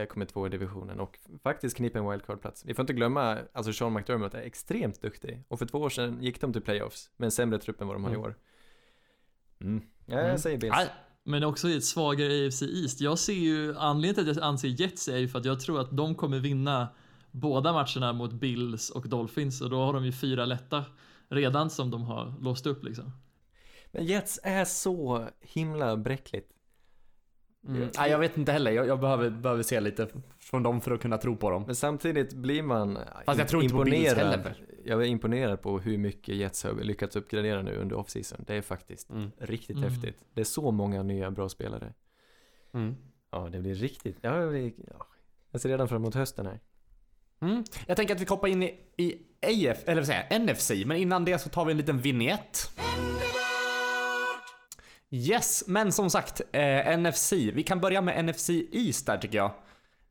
kommer 0.10 0.25
två 0.25 0.47
i 0.47 0.49
divisionen 0.49 0.99
och 0.99 1.19
faktiskt 1.43 1.77
knipa 1.77 1.99
en 1.99 2.10
wildcard-plats. 2.12 2.65
Vi 2.65 2.73
får 2.73 2.84
inte 2.84 2.93
glömma, 2.93 3.38
alltså 3.54 3.73
Sean 3.73 3.93
McDermott 3.93 4.34
är 4.34 4.41
extremt 4.41 5.01
duktig 5.01 5.43
och 5.47 5.60
för 5.60 5.65
två 5.65 5.77
år 5.77 5.89
sedan 5.89 6.23
gick 6.23 6.41
de 6.41 6.54
till 6.54 6.62
playoffs 6.62 7.10
med 7.17 7.25
en 7.25 7.32
sämre 7.32 7.60
trupp 7.60 7.82
än 7.82 7.88
vad 7.88 7.95
de 7.95 8.04
har 8.04 8.12
i 8.12 8.13
Mm. 8.13 8.25
år. 8.25 8.36
Mm. 9.62 9.84
Ja, 10.06 10.17
Mm. 10.17 10.30
jag 10.30 10.39
säger 10.39 10.58
Bills. 10.58 10.73
Nej, 10.77 10.88
Men 11.23 11.43
också 11.43 11.67
i 11.69 11.77
ett 11.77 11.84
svagare 11.86 12.45
AFC 12.47 12.62
East. 12.62 13.01
Jag 13.01 13.19
ser 13.19 13.34
ju, 13.34 13.75
anledningen 13.77 14.15
till 14.15 14.32
att 14.32 14.38
jag 14.38 14.45
anser 14.45 14.67
Jets 14.67 15.08
är 15.08 15.17
ju 15.17 15.27
för 15.27 15.39
att 15.39 15.45
jag 15.45 15.60
tror 15.60 15.82
att 15.82 15.97
de 15.97 16.15
kommer 16.15 16.39
vinna 16.39 16.88
båda 17.32 17.74
matcherna 17.74 18.13
mot 18.13 18.34
Bills 18.34 18.89
och 18.89 19.10
Dolphins 19.10 19.62
och 19.62 19.70
då 19.70 19.78
har 19.82 19.94
de 19.94 20.06
ju 20.06 20.12
fyra 20.12 20.46
lätta 20.46 20.86
redan 21.30 21.70
som 21.70 21.91
de 21.91 22.04
har 22.04 22.34
låst 22.41 22.65
upp 22.65 22.84
liksom. 22.84 23.12
Men 23.91 24.06
Jets 24.06 24.39
är 24.44 24.65
så 24.65 25.28
himla 25.41 25.98
bräckligt. 25.98 26.50
mm. 27.67 27.89
Nej, 27.98 28.12
jag 28.12 28.20
vet 28.20 28.38
inte 28.38 28.52
heller. 28.52 28.72
Jag, 28.72 28.88
jag 28.88 29.00
behöver, 29.00 29.30
behöver 29.30 29.63
se 29.63 29.80
lite 29.80 30.08
från 30.39 30.63
dem 30.63 30.82
för 30.82 30.91
att 30.91 31.02
kunna 31.02 31.17
tro 31.17 31.36
på 31.38 31.50
dem. 31.50 31.63
Men 31.65 31.76
samtidigt 31.76 32.34
blir 32.34 32.63
man 32.63 33.00
Fast 33.26 33.39
jag 33.39 33.48
tror 33.48 33.63
inte 33.63 33.76
på 33.76 33.84
Bills 33.84 34.13
heller. 34.13 34.56
Jag 34.86 35.02
är 35.02 35.06
imponerad 35.06 35.62
på 35.62 35.80
hur 35.80 35.98
mycket 35.98 36.36
Jets 36.36 36.63
har 36.63 36.74
lyckats 36.74 37.15
uppgradera 37.15 37.62
nu 37.62 37.76
under 37.76 37.96
offseason. 37.96 38.44
Det 38.48 38.56
är 38.56 38.62
faktiskt 38.62 39.10
Mm. 39.10 39.32
riktigt 39.38 39.78
Mm. 39.78 39.89
häftigt. 39.89 40.26
Det 40.34 40.41
är 40.41 40.46
så 40.46 40.72
många 40.72 41.04
nya 41.04 41.32
bra 41.32 41.50
spelare. 41.50 41.94
Mm. 42.74 42.96
Ja, 43.32 43.50
det 43.52 43.60
blir 43.60 43.76
riktigt. 43.76 44.17
Ja, 44.22 44.32
det 44.32 44.50
blir, 44.50 44.74
ja. 44.78 45.06
Jag 45.52 45.62
ser 45.62 45.70
redan 45.70 45.88
fram 45.88 46.02
emot 46.02 46.15
hösten 46.15 46.46
här. 46.46 46.60
Mm. 47.41 47.63
Jag 47.88 47.97
tänker 47.97 48.15
att 48.15 48.21
vi 48.21 48.25
hoppar 48.25 48.47
in 48.47 48.63
i, 48.63 48.75
i 48.97 49.17
AF, 49.41 49.77
eller 49.86 50.01
vad 50.01 50.08
säger 50.08 50.27
jag, 50.30 50.41
NFC, 50.41 50.71
men 50.86 50.97
innan 50.97 51.25
det 51.25 51.39
så 51.39 51.49
tar 51.49 51.65
vi 51.65 51.71
en 51.71 51.77
liten 51.77 51.99
vignett. 51.99 52.71
Yes, 55.13 55.63
men 55.67 55.91
som 55.91 56.10
sagt, 56.10 56.41
eh, 56.51 56.97
NFC. 56.97 57.34
Vi 57.34 57.63
kan 57.63 57.80
börja 57.80 58.01
med 58.01 58.25
NFC 58.25 58.49
East 58.71 59.06
där 59.06 59.17
tycker 59.17 59.38
jag. 59.38 59.51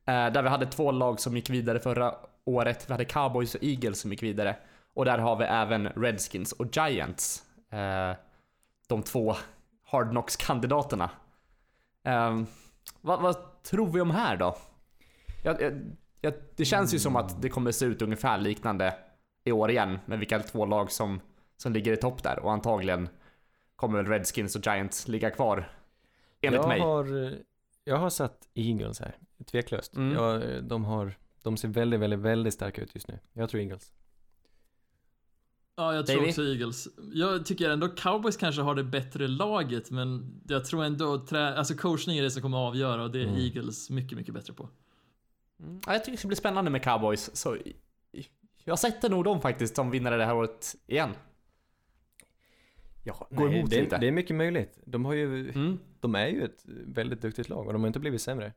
Eh, 0.05 0.33
där 0.33 0.43
vi 0.43 0.49
hade 0.49 0.65
två 0.65 0.91
lag 0.91 1.19
som 1.19 1.35
gick 1.35 1.49
vidare 1.49 1.79
förra 1.79 2.15
året. 2.45 2.85
Vi 2.87 2.91
hade 2.91 3.05
Cowboys 3.05 3.55
och 3.55 3.63
Eagles 3.63 3.99
som 3.99 4.11
gick 4.11 4.23
vidare. 4.23 4.55
Och 4.93 5.05
där 5.05 5.17
har 5.17 5.35
vi 5.35 5.45
även 5.45 5.87
Redskins 5.87 6.51
och 6.51 6.77
Giants. 6.77 7.43
Eh, 7.71 8.15
de 8.87 9.03
två 9.03 9.35
Hard 9.85 10.09
Knocks-kandidaterna. 10.09 11.09
Eh, 12.05 12.41
vad, 13.01 13.21
vad 13.21 13.63
tror 13.63 13.91
vi 13.91 14.01
om 14.01 14.11
här 14.11 14.37
då? 14.37 14.57
Jag, 15.43 15.61
jag, 15.61 15.71
eh, 15.71 15.77
jag, 16.21 16.33
det 16.55 16.65
känns 16.65 16.93
ju 16.93 16.99
som 16.99 17.15
att 17.15 17.41
det 17.41 17.49
kommer 17.49 17.71
se 17.71 17.85
ut 17.85 18.01
ungefär 18.01 18.37
liknande 18.37 18.95
i 19.43 19.51
år 19.51 19.71
igen 19.71 19.99
med 20.05 20.19
vilka 20.19 20.39
två 20.39 20.65
lag 20.65 20.91
som, 20.91 21.21
som 21.57 21.73
ligger 21.73 21.93
i 21.93 21.97
topp 21.97 22.23
där 22.23 22.39
och 22.39 22.51
antagligen 22.51 23.09
kommer 23.75 23.97
väl 23.97 24.11
Redskins 24.11 24.55
och 24.55 24.65
Giants 24.65 25.07
ligga 25.07 25.29
kvar. 25.29 25.71
Enligt 26.41 26.61
jag 26.61 26.67
mig. 26.67 26.79
Har, 26.79 27.33
jag 27.83 27.97
har 27.97 28.09
satt 28.09 28.49
Eagles 28.53 28.99
här, 28.99 29.15
tveklöst. 29.45 29.95
Mm. 29.95 30.13
Jag, 30.13 30.63
de, 30.63 30.85
har, 30.85 31.17
de 31.43 31.57
ser 31.57 31.67
väldigt, 31.67 31.99
väldigt, 31.99 32.19
väldigt 32.19 32.53
starka 32.53 32.81
ut 32.81 32.95
just 32.95 33.07
nu. 33.07 33.19
Jag 33.33 33.49
tror 33.49 33.61
Eagles. 33.61 33.93
Ja, 35.75 35.95
jag 35.95 36.07
tror 36.07 36.27
också 36.27 36.43
Eagles. 36.43 36.87
Jag 37.13 37.45
tycker 37.45 37.69
ändå 37.69 37.87
Cowboys 37.87 38.37
kanske 38.37 38.61
har 38.61 38.75
det 38.75 38.83
bättre 38.83 39.27
laget, 39.27 39.91
men 39.91 40.41
jag 40.47 40.65
tror 40.65 40.83
ändå 40.83 41.25
trä... 41.25 41.55
alltså 41.55 41.73
coachning 41.73 42.17
är 42.17 42.23
det 42.23 42.31
som 42.31 42.41
kommer 42.41 42.57
att 42.57 42.69
avgöra 42.69 43.03
och 43.03 43.11
det 43.11 43.19
är 43.19 43.27
Mm. 43.27 43.39
Eagles 43.39 43.89
mycket, 43.89 44.17
mycket 44.17 44.33
bättre 44.33 44.53
på. 44.53 44.69
Mm, 45.61 45.81
ja, 45.85 45.93
jag 45.93 46.03
tycker 46.03 46.11
det 46.11 46.17
ska 46.17 46.27
bli 46.27 46.37
spännande 46.37 46.71
med 46.71 46.83
Cowboys. 46.83 47.35
Så 47.35 47.57
jag 48.63 48.79
sätter 48.79 49.09
nog 49.09 49.23
dem 49.23 49.41
faktiskt 49.41 49.75
som 49.75 49.91
vinnare 49.91 50.17
det 50.17 50.25
här 50.25 50.35
året 50.35 50.75
igen. 50.87 51.09
Ja, 53.03 53.27
Går 53.31 53.53
emot 53.53 53.69
det, 53.69 53.81
lite. 53.81 53.97
det 53.97 54.07
är 54.07 54.11
mycket 54.11 54.35
möjligt. 54.35 54.79
De, 54.85 55.05
har 55.05 55.13
ju, 55.13 55.49
Mm. 55.51 55.79
de 55.99 56.15
är 56.15 56.27
ju 56.27 56.43
ett 56.45 56.61
väldigt 56.85 57.21
duktigt 57.21 57.49
lag 57.49 57.67
och 57.67 57.73
de 57.73 57.81
har 57.81 57.87
inte 57.87 57.99
blivit 57.99 58.21
sämre. 58.21 58.53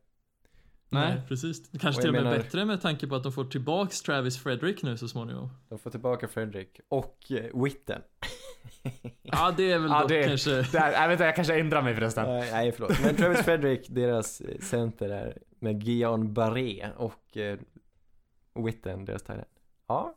Nej, 0.95 1.15
Nej. 1.15 1.23
precis. 1.29 1.71
Kanske 1.81 2.01
till 2.03 2.09
och 2.11 2.15
med 2.15 2.25
menar- 2.25 2.37
bättre 2.37 2.65
med 2.65 2.83
tanke 2.83 3.07
på 3.07 3.15
att 3.17 3.23
de 3.23 3.33
får 3.33 3.45
tillbaks 3.45 4.03
Travis 4.03 4.39
Frederick 4.43 4.83
nu 4.83 4.97
så 4.97 5.09
småningom. 5.09 5.49
De 5.69 5.79
får 5.79 5.91
tillbaka 5.91 6.29
Fredrik 6.29 6.81
och 6.89 7.19
eh, 7.31 7.63
Witten. 7.63 8.03
Ja, 9.23 9.55
det 9.57 9.73
är 9.73 9.79
väl 9.79 9.91
Ja, 9.91 10.05
det- 10.09 10.25
kanske... 10.29 10.51
Där, 10.63 10.93
jag, 10.93 11.09
vet 11.09 11.13
inte, 11.15 11.25
jag 11.25 11.37
kanske 11.37 11.61
ändrar 11.61 11.83
mig 11.83 11.95
förresten. 11.95 12.27
Nej, 12.27 12.51
nej, 12.53 12.73
förlåt. 12.73 13.01
Men 13.05 13.17
Travis 13.17 13.43
Fredrik, 13.43 13.87
deras 13.89 14.41
eh, 14.41 14.59
center 14.61 15.09
är 15.11 15.39
med 15.59 15.85
Guillaume 15.85 16.25
Barré 16.29 16.89
och 16.97 17.37
eh, 17.37 17.59
Witten, 18.65 19.05
deras 19.05 19.23
tight. 19.23 19.39
Ja, 19.89 20.15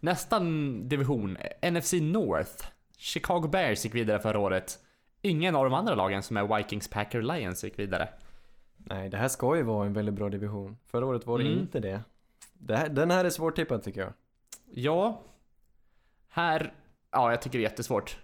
Nästa 0.00 0.40
division, 0.82 1.36
NFC 1.70 1.92
North. 1.92 2.64
Chicago 2.96 3.48
Bears 3.48 3.84
gick 3.84 3.94
vidare 3.94 4.18
förra 4.20 4.38
året. 4.38 4.78
Ingen 5.22 5.56
av 5.56 5.64
de 5.64 5.74
andra 5.74 5.94
lagen 5.94 6.22
som 6.22 6.36
är 6.36 6.56
Vikings, 6.56 6.88
Packer, 6.88 7.22
Lions 7.22 7.64
gick 7.64 7.78
vidare. 7.78 8.08
Nej, 8.90 9.08
det 9.08 9.16
här 9.16 9.28
ska 9.28 9.56
ju 9.56 9.62
vara 9.62 9.86
en 9.86 9.92
väldigt 9.92 10.14
bra 10.14 10.28
division. 10.28 10.76
Förra 10.86 11.06
året 11.06 11.26
var 11.26 11.38
det 11.38 11.44
Mm. 11.44 11.58
inte 11.58 11.80
det. 11.80 12.00
det 12.52 12.76
här, 12.76 12.88
den 12.88 13.10
här 13.10 13.24
är 13.24 13.30
svårtippad 13.30 13.82
tycker 13.82 14.00
jag. 14.00 14.12
Ja. 14.70 15.22
Här, 16.28 16.74
ja 17.10 17.30
jag 17.30 17.42
tycker 17.42 17.58
det 17.58 17.64
är 17.64 17.70
jättesvårt. 17.70 18.18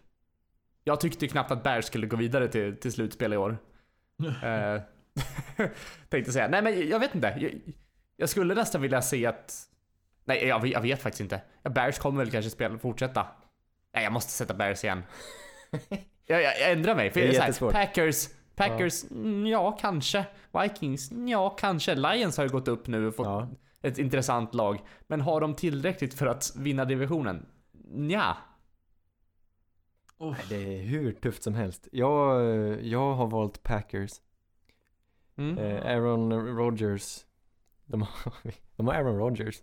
Jag 0.85 1.00
tyckte 1.00 1.29
knappt 1.29 1.50
att 1.50 1.62
Bears 1.62 1.85
skulle 1.85 2.07
gå 2.07 2.16
vidare 2.16 2.48
till, 2.48 2.77
till 2.77 2.92
slutspel 2.92 3.33
i 3.33 3.37
år. 3.37 3.59
eh, 4.44 4.81
tänkte 6.09 6.33
säga, 6.33 6.48
nej 6.48 6.62
men 6.62 6.88
jag 6.88 7.00
vet 7.00 7.14
inte. 7.14 7.37
Jag, 7.40 7.61
jag 8.16 8.29
skulle 8.29 8.55
nästan 8.55 8.83
vilja 8.83 9.03
se 9.03 9.27
att, 9.27 9.62
nej 10.24 10.46
jag, 10.46 10.66
jag 10.66 10.81
vet 10.81 11.03
faktiskt 11.03 11.20
inte. 11.20 11.40
Bears 11.62 11.98
kommer 11.98 12.18
väl 12.18 12.31
kanske 12.31 12.50
spela, 12.50 12.79
fortsätta. 12.79 13.27
Nej 13.94 14.05
jag 14.05 14.12
måste 14.12 14.33
sätta 14.33 14.55
Bears 14.55 14.85
igen. 14.85 15.03
jag, 15.70 15.98
jag, 16.42 16.42
jag 16.42 16.72
ändrar 16.72 16.94
mig. 16.94 17.11
För 17.11 17.20
Det 17.20 17.27
är 17.27 17.33
så 17.33 17.38
här, 17.40 17.46
jättesvårt. 17.46 17.72
Packers, 17.72 18.29
Packers, 18.57 19.05
ja. 19.11 19.49
ja 19.49 19.77
kanske. 19.81 20.27
Vikings, 20.62 21.12
ja 21.12 21.51
kanske. 21.51 21.95
Lions 21.95 22.37
har 22.37 22.45
ju 22.45 22.51
gått 22.51 22.69
upp 22.69 22.87
nu 22.87 23.07
och 23.07 23.14
fått 23.14 23.27
Ja. 23.27 23.49
ett 23.83 23.99
intressant 23.99 24.55
lag. 24.55 24.79
Men 25.07 25.21
har 25.21 25.40
de 25.40 25.55
tillräckligt 25.55 26.14
för 26.14 26.27
att 26.27 26.53
vinna 26.57 26.85
divisionen? 26.85 27.47
Ja. 28.09 28.37
Oh, 30.19 30.31
Nej, 30.31 30.45
Det 30.49 30.79
är 30.79 30.83
hur 30.83 31.12
tufft 31.12 31.43
som 31.43 31.55
helst. 31.55 31.88
Jag, 31.93 32.43
jag 32.85 33.14
har 33.14 33.27
valt 33.27 33.62
Packers. 33.62 34.11
Mm. 35.37 35.59
Eh, 35.59 35.87
Aaron 35.87 36.33
Rodgers. 36.57 37.25
De 37.87 38.03
har, 38.03 38.11
de 38.77 38.87
har 38.87 38.95
Aaron 38.95 39.19
Rodgers. 39.19 39.62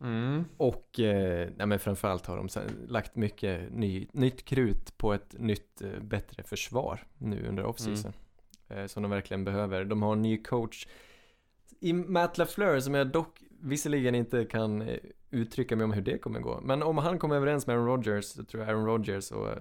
Mm. 0.00 0.44
Och, 0.56 1.00
eh, 1.00 1.50
nej 1.56 1.66
men 1.66 1.78
framförallt 1.78 2.26
har 2.26 2.36
de 2.36 2.48
lagt 2.86 3.16
mycket 3.16 3.72
ny, 3.72 4.08
nytt 4.12 4.44
krut 4.44 4.98
på 4.98 5.12
ett 5.12 5.34
nytt, 5.38 5.82
eh, 5.82 6.00
bättre 6.02 6.42
försvar 6.42 7.06
nu 7.18 7.46
under 7.48 7.64
offseason. 7.64 8.12
Eh, 8.68 8.86
som 8.86 9.02
de 9.02 9.10
verkligen 9.10 9.44
behöver. 9.44 9.84
De 9.84 10.02
har 10.02 10.12
en 10.12 10.22
ny 10.22 10.42
coach. 10.42 10.86
I 11.80 11.92
Matt 11.92 12.38
LaFleur, 12.38 12.80
som 12.80 12.94
jag 12.94 13.06
dock 13.06 13.42
visserligen 13.60 14.14
inte 14.14 14.44
kan 14.44 14.82
eh, 14.82 14.98
uttrycka 15.30 15.76
mig 15.76 15.84
om 15.84 15.92
hur 15.92 16.02
det 16.02 16.18
kommer 16.18 16.40
gå. 16.40 16.60
Men 16.60 16.82
om 16.82 16.98
han 16.98 17.18
kommer 17.18 17.36
överens 17.36 17.66
med 17.66 17.76
Aaron 17.76 17.86
Rodgers, 17.86 18.24
så 18.24 18.44
tror 18.44 18.62
jag 18.62 18.70
Aaron 18.70 18.86
Rodgers 18.86 19.30
och 19.30 19.48
eh, 19.48 19.58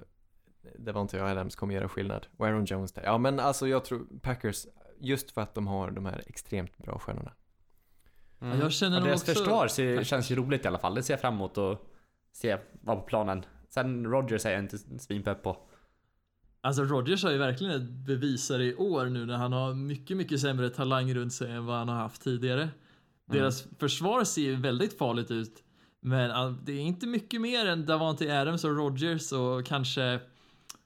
Devontae 0.78 1.24
Adams 1.24 1.56
kommer 1.56 1.74
göra 1.74 1.90
skillnad. 1.90 2.28
Och 2.38 2.48
Aaron 2.48 2.66
Jones 2.66 2.92
där. 2.92 3.04
Ja 3.04 3.18
men 3.18 3.40
alltså 3.40 3.68
jag 3.68 3.86
tror 3.86 4.08
Packers, 4.22 4.68
just 5.00 5.32
för 5.32 5.42
att 5.42 5.54
de 5.54 5.68
har 5.68 5.92
de 5.92 6.06
här 6.06 6.24
extremt 6.28 6.78
bra 6.78 7.00
stjärnorna. 7.00 7.32
Mm. 8.42 8.60
jag 8.60 8.72
känner 8.72 9.02
deras 9.02 9.22
också- 9.22 9.34
försvar 9.34 9.68
ser, 9.68 10.04
känns 10.04 10.32
ju 10.32 10.36
roligt 10.36 10.66
i 10.66 10.68
alla 10.68 10.80
fall. 10.80 10.96
Det 10.96 11.04
ser 11.04 11.14
jag 11.14 11.22
fram 11.22 11.34
emot 11.34 11.58
och 11.58 11.86
se 12.32 12.58
vad 12.82 12.98
på 12.98 13.04
planen. 13.04 13.46
Sen 13.70 14.06
Rodgers 14.06 14.46
är 14.46 14.52
jag 14.52 14.60
inte 14.60 14.78
svinpepp 14.78 15.44
på. 15.44 15.58
Alltså 16.62 16.84
Rodgers 16.84 17.24
har 17.24 17.32
ju 17.32 17.38
verkligen 17.38 17.74
ett 17.76 17.90
bevisare 17.90 18.64
i 18.64 18.76
år 18.76 19.06
nu 19.06 19.26
när 19.26 19.38
han 19.38 19.54
har 19.54 19.74
mycket, 19.74 20.18
mycket 20.18 20.40
sämre 20.42 20.70
talang 20.70 21.14
runt 21.14 21.34
sig 21.34 21.52
än 21.52 21.66
vad 21.66 21.76
han 21.78 21.90
har 21.90 21.96
haft 21.96 22.22
tidigare. 22.22 22.70
Deras 23.26 23.68
försvar 23.80 24.24
ser 24.24 24.42
ju 24.42 24.56
väldigt 24.56 24.98
farligt 24.98 25.32
ut. 25.32 25.64
Men 26.00 26.58
det 26.64 26.72
är 26.72 26.80
inte 26.80 27.08
mycket 27.08 27.42
mer 27.42 27.66
än 27.66 27.86
Davante 27.86 28.42
Adams 28.42 28.64
och 28.64 28.76
Rodgers 28.78 29.32
och 29.32 29.66
kanske 29.66 30.20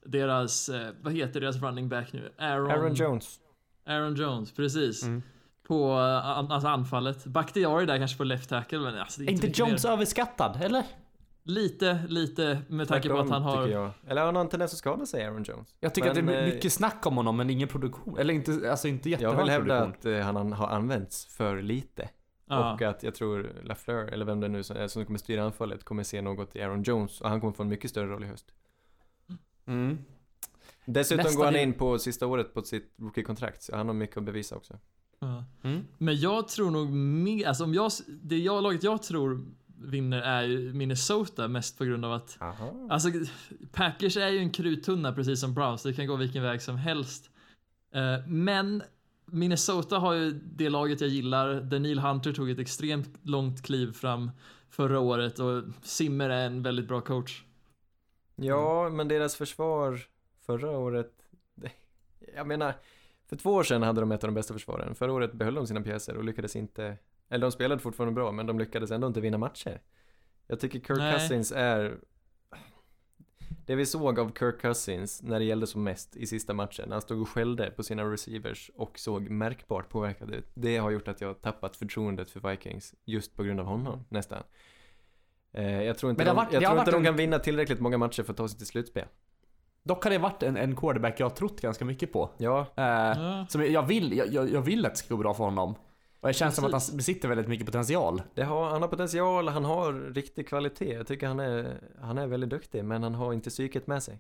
deras, 0.06 0.70
eh, 0.70 0.90
vad 1.02 1.14
heter 1.14 1.42
deras 1.42 1.62
running 1.62 1.90
back 1.90 2.14
nu? 2.14 2.32
Aaron, 2.38 2.72
Aaron 2.72 2.94
Jones. 2.94 3.40
Aaron 3.86 4.16
Jones, 4.16 4.52
precis. 4.52 5.04
Mm. 5.04 5.22
På 5.68 5.92
eh, 5.92 6.52
alltså 6.52 6.68
anfallet. 6.68 7.26
Bakhtiari 7.26 7.86
där 7.86 7.98
kanske 7.98 8.18
på 8.18 8.24
left 8.24 8.50
tackle, 8.50 8.80
men 8.80 9.00
alltså, 9.00 9.22
det 9.22 9.28
är 9.28 9.32
inte 9.32 9.48
inte 9.48 9.60
Jones 9.60 9.84
mer. 9.84 9.92
överskattad, 9.92 10.62
eller? 10.62 10.84
Lite, 11.44 12.04
lite 12.08 12.62
med 12.68 12.88
tanke 12.88 13.10
på 13.10 13.18
att 13.20 13.30
han 13.30 13.42
har... 13.42 13.68
jag. 13.68 13.92
Eller 14.08 14.26
han 14.26 14.36
har 14.36 14.42
en 14.44 14.50
tendens 14.50 14.74
att 14.74 14.78
skada 14.78 15.06
sig, 15.06 15.26
Aaron 15.26 15.44
Jones. 15.44 15.76
Jag 15.80 15.96
tycker 15.96 16.14
Men, 16.14 16.24
att 16.24 16.28
det 16.28 16.38
är 16.38 16.48
eh, 16.48 16.54
mycket 16.54 16.74
snack 16.74 17.06
om 17.06 17.18
honom 17.18 17.38
men 17.38 17.50
ingen 17.50 17.68
produktion. 17.68 18.18
Eller 18.18 18.34
inte, 18.34 18.72
alltså 18.72 18.88
inte 18.88 19.10
Jag 19.10 19.22
jättehög 19.22 19.38
vill 19.38 19.50
hävda 19.50 19.80
produktion. 19.80 20.12
att 20.14 20.20
eh, 20.20 20.26
han 20.26 20.54
har 20.54 20.68
använts 20.68 21.26
för 21.26 21.62
lite. 21.62 22.10
Och 22.48 22.82
att 22.82 23.04
jag 23.04 23.16
tror 23.16 23.52
LaFleur, 23.64 24.08
eller 24.08 24.26
vem 24.26 24.40
det 24.40 24.48
nu 24.48 24.64
som, 24.64 24.78
är 24.78 24.88
som 24.88 25.06
kommer 25.06 25.20
styra 25.20 25.44
anfallet, 25.44 25.84
kommer 25.84 26.04
se 26.04 26.22
något 26.22 26.56
i 26.56 26.62
Aaron 26.62 26.84
Jones 26.84 27.22
och 27.22 27.30
han 27.30 27.40
kommer 27.42 27.54
få 27.54 27.64
en 27.64 27.70
mycket 27.70 27.90
större 27.90 28.08
roll 28.08 28.24
i 28.24 28.28
höst. 28.28 28.52
Mm. 29.68 29.98
Dessutom 30.86 31.24
Nästa 31.24 31.38
går 31.38 31.46
han 31.46 31.56
in 31.56 31.74
på 31.74 32.00
sista 32.00 32.28
året 32.28 32.54
på 32.54 32.62
sitt 32.62 32.94
rookie-kontrakt, 32.98 33.64
så 33.64 33.76
han 33.76 33.88
har 33.88 33.94
mycket 33.94 34.18
att 34.18 34.24
bevisa 34.24 34.56
också. 34.56 34.80
Ja. 35.22 35.46
Mm. 35.64 35.88
Men 35.98 36.20
jag 36.20 36.48
tror 36.48 36.72
nog 36.72 36.90
mer, 36.92 37.48
alltså 37.48 37.64
om 37.64 37.74
jag, 37.74 37.92
det 38.08 38.38
jag, 38.38 38.64
laget 38.64 38.84
jag 38.84 39.04
tror 39.04 39.46
vinner 39.84 40.22
är 40.22 40.74
Minnesota 40.74 41.48
mest 41.48 41.78
på 41.78 41.86
grund 41.86 42.06
av 42.06 42.14
att 42.14 42.38
Aha. 42.42 42.88
Alltså, 42.90 43.10
Packers 43.72 44.18
är 44.18 44.30
ju 44.30 44.38
en 44.40 44.50
kruttunna 44.52 45.14
precis 45.14 45.40
som 45.40 45.54
Browns, 45.54 45.84
det 45.84 45.94
kan 45.94 46.08
gå 46.08 46.16
vilken 46.16 46.44
väg 46.44 46.62
som 46.62 46.76
helst. 46.78 47.30
Eh, 47.94 48.28
Men 48.28 48.84
Minnesota 49.26 49.98
har 49.98 50.14
ju 50.14 50.32
det 50.32 50.70
laget 50.70 51.02
jag 51.02 51.10
gillar, 51.10 51.80
Neil 51.80 52.00
Hunter 52.00 52.34
tog 52.34 52.50
ett 52.50 52.60
extremt 52.60 53.10
långt 53.24 53.64
kliv 53.64 53.94
fram 53.94 54.32
förra 54.70 55.00
året 55.00 55.40
och 55.40 55.64
Simmer 55.82 56.30
är 56.30 56.46
en 56.46 56.64
väldigt 56.64 56.88
bra 56.88 57.02
coach. 57.02 57.44
Ja, 58.36 58.90
men 58.90 59.08
deras 59.08 59.36
försvar 59.36 60.00
förra 60.46 60.70
året, 60.72 61.12
jag 62.36 62.48
menar, 62.48 62.74
för 63.32 63.36
två 63.36 63.52
år 63.54 63.64
sedan 63.64 63.84
hade 63.84 64.02
de 64.02 64.12
ett 64.12 64.24
av 64.24 64.28
de 64.28 64.34
bästa 64.34 64.54
försvaren. 64.54 64.96
Förra 64.96 65.14
året 65.14 65.34
behöll 65.34 65.54
de 65.54 65.68
sina 65.68 65.82
pjäser 65.82 66.18
och 66.18 66.24
lyckades 66.24 66.56
inte, 66.56 66.98
eller 67.30 67.42
de 67.42 67.52
spelade 67.52 67.82
fortfarande 67.82 68.14
bra, 68.16 68.32
men 68.32 68.46
de 68.46 68.60
lyckades 68.60 68.92
ändå 68.92 69.08
inte 69.08 69.22
vinna 69.22 69.38
matcher. 69.38 69.82
Jag 70.48 70.60
tycker 70.60 70.80
Kirk 70.80 70.98
Nej. 70.98 71.14
Cousins 71.14 71.52
är, 71.52 71.98
det 73.66 73.76
vi 73.76 73.86
såg 73.86 74.20
av 74.20 74.32
Kirk 74.40 74.62
Cousins 74.62 75.22
när 75.24 75.40
det 75.40 75.46
gällde 75.46 75.68
som 75.68 75.84
mest 75.84 76.16
i 76.16 76.28
sista 76.28 76.54
matchen, 76.54 76.86
när 76.90 76.96
han 76.96 77.02
stod 77.02 77.22
och 77.22 77.30
skällde 77.30 77.72
på 77.72 77.84
sina 77.84 78.04
receivers 78.04 78.72
och 78.76 79.00
såg 79.00 79.30
märkbart 79.30 79.90
påverkad 79.90 80.32
ut. 80.34 80.52
Det 80.54 80.78
har 80.78 80.92
gjort 80.92 81.08
att 81.08 81.22
jag 81.22 81.28
har 81.28 81.34
tappat 81.34 81.76
förtroendet 81.76 82.30
för 82.30 82.50
Vikings 82.50 82.96
just 83.06 83.36
på 83.36 83.44
grund 83.44 83.60
av 83.60 83.66
honom, 83.66 84.06
nästan. 84.10 84.44
Eh, 85.54 85.84
jag 85.84 85.98
tror 85.98 86.10
inte, 86.12 86.20
Men 86.26 86.26
det 86.36 86.40
har 86.40 86.46
de, 86.46 86.52
varit- 86.52 86.54
jag 86.62 86.64
tror 86.72 86.80
inte 86.80 86.92
de 86.92 87.04
kan 87.04 87.16
vinna 87.16 87.40
tillräckligt 87.40 87.80
många 87.80 87.98
matcher 87.98 88.24
för 88.24 88.34
att 88.34 88.38
ta 88.38 88.48
sig 88.48 88.58
till 88.58 88.68
slutspel. 88.68 89.06
Dock 89.84 90.04
har 90.04 90.12
det 90.12 90.18
varit 90.18 90.44
en, 90.44 90.58
en 90.58 90.76
quarterback 90.76 91.20
jag 91.20 91.26
har 91.26 91.36
trott 91.36 91.62
ganska 91.62 91.86
mycket 91.86 92.14
på. 92.14 92.30
Ja, 92.38 92.60
Eh, 92.76 92.84
Ja. 92.84 93.46
Som 93.50 93.66
jag 93.66 93.84
vill, 93.84 94.18
jag, 94.18 94.50
jag 94.52 94.62
vill 94.62 94.86
att 94.86 94.92
det 94.92 94.98
ska 94.98 95.16
gå 95.16 95.18
bra 95.22 95.34
för 95.34 95.44
honom. 95.44 95.76
Och 96.22 96.28
det 96.28 96.34
känns 96.34 96.56
som 96.56 96.66
att 96.66 96.72
han 96.72 96.98
besitter 96.98 97.28
väldigt 97.28 97.48
mycket 97.48 97.66
potential. 97.66 98.22
det 98.34 98.44
har, 98.44 98.70
han 98.70 98.82
har 98.82 98.90
potential, 98.90 99.48
han 99.48 99.66
har 99.66 100.14
riktig 100.14 100.48
kvalitet. 100.48 100.94
Jag 100.94 101.08
tycker 101.08 101.28
han 101.28 101.40
är, 101.40 101.80
han 102.02 102.18
är 102.18 102.28
väldigt 102.28 102.50
duktig, 102.50 102.86
men 102.86 103.04
han 103.04 103.16
har 103.16 103.34
inte 103.34 103.50
psyket 103.50 103.88
med 103.88 104.04
sig. 104.04 104.20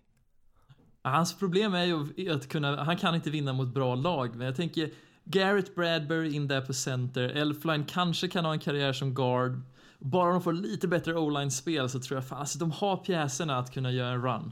Hans 1.03 1.39
problem 1.39 1.73
är 1.73 1.83
ju 1.85 2.31
att 2.31 2.49
kunna, 2.49 2.83
han 2.83 2.97
kan 2.97 3.15
inte 3.15 3.29
vinna 3.29 3.53
mot 3.53 3.73
bra 3.73 3.95
lag, 3.95 4.35
men 4.35 4.47
jag 4.47 4.55
tänker 4.55 4.89
Garrett 5.23 5.75
Bradbury 5.75 6.35
in 6.35 6.47
där 6.47 6.61
på 6.61 6.73
center, 6.73 7.29
Elfline 7.29 7.85
kanske 7.85 8.27
kan 8.27 8.45
ha 8.45 8.53
en 8.53 8.59
karriär 8.59 8.93
som 8.93 9.13
guard. 9.13 9.61
Bara 9.99 10.31
de 10.31 10.41
får 10.41 10.53
lite 10.53 10.87
bättre 10.87 11.15
o-line-spel 11.15 11.89
så 11.89 11.99
tror 11.99 12.17
jag 12.17 12.27
fan, 12.27 12.39
alltså 12.39 12.59
de 12.59 12.71
har 12.71 12.97
pjäserna 12.97 13.57
att 13.57 13.73
kunna 13.73 13.91
göra 13.91 14.09
en 14.09 14.21
run. 14.21 14.51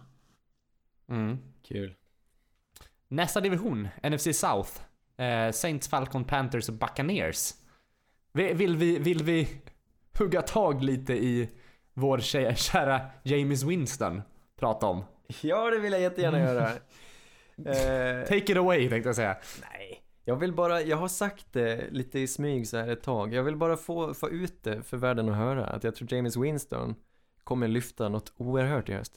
Mm. 1.10 1.38
Kul. 1.68 1.96
Nästa 3.08 3.42
division, 3.42 3.88
NFC 4.04 4.34
South. 4.40 4.72
Eh, 5.18 5.52
Saints, 5.52 5.88
Falcon, 5.88 6.24
Panthers 6.24 6.70
och 6.70 6.76
Buccaneers. 6.76 7.54
Vi- 8.34 8.54
Vill 8.54 8.76
vi, 8.78 9.00
vill 9.00 9.24
vi 9.24 9.62
hugga 10.20 10.42
tag 10.42 10.84
lite 10.84 11.14
i 11.14 11.50
vår 11.94 12.18
kä- 12.18 12.54
kära 12.72 13.02
James 13.24 13.64
Winston 13.64 14.22
prata 14.60 14.86
om? 14.86 15.04
Ja, 15.42 15.70
det 15.70 15.80
vill 15.80 15.92
jag 15.92 16.02
jättegärna 16.02 16.40
göra. 16.40 16.70
eh, 17.66 18.24
Take 18.28 18.52
it 18.52 18.58
away 18.58 18.90
tänkte 18.90 19.10
jag 19.10 19.16
säga. 19.16 19.38
nej. 19.72 20.04
Jag 20.24 20.36
vill 20.36 20.54
bara, 20.54 20.82
jag 20.82 20.98
har 20.98 21.08
sagt 21.08 21.46
det 21.54 21.88
lite 21.92 22.20
i 22.20 22.28
smyg 22.28 22.68
så 22.68 22.78
här 22.78 22.88
ett 22.88 23.04
tag. 23.04 23.34
Jag 23.34 23.44
vill 23.44 23.56
bara 23.56 23.78
få, 23.78 24.14
få 24.14 24.30
ut 24.30 24.64
det 24.64 24.84
för 24.84 24.98
världen 24.98 25.30
att 25.30 25.36
höra. 25.36 25.66
Att 25.66 25.84
jag 25.84 25.96
tror 25.96 26.14
James 26.14 26.38
Winston 26.38 26.96
kommer 27.44 27.68
lyfta 27.68 28.10
något 28.10 28.34
oerhört 28.38 28.90
i 28.90 28.94
höst. 28.94 29.14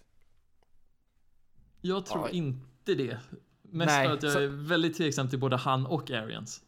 Jag 1.84 2.06
tror 2.06 2.22
Ja. 2.24 2.28
inte 2.30 2.94
det. 2.94 3.16
Mest 3.62 3.86
Nej, 3.92 4.06
för 4.08 4.14
att 4.14 4.22
jag 4.22 4.32
så- 4.32 4.38
är 4.40 4.46
väldigt 4.68 4.96
tveksam 4.96 5.28
till 5.28 5.38
både 5.38 5.56
han 5.56 5.86
och 5.86 6.10
Arians. 6.10 6.60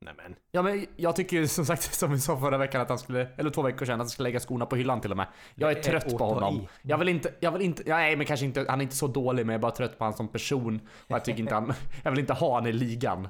Nej 0.00 0.14
men. 0.16 0.34
Ja 0.52 0.62
men 0.62 0.86
jag 0.96 1.16
tycker 1.16 1.36
ju 1.36 1.48
som 1.48 1.66
sagt 1.66 1.94
som 1.94 2.12
vi 2.12 2.18
sa 2.20 2.40
förra 2.40 2.58
veckan 2.58 2.80
att 2.80 2.88
han 2.88 2.98
skulle, 2.98 3.28
eller 3.36 3.50
två 3.50 3.62
veckor 3.62 3.86
sedan, 3.86 3.94
att 3.94 3.98
han 3.98 4.08
skulle 4.08 4.28
lägga 4.28 4.40
skorna 4.40 4.66
på 4.66 4.76
hyllan 4.76 5.00
till 5.00 5.10
och 5.10 5.16
med. 5.16 5.26
Jag 5.54 5.70
är 5.70 5.74
Det 5.74 5.82
trött 5.82 6.18
på 6.18 6.24
honom. 6.24 6.54
i. 6.56 6.68
Jag 6.82 6.98
vill 6.98 7.08
inte, 7.08 7.34
jag 7.40 7.52
vill 7.52 7.62
inte, 7.62 7.82
ja, 7.86 7.96
nej 7.96 8.16
men 8.16 8.26
kanske 8.26 8.46
inte, 8.46 8.66
han 8.68 8.80
är 8.80 8.82
inte 8.82 8.96
så 8.96 9.06
dålig 9.06 9.46
men 9.46 9.52
jag 9.52 9.58
är 9.58 9.62
bara 9.62 9.72
trött 9.72 9.98
på 9.98 10.04
honom 10.04 10.16
som 10.16 10.28
person. 10.28 10.80
Och 10.98 11.10
jag 11.10 11.24
tycker 11.24 11.40
inte 11.40 11.54
han, 11.54 11.72
jag 12.02 12.10
vill 12.10 12.20
inte 12.20 12.32
ha 12.32 12.54
han 12.54 12.66
i 12.66 12.72
ligan. 12.72 13.28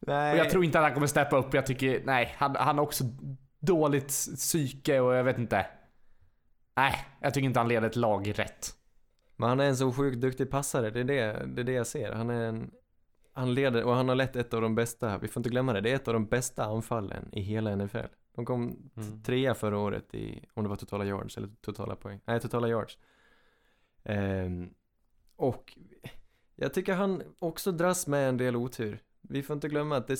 Nej. 0.00 0.32
Och 0.32 0.38
jag 0.38 0.50
tror 0.50 0.64
inte 0.64 0.78
att 0.78 0.84
han 0.84 0.94
kommer 0.94 1.06
steppa 1.06 1.36
upp. 1.36 1.54
Jag 1.54 1.66
tycker, 1.66 2.02
nej, 2.04 2.34
han, 2.38 2.56
han 2.56 2.78
har 2.78 2.84
också 2.84 3.04
dåligt 3.60 4.08
psyke 4.36 5.00
och 5.00 5.14
jag 5.14 5.24
vet 5.24 5.38
inte. 5.38 5.66
Nej, 6.76 6.94
jag 7.20 7.34
tycker 7.34 7.46
inte 7.46 7.60
han 7.60 7.68
leder 7.68 7.86
ett 7.86 7.96
lag 7.96 8.38
rätt. 8.38 8.74
Men 9.40 9.48
han 9.48 9.60
är 9.60 9.64
en 9.64 9.76
så 9.76 9.92
sjukt 9.92 10.20
duktig 10.20 10.50
passare, 10.50 10.90
det 10.90 11.00
är 11.00 11.04
det, 11.04 11.46
det 11.46 11.60
är 11.60 11.64
det 11.64 11.72
jag 11.72 11.86
ser. 11.86 12.12
Han 12.12 12.30
är 12.30 12.42
en, 12.48 12.70
han 13.32 13.54
leder, 13.54 13.84
och 13.84 13.94
han 13.94 14.08
har 14.08 14.14
lett 14.16 14.36
ett 14.36 14.54
av 14.54 14.60
de 14.62 14.74
bästa, 14.74 15.18
vi 15.18 15.28
får 15.28 15.40
inte 15.40 15.50
glömma 15.50 15.72
det, 15.72 15.80
det 15.80 15.90
är 15.90 15.94
ett 15.96 16.08
av 16.08 16.14
de 16.14 16.26
bästa 16.26 16.64
anfallen 16.64 17.28
i 17.32 17.40
hela 17.40 17.76
NFL. 17.76 18.06
De 18.34 18.44
kom 18.44 18.90
Mm. 18.96 19.22
trea 19.22 19.54
förra 19.54 19.78
året 19.78 20.14
i, 20.14 20.44
om 20.54 20.62
det 20.62 20.68
var 20.68 20.76
totala 20.76 21.04
yards 21.04 21.36
eller 21.36 21.48
totala 21.60 21.96
poäng, 21.96 22.20
nej 22.24 22.40
totala 22.40 22.68
yards. 22.68 22.98
Ehm, 24.04 24.74
och 25.36 25.78
jag 26.56 26.74
tycker 26.74 26.94
han 26.94 27.22
också 27.38 27.72
dras 27.72 28.06
med 28.06 28.28
en 28.28 28.36
del 28.36 28.56
otur. 28.56 29.02
Vi 29.20 29.42
får 29.42 29.54
inte 29.54 29.68
glömma 29.68 29.96
att 29.96 30.06
det, 30.06 30.18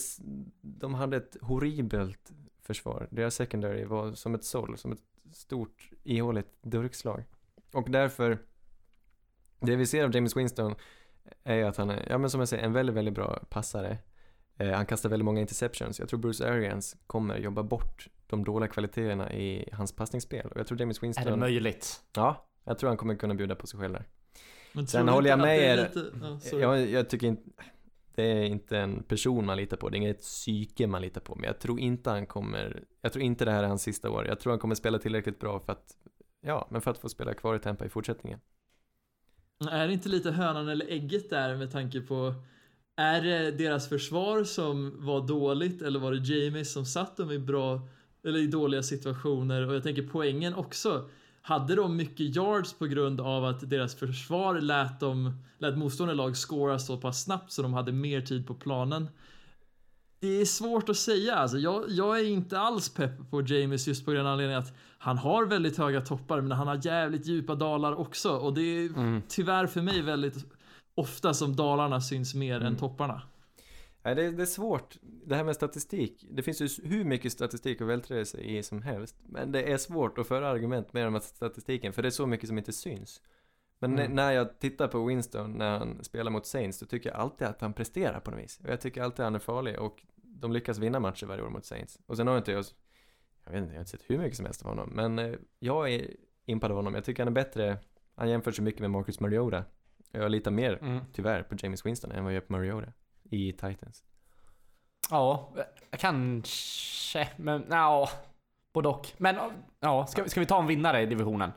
de 0.61 0.95
hade 0.95 1.17
ett 1.17 1.37
horribelt 1.41 2.33
försvar. 2.63 3.09
Deras 3.11 3.35
secondary 3.35 3.85
var 3.85 4.13
som 4.13 4.35
ett 4.35 4.45
såll, 4.45 4.79
som 4.79 4.93
ett 4.93 5.03
stort 5.33 5.91
ihåligt 6.03 6.59
durkslag. 6.63 7.25
Och 7.73 7.91
därför, 7.91 8.39
det 9.61 9.77
vi 9.77 9.87
ser 9.87 10.05
av 10.05 10.15
James 10.15 10.37
Winston 10.37 10.75
är 11.45 11.55
ju 11.55 11.63
att 11.65 11.77
han 11.77 11.91
är, 11.91 12.07
ja 12.11 12.19
men 12.19 12.31
som 12.31 12.41
jag 12.41 12.49
säger, 12.49 12.65
en 12.65 12.73
väldigt, 12.73 12.97
väldigt 12.97 13.15
bra 13.15 13.39
passare. 13.51 13.99
Eh, 14.57 14.71
han 14.73 14.87
kastar 14.87 15.09
väldigt 15.09 15.25
många 15.25 15.41
interceptions. 15.41 15.99
Jag 16.01 16.09
tror 16.09 16.19
Bruce 16.21 16.49
Arians 16.53 16.97
kommer 17.07 17.39
jobba 17.39 17.63
bort 17.63 18.09
de 18.27 18.45
dåliga 18.45 18.69
kvaliteterna 18.69 19.33
i 19.33 19.69
hans 19.73 19.93
passningsspel. 19.93 20.47
Och 20.51 20.57
jag 20.61 20.67
tror 20.67 20.81
James 20.81 20.97
Är 20.99 21.01
det 21.01 21.07
Winston, 21.07 21.39
möjligt? 21.41 22.01
ja, 22.17 22.47
jag 22.65 22.79
tror 22.79 22.89
han 22.91 22.97
kommer 22.97 23.15
kunna 23.15 23.35
bjuda 23.35 23.55
på 23.55 23.67
sig 23.67 23.81
själv 23.81 23.93
där. 23.93 24.05
Men 24.73 24.87
Sen 24.87 25.09
håller 25.09 25.31
jag 25.31 25.39
med 25.39 25.59
er. 25.59 25.77
lite- 25.77 26.11
ja, 26.23 26.41
sorry. 26.41 26.63
Jag, 26.63 26.91
jag 26.91 27.09
tycker 27.11 27.27
inte, 27.27 27.51
det 28.15 28.23
är 28.23 28.43
inte 28.43 28.79
en 28.79 29.03
person 29.03 29.47
man 29.47 29.57
litar 29.57 29.77
på, 29.77 29.89
det 29.89 29.95
är 29.97 29.99
inget 29.99 30.21
psyke 30.21 30.87
man 30.87 31.03
litar 31.03 31.21
på. 31.21 31.35
Men 31.35 31.45
jag 31.45 31.59
tror 31.59 31.81
inte 31.81 32.11
han 32.11 32.27
kommer, 32.27 32.85
jag 33.01 33.13
tror 33.13 33.25
inte 33.25 33.45
det 33.45 33.51
här 33.51 33.63
är 33.63 33.69
hans 33.69 33.83
sista 33.83 34.11
år. 34.11 34.27
Jag 34.27 34.41
tror 34.41 34.53
han 34.53 34.61
kommer 34.61 34.75
spela 34.75 34.99
tillräckligt 34.99 35.39
bra 35.41 35.61
för 35.61 35.73
att, 35.73 35.97
ja, 36.41 36.69
men 36.71 36.81
för 36.81 36.91
att 36.91 36.99
få 36.99 37.09
spela 37.09 37.35
kvar 37.35 37.57
i 37.57 37.59
Tampa 37.59 37.85
i 37.85 37.89
fortsättningen. 37.89 38.41
Är 39.69 39.87
det 39.87 39.93
inte 39.93 40.09
lite 40.09 40.31
hönan 40.31 40.69
eller 40.69 40.87
ägget 40.87 41.31
där 41.31 41.57
med 41.57 41.73
tanke 41.73 42.01
på 42.01 42.35
Är 42.97 43.23
det 43.23 43.51
deras 43.51 43.89
försvar 43.89 44.45
som 44.45 45.07
var 45.07 45.27
dåligt 45.27 45.83
eller 45.83 46.01
var 46.01 46.13
det 46.13 46.35
James 46.35 46.73
som 46.73 46.85
satt 46.87 47.17
dem 47.17 47.31
i 47.31 47.39
bra 47.39 47.89
eller 48.25 48.39
i 48.39 48.47
dåliga 48.47 48.83
situationer 48.83 49.69
och 49.69 49.75
jag 49.75 49.83
tänker 49.83 50.03
poängen 50.03 50.55
också 50.55 51.09
hade 51.43 51.75
de 51.75 51.97
mycket 51.97 52.37
yards 52.37 52.73
på 52.73 52.87
grund 52.87 53.21
av 53.21 53.45
att 53.45 53.71
deras 53.71 53.95
försvar 53.95 54.61
lät 54.61 55.01
dem 55.01 55.33
lät 55.59 55.79
motstående 55.79 56.15
lag 56.15 56.37
scora 56.37 56.79
så 56.79 56.97
pass 56.97 57.23
snabbt 57.25 57.53
så 57.53 57.63
de 57.63 57.75
hade 57.75 57.93
mer 57.93 58.21
tid 58.21 58.47
på 58.47 58.55
planen. 58.55 59.09
Det 60.21 60.41
är 60.41 60.45
svårt 60.45 60.89
att 60.89 60.97
säga 60.97 61.35
alltså. 61.35 61.59
Jag, 61.59 61.85
jag 61.89 62.21
är 62.21 62.25
inte 62.25 62.59
alls 62.59 62.89
pepp 62.89 63.31
på 63.31 63.43
James 63.43 63.89
just 63.89 64.05
på 64.05 64.11
grund 64.11 64.27
av 64.27 64.33
anledningen 64.33 64.63
att 64.63 64.73
han 64.99 65.19
har 65.19 65.47
väldigt 65.47 65.79
höga 65.79 66.01
toppar 66.01 66.41
men 66.41 66.53
han 66.53 66.69
har 66.69 66.81
jävligt 66.87 67.27
djupa 67.27 67.55
dalar 67.55 67.93
också 68.01 68.31
och 68.37 68.55
det 68.55 68.61
är 68.63 68.89
Mm. 68.89 69.23
tyvärr 69.29 69.67
för 69.67 69.83
mig 69.83 70.03
väldigt 70.03 70.45
ofta 70.95 71.35
som 71.35 71.57
dalarna 71.57 72.01
syns 72.01 72.35
mer 72.35 72.57
Mm. 72.57 72.67
än 72.67 72.77
topparna. 72.77 73.23
Nej, 74.03 74.15
det, 74.15 74.31
det 74.31 74.43
är 74.43 74.47
svårt. 74.47 74.97
Det 75.27 75.35
här 75.35 75.45
med 75.45 75.55
statistik. 75.55 76.27
Det 76.31 76.43
finns 76.43 76.61
ju 76.61 76.69
hur 76.89 77.05
mycket 77.05 77.33
statistik 77.33 77.81
att 77.81 77.87
vältra 77.87 78.25
sig 78.25 78.57
i 78.59 78.63
som 78.63 78.83
helst. 78.83 79.17
Men 79.29 79.53
det 79.53 79.73
är 79.73 79.77
svårt 79.79 80.19
att 80.19 80.27
föra 80.29 80.49
argument 80.49 80.93
med 80.93 81.07
de 81.07 81.15
här 81.15 81.21
statistiken, 81.21 81.93
för 81.93 82.03
det 82.03 82.09
är 82.09 82.11
så 82.11 82.27
mycket 82.27 82.49
som 82.49 82.59
inte 82.59 82.73
syns. 82.73 83.21
Men 83.83 83.99
Mm. 83.99 84.13
när 84.13 84.33
jag 84.33 84.59
tittar 84.59 84.89
på 84.89 85.05
Winston 85.05 85.53
när 85.53 85.79
han 85.79 86.05
spelar 86.05 86.31
mot 86.31 86.47
Saints, 86.47 86.79
då 86.81 86.87
tycker 86.87 87.11
jag 87.11 87.19
alltid 87.19 87.47
att 87.49 87.61
han 87.61 87.73
presterar 87.73 88.21
på 88.21 88.31
något 88.31 88.41
vis. 88.41 88.61
Och 88.65 88.69
jag 88.71 88.81
tycker 88.81 89.03
alltid 89.03 89.21
att 89.21 89.27
han 89.27 89.35
är 89.35 89.39
farlig 89.39 89.79
och 89.81 90.03
de 90.17 90.53
lyckas 90.53 90.79
vinna 90.79 91.01
matcher 91.01 91.27
varje 91.27 91.43
år 91.43 91.51
mot 91.51 91.65
Saints. 91.65 91.99
Och 92.07 92.17
sen 92.17 92.27
har 92.27 92.39
inte 92.39 92.53
jag, 92.53 92.65
jag 93.45 93.53
vet 93.53 93.59
inte, 93.63 93.71
jag 93.73 93.77
har 93.77 93.81
inte 93.81 93.91
sett 93.91 94.03
hur 94.11 94.19
mycket 94.19 94.37
som 94.37 94.47
helst 94.47 94.63
av 94.63 94.69
honom, 94.69 94.89
men 94.91 95.19
eh, 95.19 95.35
jag 95.59 95.93
är 95.93 96.11
impad 96.45 96.71
av 96.71 96.77
honom. 96.77 96.95
Jag 96.95 97.05
tycker 97.05 97.23
han 97.23 97.29
är 97.33 97.35
bättre, 97.35 97.79
han 98.15 98.29
jämför 98.31 98.53
sig 98.53 98.65
mycket 98.65 98.81
med 98.81 98.91
Marcus 98.91 99.21
Mariota. 99.21 99.65
Jag 100.13 100.31
litar 100.31 100.51
mer, 100.51 100.79
Mm. 100.83 101.05
tyvärr, 101.13 101.43
på 101.43 101.55
James 101.59 101.87
Winston 101.87 102.13
än 102.13 102.25
vad 102.25 102.33
jag 102.33 102.35
gör 102.35 102.47
på 102.47 102.53
Mariota 102.53 102.93
i 103.23 103.53
Titans. 103.53 104.05
Ja, 105.11 105.53
eh, 105.57 105.99
kanske. 105.99 107.29
Men 107.37 107.65
ja, 107.71 108.09
både 108.73 108.89
och. 108.89 109.09
Men 109.17 109.37
ja, 109.81 110.07
ska, 110.07 110.25
ska 110.29 110.41
vi 110.41 110.47
ta 110.47 110.61
en 110.61 110.67
vinnare 110.67 111.03
i 111.03 111.07
divisionen? 111.07 111.51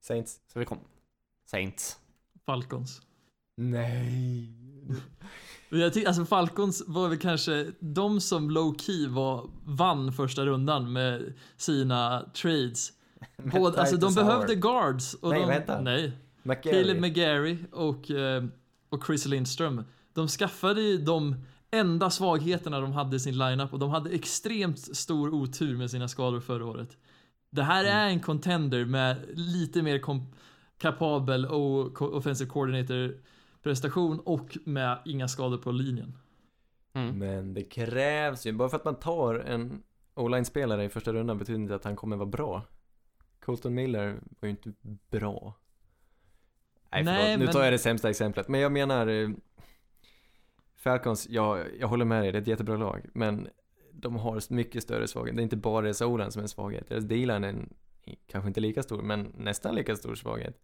Saints. 0.00 0.40
Så 0.46 0.58
vi 0.58 0.64
kom. 0.64 0.78
Saints. 1.50 1.96
Falcons. 2.46 3.00
Nej. 3.56 4.52
Jag 5.70 5.92
tycker, 5.92 6.08
alltså 6.08 6.24
Falcons 6.24 6.82
var 6.86 7.08
väl 7.08 7.18
kanske 7.18 7.66
de 7.80 8.20
som 8.20 8.50
low 8.50 8.76
key 8.78 9.06
var, 9.08 9.50
vann 9.64 10.12
första 10.12 10.46
rundan 10.46 10.92
med 10.92 11.32
sina 11.56 12.24
trades. 12.34 12.92
Både, 13.52 13.80
alltså 13.80 13.96
de 13.96 14.14
behövde 14.14 14.54
guards. 14.54 15.14
Och 15.14 15.30
Nej, 15.30 15.40
de, 15.40 15.46
vänta. 15.46 15.80
Nej. 15.80 16.12
McGarry. 16.42 16.82
Caleb 16.82 17.00
McGarry 17.00 17.58
och, 17.72 18.10
eh, 18.10 18.44
och 18.88 19.06
Chris 19.06 19.26
Lindström. 19.26 19.84
De 20.12 20.28
skaffade 20.28 20.80
ju 20.82 20.98
de 20.98 21.36
enda 21.70 22.10
svagheterna 22.10 22.80
de 22.80 22.92
hade 22.92 23.16
i 23.16 23.20
sin 23.20 23.38
lineup 23.38 23.72
och 23.72 23.78
de 23.78 23.90
hade 23.90 24.10
extremt 24.10 24.96
stor 24.96 25.34
otur 25.34 25.76
med 25.76 25.90
sina 25.90 26.08
skador 26.08 26.40
förra 26.40 26.64
året. 26.66 26.96
Det 27.50 27.62
här 27.62 27.84
Mm. 27.84 27.96
är 27.96 28.08
en 28.08 28.20
contender 28.20 28.84
med 28.84 29.16
lite 29.34 29.82
mer 29.82 29.98
kom- 29.98 30.32
kapabel 30.78 31.46
och 31.46 32.02
offensive 32.02 32.50
coordinator 32.50 33.20
prestation 33.62 34.20
och 34.20 34.58
med 34.64 34.98
inga 35.04 35.28
skador 35.28 35.58
på 35.58 35.70
linjen. 35.72 36.18
Mm. 36.92 37.18
Men 37.18 37.54
det 37.54 37.62
krävs 37.64 38.46
ju, 38.46 38.52
bara 38.52 38.68
för 38.68 38.76
att 38.76 38.84
man 38.84 38.98
tar 38.98 39.34
en 39.34 39.82
o-line-spelare 40.14 40.84
i 40.84 40.88
första 40.88 41.12
rundan 41.12 41.38
betyder 41.38 41.60
inte 41.60 41.74
att 41.74 41.84
han 41.84 41.96
kommer 41.96 42.16
vara 42.16 42.26
bra. 42.26 42.62
Colton 43.40 43.74
Miller 43.74 44.20
var 44.40 44.46
ju 44.46 44.50
inte 44.50 44.72
bra. 45.10 45.54
Nej, 46.90 47.04
Nej, 47.04 47.22
förlåt, 47.22 47.38
nu 47.38 47.44
men- 47.44 47.54
tar 47.54 47.64
jag 47.64 47.72
det 47.72 47.78
sämsta 47.78 48.10
exemplet, 48.10 48.48
men 48.48 48.60
jag 48.60 48.72
menar 48.72 49.06
eh, 49.06 49.28
Falcons, 50.76 51.28
ja, 51.30 51.58
jag 51.80 51.88
håller 51.88 52.04
med 52.04 52.22
dig, 52.22 52.32
det 52.32 52.38
är 52.38 52.42
ett 52.42 52.48
jättebra 52.48 52.76
lag, 52.76 53.06
men 53.14 53.48
de 53.92 54.16
har 54.16 54.52
mycket 54.52 54.82
större 54.82 55.08
svaghet. 55.08 55.36
Det 55.36 55.40
är 55.40 55.44
inte 55.44 55.56
bara 55.56 55.82
deras 55.82 56.02
o 56.02 56.30
som 56.30 56.40
är 56.40 56.42
en 56.42 56.48
svaghet. 56.48 56.88
Deras 56.88 57.04
D-line 57.04 57.44
är 57.44 57.48
en, 57.48 57.74
kanske 58.26 58.48
inte 58.48 58.60
lika 58.60 58.82
stor, 58.82 59.02
men 59.02 59.32
nästan 59.36 59.74
lika 59.74 59.96
stor 59.96 60.14
svaghet. 60.14 60.60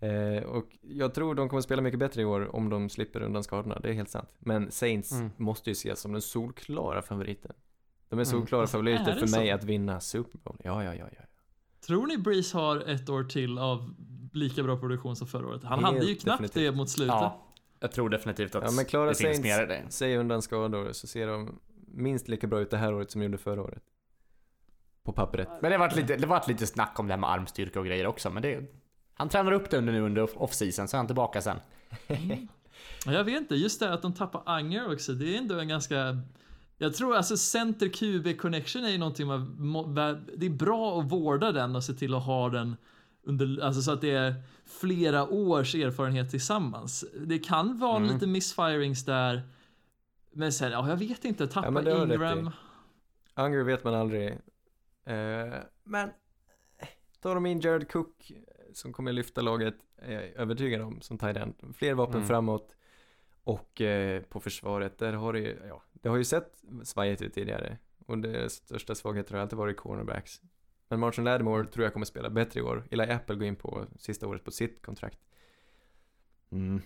Eh, 0.00 0.42
och 0.44 0.76
jag 0.80 1.14
tror 1.14 1.34
de 1.34 1.48
kommer 1.48 1.60
spela 1.60 1.82
mycket 1.82 1.98
bättre 2.00 2.22
i 2.22 2.24
år 2.24 2.56
om 2.56 2.70
de 2.70 2.88
slipper 2.88 3.22
undan 3.22 3.44
skadorna, 3.44 3.78
det 3.80 3.88
är 3.88 3.92
helt 3.92 4.08
sant. 4.10 4.28
Men 4.38 4.70
Saints 4.70 5.12
Mm. 5.12 5.30
måste 5.36 5.70
ju 5.70 5.72
ses 5.72 6.00
som 6.00 6.12
den 6.12 6.22
solklara 6.22 7.02
favoriten. 7.02 7.52
De 8.08 8.18
är 8.18 8.22
Mm. 8.22 8.24
solklara 8.24 8.62
Alltså, 8.62 8.76
favoriter 8.76 9.02
är 9.10 9.14
det 9.20 9.26
för 9.26 9.38
mig 9.38 9.48
så? 9.48 9.54
att 9.54 9.64
vinna 9.64 10.00
Super 10.00 10.38
Bowl. 10.38 10.56
Ja, 10.64 10.84
ja, 10.84 10.94
ja, 10.94 11.04
ja. 11.16 11.22
Tror 11.86 12.06
ni 12.06 12.18
Breeze 12.18 12.56
har 12.58 12.80
ett 12.80 13.08
år 13.08 13.24
till 13.24 13.58
av 13.58 13.94
lika 14.32 14.62
bra 14.62 14.76
produktion 14.78 15.16
som 15.16 15.26
förra 15.26 15.46
året? 15.48 15.64
Han 15.64 15.84
Helt 15.84 15.94
hade 15.94 16.06
ju 16.06 16.14
knappt 16.14 16.42
definitivt. 16.42 16.72
det 16.72 16.76
mot 16.78 16.90
slutet. 16.90 17.14
Ja, 17.14 17.46
jag 17.80 17.92
tror 17.92 18.08
definitivt 18.08 18.54
att 18.54 18.64
Ja, 18.64 18.70
men 18.70 18.84
klara 18.84 19.08
det 19.08 19.14
finns 19.14 19.38
Saints- 19.38 19.42
mer 19.42 19.62
i 19.62 19.66
det. 19.66 19.82
Säg 19.88 20.16
undan 20.16 20.42
skador 20.42 20.92
så 20.92 21.06
ser 21.06 21.26
de 21.26 21.58
minst 21.86 22.28
lika 22.28 22.46
bra 22.46 22.60
ut 22.60 22.70
det 22.70 22.76
här 22.76 22.94
året 22.94 23.10
som 23.10 23.20
de 23.20 23.24
gjorde 23.24 23.38
förra 23.38 23.62
året. 23.62 23.82
På 25.04 25.12
pappret. 25.12 25.48
Men 25.62 25.70
det 25.70 25.78
varit 25.78 25.96
lite, 25.96 26.16
det 26.16 26.26
varit 26.26 26.48
lite 26.48 26.66
snack 26.66 26.98
om 26.98 27.06
det 27.06 27.12
här 27.12 27.20
med 27.20 27.30
armstyrka 27.30 27.80
och 27.80 27.86
grejer 27.86 28.06
också, 28.06 28.30
men 28.30 28.42
det... 28.42 28.60
Han 29.14 29.28
tränar 29.28 29.52
upp 29.52 29.70
det 29.70 29.76
under 29.78 29.92
nu 29.92 30.00
under 30.00 30.22
off-season, 30.42 30.86
så 30.86 30.96
är 30.96 30.98
han 30.98 31.06
tillbaka 31.06 31.40
sen. 31.42 31.56
Ja, 33.06 33.12
Jag 33.12 33.24
vet 33.24 33.40
inte, 33.40 33.54
just 33.54 33.80
det 33.80 33.92
att 33.92 34.02
de 34.02 34.12
tappar 34.14 34.42
Anger 34.46 34.92
också, 34.92 35.12
det 35.12 35.34
är 35.34 35.38
ändå 35.38 35.58
en 35.58 35.68
ganska... 35.68 36.18
Jag 36.78 36.94
tror 36.94 37.16
alltså 37.16 37.36
center 37.36 37.88
QB 37.88 38.40
connection 38.40 38.84
är 38.84 38.88
ju 38.88 38.98
någonting 38.98 39.26
man... 39.26 39.94
Det 40.36 40.46
är 40.46 40.50
bra 40.50 41.00
att 41.00 41.12
vårda 41.12 41.52
den 41.52 41.76
och 41.76 41.84
se 41.84 41.92
till 41.92 42.14
att 42.14 42.22
ha 42.24 42.48
den 42.48 42.76
under... 43.22 43.62
Alltså 43.64 43.82
så 43.82 43.92
att 43.92 44.00
det 44.00 44.10
är 44.10 44.34
flera 44.80 45.28
års 45.28 45.74
erfarenhet 45.74 46.30
tillsammans. 46.30 47.04
Det 47.26 47.38
kan 47.38 47.78
vara 47.78 47.96
Mm. 47.96 48.12
lite 48.14 48.26
missfirings 48.26 49.04
där. 49.04 49.42
Men 50.32 50.52
sen, 50.52 50.72
ja 50.72 50.88
jag 50.88 50.96
vet 50.96 51.24
inte, 51.24 51.46
tappa 51.46 51.82
Ja, 51.82 52.04
Ingram. 52.04 52.46
i. 52.48 52.50
Unger 53.40 53.62
vet 53.62 53.84
man 53.84 53.94
aldrig. 53.94 54.38
Eh, 55.04 55.58
men 55.84 56.10
tar 57.20 57.34
de 57.34 57.46
in 57.46 57.60
Jared 57.60 57.88
Cook 57.90 58.30
eh, 58.30 58.36
som 58.72 58.92
kommer 58.92 59.12
lyfta 59.12 59.40
laget, 59.40 59.74
är 59.96 60.12
jag 60.12 60.22
övertygad 60.24 60.80
om, 60.82 61.00
som 61.00 61.18
tight. 61.18 61.36
Fler 61.74 61.94
vapen 61.94 62.14
Mm. 62.16 62.28
framåt. 62.28 62.74
Och 63.44 63.80
eh, 63.80 64.22
på 64.22 64.40
försvaret, 64.40 64.98
där 64.98 65.12
har 65.12 65.32
det 65.32 65.38
ju, 65.38 65.60
ja, 65.68 65.82
det 65.92 66.08
har 66.08 66.16
ju 66.16 66.24
sett 66.24 66.62
svajigt 66.84 67.22
ut 67.22 67.34
tidigare. 67.34 67.78
Och 68.06 68.18
det 68.18 68.52
största 68.52 68.94
svagheten 68.94 69.34
har 69.36 69.42
alltid 69.42 69.58
varit 69.58 69.76
cornerbacks. 69.76 70.40
Men 70.88 71.00
Martin 71.00 71.24
Lattimore 71.24 71.66
tror 71.66 71.84
jag 71.84 71.92
kommer 71.92 72.06
spela 72.06 72.30
bättre 72.30 72.60
i 72.60 72.62
år. 72.62 72.84
Eli 72.90 73.02
Apple 73.10 73.34
går 73.36 73.44
in 73.46 73.56
på 73.56 73.86
sista 73.98 74.26
året 74.26 74.44
på 74.44 74.50
sitt 74.50 74.82
kontrakt. 74.82 75.18
Mm. 76.50 76.82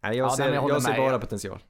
Nej, 0.00 0.16
jag 0.16 0.26
Ja, 0.26 0.30
ser, 0.36 0.52
jag 0.54 0.70
jag 0.70 0.82
ser 0.82 0.96
bara 0.96 1.18
potential. 1.18 1.62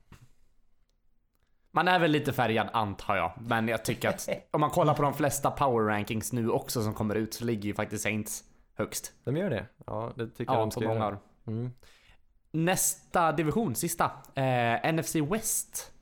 Man 1.77 1.89
är 1.89 1.99
väl 1.99 2.11
lite 2.11 2.33
färgad 2.33 2.69
antar 2.73 3.17
jag, 3.17 3.33
men 3.37 3.69
jag 3.69 3.85
tycker 3.85 4.09
att 4.09 4.29
om 4.51 4.61
man 4.61 4.71
kollar 4.71 4.95
på 4.95 5.03
de 5.03 5.15
flesta 5.15 5.51
power 5.51 5.87
rankings 5.87 6.33
nu 6.33 6.51
också 6.51 6.83
som 6.83 6.95
kommer 6.95 7.15
ut 7.15 7.35
så 7.35 7.45
ligger 7.45 7.63
ju 7.63 7.75
faktiskt 7.75 8.03
Saints 8.03 8.45
högst. 8.75 9.13
De 9.25 9.37
gör 9.37 9.51
det? 9.51 9.67
Ja, 9.87 10.13
det 10.17 10.27
tycker 10.27 10.53
jag 10.53 10.55
Ja, 10.55 10.61
de 10.61 10.71
på 10.71 10.81
ska 10.81 10.89
många. 10.89 11.19
Mm. 11.47 11.73
Nästa 12.51 13.33
division, 13.33 13.75
sista. 13.75 14.11
Eh, 14.35 14.93
NFC 14.93 15.15
West. 15.15 15.93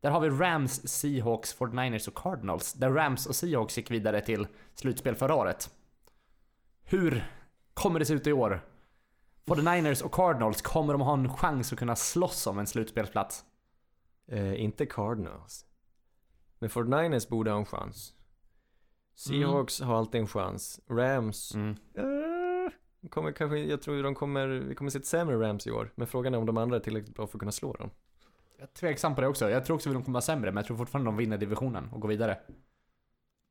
Där 0.00 0.10
har 0.10 0.20
vi 0.20 0.30
Rams, 0.30 0.88
Seahawks, 0.88 1.58
49ers 1.58 2.08
och 2.08 2.14
Cardinals. 2.14 2.72
Där 2.72 2.90
Rams 2.90 3.26
och 3.26 3.36
Seahawks 3.36 3.76
gick 3.76 3.90
vidare 3.90 4.20
till 4.20 4.46
slutspel 4.74 5.14
förra 5.14 5.34
året. 5.34 5.70
Hur 6.84 7.24
kommer 7.74 7.98
det 7.98 8.04
se 8.04 8.14
ut 8.14 8.26
i 8.26 8.32
år? 8.32 8.60
49ers 9.46 10.02
och 10.02 10.14
Cardinals, 10.14 10.62
kommer 10.62 10.92
de 10.92 11.00
ha 11.00 11.12
en 11.12 11.36
chans 11.36 11.72
att 11.72 11.78
kunna 11.78 11.96
slåss 11.96 12.46
om 12.46 12.58
en 12.58 12.66
slutspelsplats? 12.66 13.44
Eh, 14.30 14.62
inte 14.62 14.86
Cardinals. 14.86 15.66
Men 16.58 16.70
49ers 16.70 17.28
borde 17.28 17.50
ha 17.50 17.58
en 17.58 17.64
chans. 17.66 18.14
Seahawks 19.14 19.80
har 19.80 19.98
alltid 19.98 20.20
en 20.20 20.26
chans. 20.26 20.80
Rams, 20.90 21.54
Mm. 21.54 21.76
eh, 21.94 23.08
kommer 23.10 23.32
kanske, 23.32 23.58
jag 23.58 23.82
tror 23.82 24.02
de 24.02 24.14
kommer, 24.14 24.46
vi 24.48 24.74
kommer 24.74 24.90
se 24.90 24.98
ett 24.98 25.06
sämre 25.06 25.36
Rams 25.48 25.66
i 25.66 25.70
år. 25.70 25.92
Men 25.94 26.06
frågan 26.06 26.34
är 26.34 26.38
om 26.38 26.46
de 26.46 26.56
andra 26.56 26.76
är 26.76 26.80
tillräckligt 26.80 27.16
bra 27.16 27.26
för 27.26 27.36
att 27.36 27.40
kunna 27.40 27.52
slå 27.52 27.72
dem. 27.72 27.90
Jag 28.58 28.62
är 28.68 28.72
tveksam 28.72 29.14
på 29.14 29.20
det 29.20 29.26
också. 29.28 29.50
Jag 29.50 29.64
tror 29.64 29.74
också 29.76 29.88
att 29.88 29.94
de 29.94 30.04
kommer 30.04 30.14
vara 30.16 30.22
sämre, 30.22 30.50
men 30.50 30.56
jag 30.56 30.66
tror 30.66 30.76
fortfarande 30.76 31.08
de 31.08 31.16
vinner 31.16 31.38
divisionen 31.38 31.88
och 31.92 32.00
går 32.00 32.08
vidare. 32.08 32.38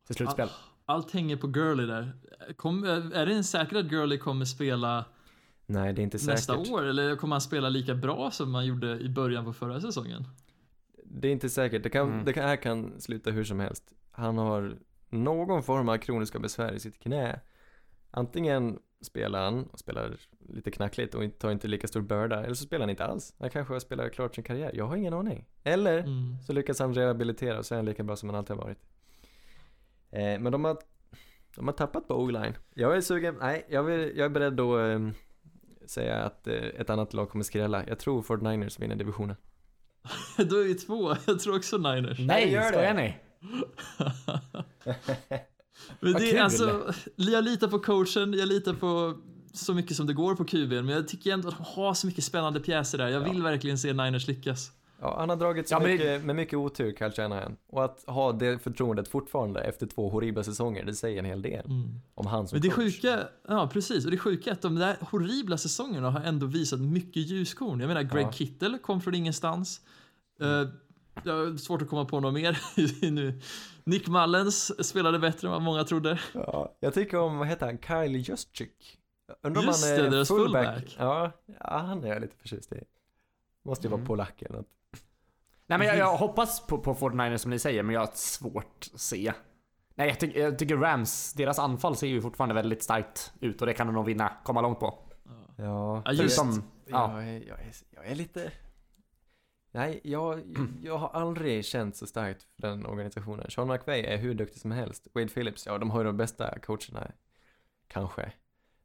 Till 0.08 0.16
slutspel. 0.16 0.50
Allt 0.86 1.12
hänger 1.12 1.38
på 1.38 1.48
Gurley 1.48 1.86
där. 1.86 2.14
Kom, 2.58 2.84
är 3.14 3.26
det 3.26 3.34
en 3.34 3.44
säker 3.44 3.76
att 3.76 3.86
Gurley 3.86 4.18
kommer 4.18 4.46
spela 4.46 5.06
Nej, 5.66 5.94
det 5.94 6.02
är 6.02 6.04
inte 6.04 6.20
säkert. 6.20 6.34
nästa 6.36 6.58
år? 6.74 6.84
Eller 6.84 7.16
kommer 7.16 7.34
han 7.36 7.42
spela 7.42 7.70
lika 7.70 7.96
bra 7.96 8.32
som 8.32 8.54
han 8.56 8.66
gjorde 8.66 9.00
i 9.00 9.10
början 9.10 9.46
på 9.46 9.54
förra 9.54 9.82
säsongen? 9.82 10.24
Det 11.12 11.28
är 11.28 11.32
inte 11.32 11.50
säkert. 11.50 11.84
Det, 11.84 11.90
kan, 11.90 12.08
Mm. 12.14 12.26
det 12.26 12.36
här 12.42 12.56
kan 12.56 13.02
sluta 13.02 13.32
hur 13.32 13.44
som 13.44 13.60
helst. 13.60 13.94
Han 14.12 14.38
har 14.38 14.78
någon 15.10 15.64
form 15.64 15.90
av 15.90 15.98
kroniska 15.98 16.40
besvär 16.40 16.74
i 16.74 16.80
sitt 16.80 17.00
knä. 17.00 17.40
Antingen 18.12 18.80
spelar 19.02 19.44
han 19.46 19.64
och 19.66 19.80
spelar 19.80 20.18
lite 20.50 20.72
knackligt 20.72 21.16
och 21.16 21.24
tar 21.40 21.52
inte 21.52 21.68
lika 21.68 21.88
stor 21.88 22.02
börda, 22.02 22.44
eller 22.44 22.54
så 22.54 22.64
spelar 22.64 22.82
han 22.84 22.90
inte 22.90 23.06
alls. 23.06 23.36
Han 23.40 23.50
kanske 23.50 23.74
har 23.74 23.80
spelat 23.80 24.12
klart 24.14 24.36
sin 24.36 24.44
karriär. 24.44 24.72
Jag 24.74 24.86
har 24.88 24.96
ingen 24.96 25.14
aning. 25.14 25.46
Eller 25.64 25.98
Mm. 26.00 26.36
så 26.48 26.54
lyckas 26.54 26.80
han 26.80 26.94
rehabilitera 26.94 27.58
och 27.58 27.66
så 27.66 27.76
är 27.76 27.78
han 27.78 27.86
lika 27.86 28.04
bra 28.04 28.16
som 28.16 28.30
han 28.30 28.36
alltid 28.38 28.56
har 28.56 28.64
varit. 28.64 28.80
Eh, 30.12 30.40
men 30.40 30.52
de 30.52 30.66
har, 30.66 30.78
de 31.56 31.68
har 31.68 31.74
tappat 31.74 32.08
på 32.08 32.16
O-line. 32.24 32.54
Jag 32.74 32.98
är 32.98 33.02
sugen, 33.02 33.36
nej, 33.40 33.66
jag, 33.70 33.84
vill, 33.84 34.00
jag 34.18 34.26
är 34.26 34.30
beredd 34.30 34.60
att 34.60 34.80
eh, 35.00 35.10
säga 35.86 36.16
att 36.16 36.48
eh, 36.48 36.54
ett 36.56 36.90
annat 36.90 37.14
lag 37.14 37.30
kommer 37.30 37.44
skrälla. 37.44 37.88
Jag 37.88 38.00
tror 38.00 38.22
49ers 38.22 38.82
vinner 38.82 38.96
divisionen. 38.96 39.36
Då 40.38 40.56
är 40.56 40.64
vi 40.64 40.76
två. 40.76 41.16
Jag 41.26 41.40
tror 41.40 41.56
också 41.56 41.78
Niners. 41.78 42.20
Nej, 42.20 42.52
gör 42.52 42.72
det. 42.72 42.94
ni? 42.94 43.18
Men 46.00 46.14
det, 46.14 46.38
är 46.38 46.42
alltså, 46.42 46.94
jag 47.16 47.44
litar 47.44 47.68
på 47.68 47.80
coachen, 47.80 48.34
jag 48.34 48.48
litar 48.48 48.74
på 48.74 49.18
så 49.54 49.74
mycket 49.74 49.98
som 49.98 50.08
det 50.08 50.14
går 50.14 50.36
på 50.36 50.46
QB, 50.46 50.72
men 50.72 50.90
jag 50.90 51.08
tycker 51.08 51.34
ändå 51.34 51.48
att 51.48 51.58
de 51.58 51.64
har 51.64 51.94
så 51.94 52.08
mycket 52.08 52.24
spännande 52.24 52.60
pjäser 52.60 52.98
där. 52.98 53.08
Jag 53.08 53.20
vill 53.20 53.44
verkligen 53.44 53.78
se 53.78 53.94
Niners 53.94 54.28
lyckas. 54.28 54.72
Ja, 55.02 55.20
han 55.20 55.30
har 55.30 55.36
dragit 55.36 55.72
Ja, 55.72 55.80
det- 55.80 55.86
mycket, 55.86 56.24
med 56.24 56.36
mycket 56.36 56.54
otur, 56.54 56.94
Kyle 57.00 57.12
Shanahan. 57.12 57.58
Och 57.68 57.86
att 57.86 58.04
ha 58.08 58.32
det 58.32 58.60
förtroendet 58.64 59.08
fortfarande 59.08 59.62
efter 59.62 59.88
två 59.88 60.10
horribla 60.10 60.44
säsonger, 60.44 60.86
det 60.86 60.94
säger 60.96 61.20
en 61.20 61.26
hel 61.26 61.42
del 61.42 61.66
Mm. 61.66 62.00
om 62.16 62.26
han 62.28 62.48
som 62.48 62.56
Men 62.56 62.62
det 62.62 62.70
coach. 62.70 62.96
sjuka, 63.02 63.28
ja 63.48 63.70
precis, 63.74 64.06
och 64.06 64.12
det 64.12 64.18
sjuka 64.18 64.50
är 64.50 64.54
att 64.54 64.62
de 64.62 64.76
där 64.76 64.98
horribla 65.02 65.58
säsongerna 65.58 66.10
har 66.10 66.20
ändå 66.22 66.46
visat 66.46 66.80
mycket 66.80 67.24
ljuskorn. 67.30 67.80
Jag 67.80 67.88
menar, 67.88 68.02
Greg 68.04 68.26
Ja. 68.26 68.32
Kittle 68.32 68.78
kom 68.78 69.02
från 69.02 69.16
ingenstans. 69.16 69.82
Uh, 70.42 70.48
jag 71.24 71.34
har 71.34 71.58
svårt 71.58 71.82
att 71.82 71.90
komma 71.90 72.06
på 72.06 72.20
något 72.20 72.34
mer 72.34 72.60
nu. 73.12 73.40
Nick 73.84 74.08
Mullens 74.08 74.88
spelade 74.88 75.20
bättre 75.20 75.48
än 75.48 75.52
vad 75.52 75.62
många 75.62 75.84
trodde. 75.84 76.20
Ja, 76.34 76.76
jag 76.80 76.94
tycker 76.94 77.20
om, 77.20 77.38
vad 77.38 77.48
heter 77.48 77.66
han, 77.66 77.78
Kyle 77.78 78.16
Juszczyk. 78.20 78.98
Undrar 79.44 79.62
om 79.62 79.68
Just 79.68 79.86
han 79.88 79.96
det, 79.98 80.06
är 80.06 80.12
deras 80.12 80.28
fullback. 80.28 80.66
fullback. 80.76 80.96
Ja, 81.00 81.32
ja, 81.60 81.78
han 81.78 82.04
är 82.04 82.08
jag 82.08 82.22
lite 82.22 82.36
förtjust 82.38 82.72
i. 82.74 82.84
Måste 83.66 83.88
ju 83.88 83.92
vara 83.92 83.98
Mm. 84.00 84.08
polack 84.08 84.42
eller 84.42 84.56
något. 84.58 84.68
Nej 85.70 85.78
men 85.78 85.88
jag, 85.88 85.98
jag 85.98 86.18
hoppas 86.18 86.68
på, 86.68 86.78
på 86.78 86.94
49ers 86.96 87.38
som 87.38 87.52
ni 87.52 87.60
säger, 87.60 87.84
men 87.84 87.94
jag 87.96 88.02
har 88.02 88.12
svårt 88.14 88.90
att 88.94 89.00
se. 89.00 89.34
Nej 89.96 90.08
jag, 90.08 90.20
tycker- 90.20 90.40
jag 90.42 90.60
tycker 90.60 90.78
Rams, 90.78 91.34
deras 91.34 91.60
anfall 91.60 91.96
ser 91.96 92.08
ju 92.08 92.22
fortfarande 92.22 92.56
väldigt 92.56 92.84
starkt 92.84 93.34
ut 93.42 93.62
och 93.62 93.68
det 93.68 93.74
kan 93.74 93.88
de 93.88 93.94
nog 93.94 94.06
vinna, 94.06 94.34
komma 94.44 94.62
långt 94.62 94.80
på. 94.80 95.00
Ja, 95.58 96.02
Ja, 96.06 96.12
just- 96.14 96.36
Förutom, 96.36 96.64
ja. 96.86 97.14
Jag, 97.22 97.30
är, 97.30 97.48
jag, 97.48 97.60
är, 97.60 97.74
jag 97.92 98.06
är 98.08 98.16
lite... 98.16 98.52
Nej, 99.72 100.00
jag, 100.04 100.42
jag 100.84 100.98
har 100.98 101.10
aldrig 101.10 101.66
känt 101.66 101.96
så 101.96 102.08
starkt 102.08 102.44
för 102.44 102.62
den 102.68 102.86
organisationen. 102.86 103.52
Sean 103.52 103.68
McVay 103.68 104.00
är 104.02 104.18
hur 104.18 104.34
duktig 104.34 104.62
som 104.62 104.72
helst. 104.72 105.08
Wade 105.14 105.28
Phillips, 105.28 105.66
ja 105.66 105.78
de 105.78 105.90
har 105.90 106.00
ju 106.00 106.06
de 106.06 106.18
bästa 106.18 106.60
coacherna. 106.60 107.12
Kanske. 107.88 108.32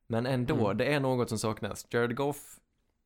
Men 0.06 0.26
ändå, 0.26 0.64
Mm. 0.64 0.76
det 0.76 0.92
är 0.94 1.00
något 1.00 1.28
som 1.28 1.38
saknas. 1.38 1.86
Jared 1.90 2.16
Goff 2.16 2.58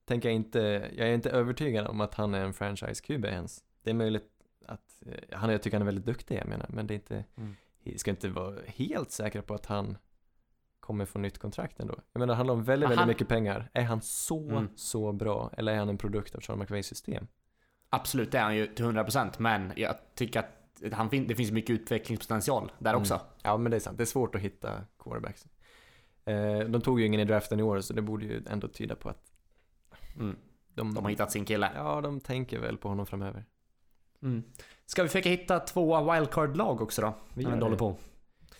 tänker 0.05 0.29
jag 0.29 0.37
inte, 0.37 0.91
jag 0.97 1.09
är 1.09 1.15
inte 1.15 1.31
övertygad 1.31 1.87
om 1.87 2.01
att 2.01 2.15
han 2.15 2.35
är 2.35 2.45
en 2.45 2.53
franchise-QB 2.55 3.27
ens. 3.27 3.65
Det 3.89 3.93
är 3.93 3.95
möjligt 3.95 4.31
att, 4.67 5.03
eh, 5.07 5.39
han, 5.39 5.51
jag 5.51 5.63
tycker 5.63 5.77
han 5.77 5.83
är 5.83 5.87
väldigt 5.87 6.07
duktig 6.07 6.37
jag 6.39 6.47
menar, 6.49 6.67
men 6.69 6.87
det 6.87 6.95
är 6.95 6.97
inte, 6.97 7.25
Mm. 7.37 7.57
vi 7.83 7.99
ska 7.99 8.11
inte 8.11 8.29
vara 8.29 8.55
helt 8.67 9.11
säkra 9.11 9.43
på 9.43 9.55
att 9.55 9.67
han 9.67 9.99
kommer 10.81 11.05
få 11.05 11.19
nytt 11.19 11.39
kontrakt 11.39 11.81
ändå. 11.81 11.95
Jag 12.13 12.21
menar, 12.21 12.33
det 12.33 12.37
handlar 12.37 12.55
om 12.55 12.65
väldigt, 12.65 12.85
väldigt 12.89 12.99
han- 12.99 13.09
mycket 13.09 13.29
pengar. 13.29 13.71
Är 13.73 13.83
han 13.85 14.01
så, 14.03 14.51
Mm. 14.51 14.69
så 14.77 15.13
bra? 15.13 15.51
Eller 15.57 15.73
är 15.73 15.77
han 15.79 15.89
en 15.89 15.99
produkt 15.99 16.35
av 16.35 16.41
Sean 16.41 16.59
McVays 16.59 16.87
system? 16.87 17.27
Absolut, 17.89 18.33
det 18.33 18.39
är 18.39 18.43
han 18.43 18.57
ju 18.57 18.67
till 18.67 18.85
100% 18.85 19.39
men 19.39 19.73
jag 19.77 19.95
tycker 20.15 20.41
att 20.41 20.83
han 20.93 21.11
fin- 21.11 21.27
det 21.27 21.35
finns 21.35 21.51
mycket 21.53 21.71
utvecklingspotential 21.71 22.73
där 22.79 22.95
också. 22.95 23.15
Mm. 23.15 23.27
Ja, 23.43 23.57
men 23.57 23.71
det 23.71 23.77
är 23.77 23.81
sant. 23.81 23.99
Det 23.99 24.05
är 24.05 24.07
svårt 24.07 24.35
att 24.35 24.41
hitta 24.41 24.85
quarterbacks. 24.99 25.47
Eh, 26.25 26.59
de 26.61 26.81
tog 26.81 27.01
ju 27.01 27.07
ingen 27.07 27.21
i 27.21 27.25
draften 27.25 27.61
i 27.61 27.63
år, 27.63 27.81
så 27.81 27.93
det 27.95 28.03
borde 28.03 28.25
ju 28.27 28.43
ändå 28.51 28.69
tyda 28.69 28.95
på 28.97 29.09
att 29.09 29.33
Mm. 30.17 30.37
de, 30.75 30.95
De 30.95 31.05
har 31.05 31.11
hittat 31.11 31.33
sin 31.33 31.45
kille. 31.45 31.71
Ja, 31.75 32.01
de 32.01 32.21
tänker 32.21 32.59
väl 32.59 32.77
på 32.79 32.89
honom 32.89 33.07
framöver. 33.07 33.45
Mm. 34.23 34.43
Ska 34.87 35.03
vi 35.03 35.09
försöka 35.09 35.29
hitta 35.29 35.61
två 35.61 36.13
wildcard-lag 36.13 36.81
också 36.81 37.03
då? 37.03 37.15
Vi 37.35 37.43
gör 37.43 37.71
det. 37.71 37.77
på. 37.77 37.97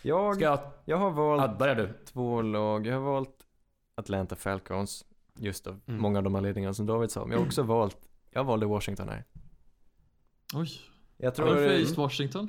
Jag, 0.03 0.35
Ska 0.35 0.45
jag... 0.45 0.61
jag 0.85 0.97
har 0.97 1.11
valt 1.11 1.61
Ja, 1.61 1.75
du. 1.75 1.93
två 2.05 2.43
lag. 2.43 2.87
Jag 2.87 2.95
har 2.95 3.13
valt 3.13 3.47
Atlanta 3.95 4.37
Falcons, 4.37 5.05
just 5.39 5.67
av 5.67 5.81
Mm. 5.87 6.01
många 6.03 6.19
av 6.19 6.25
de 6.25 6.35
anledningarna 6.37 6.75
som 6.75 6.87
David 6.87 7.11
sa. 7.11 7.21
Men 7.21 7.31
jag 7.31 7.39
har 7.39 7.47
också 7.47 7.63
valt, 7.63 7.99
jag 8.31 8.45
valde 8.45 8.67
Washington 8.67 9.09
här. 9.09 9.25
Oj, 10.55 10.69
Jag 11.17 11.35
tror 11.35 11.47
varför 11.47 11.73
just 11.73 11.97
Washington? 11.99 12.49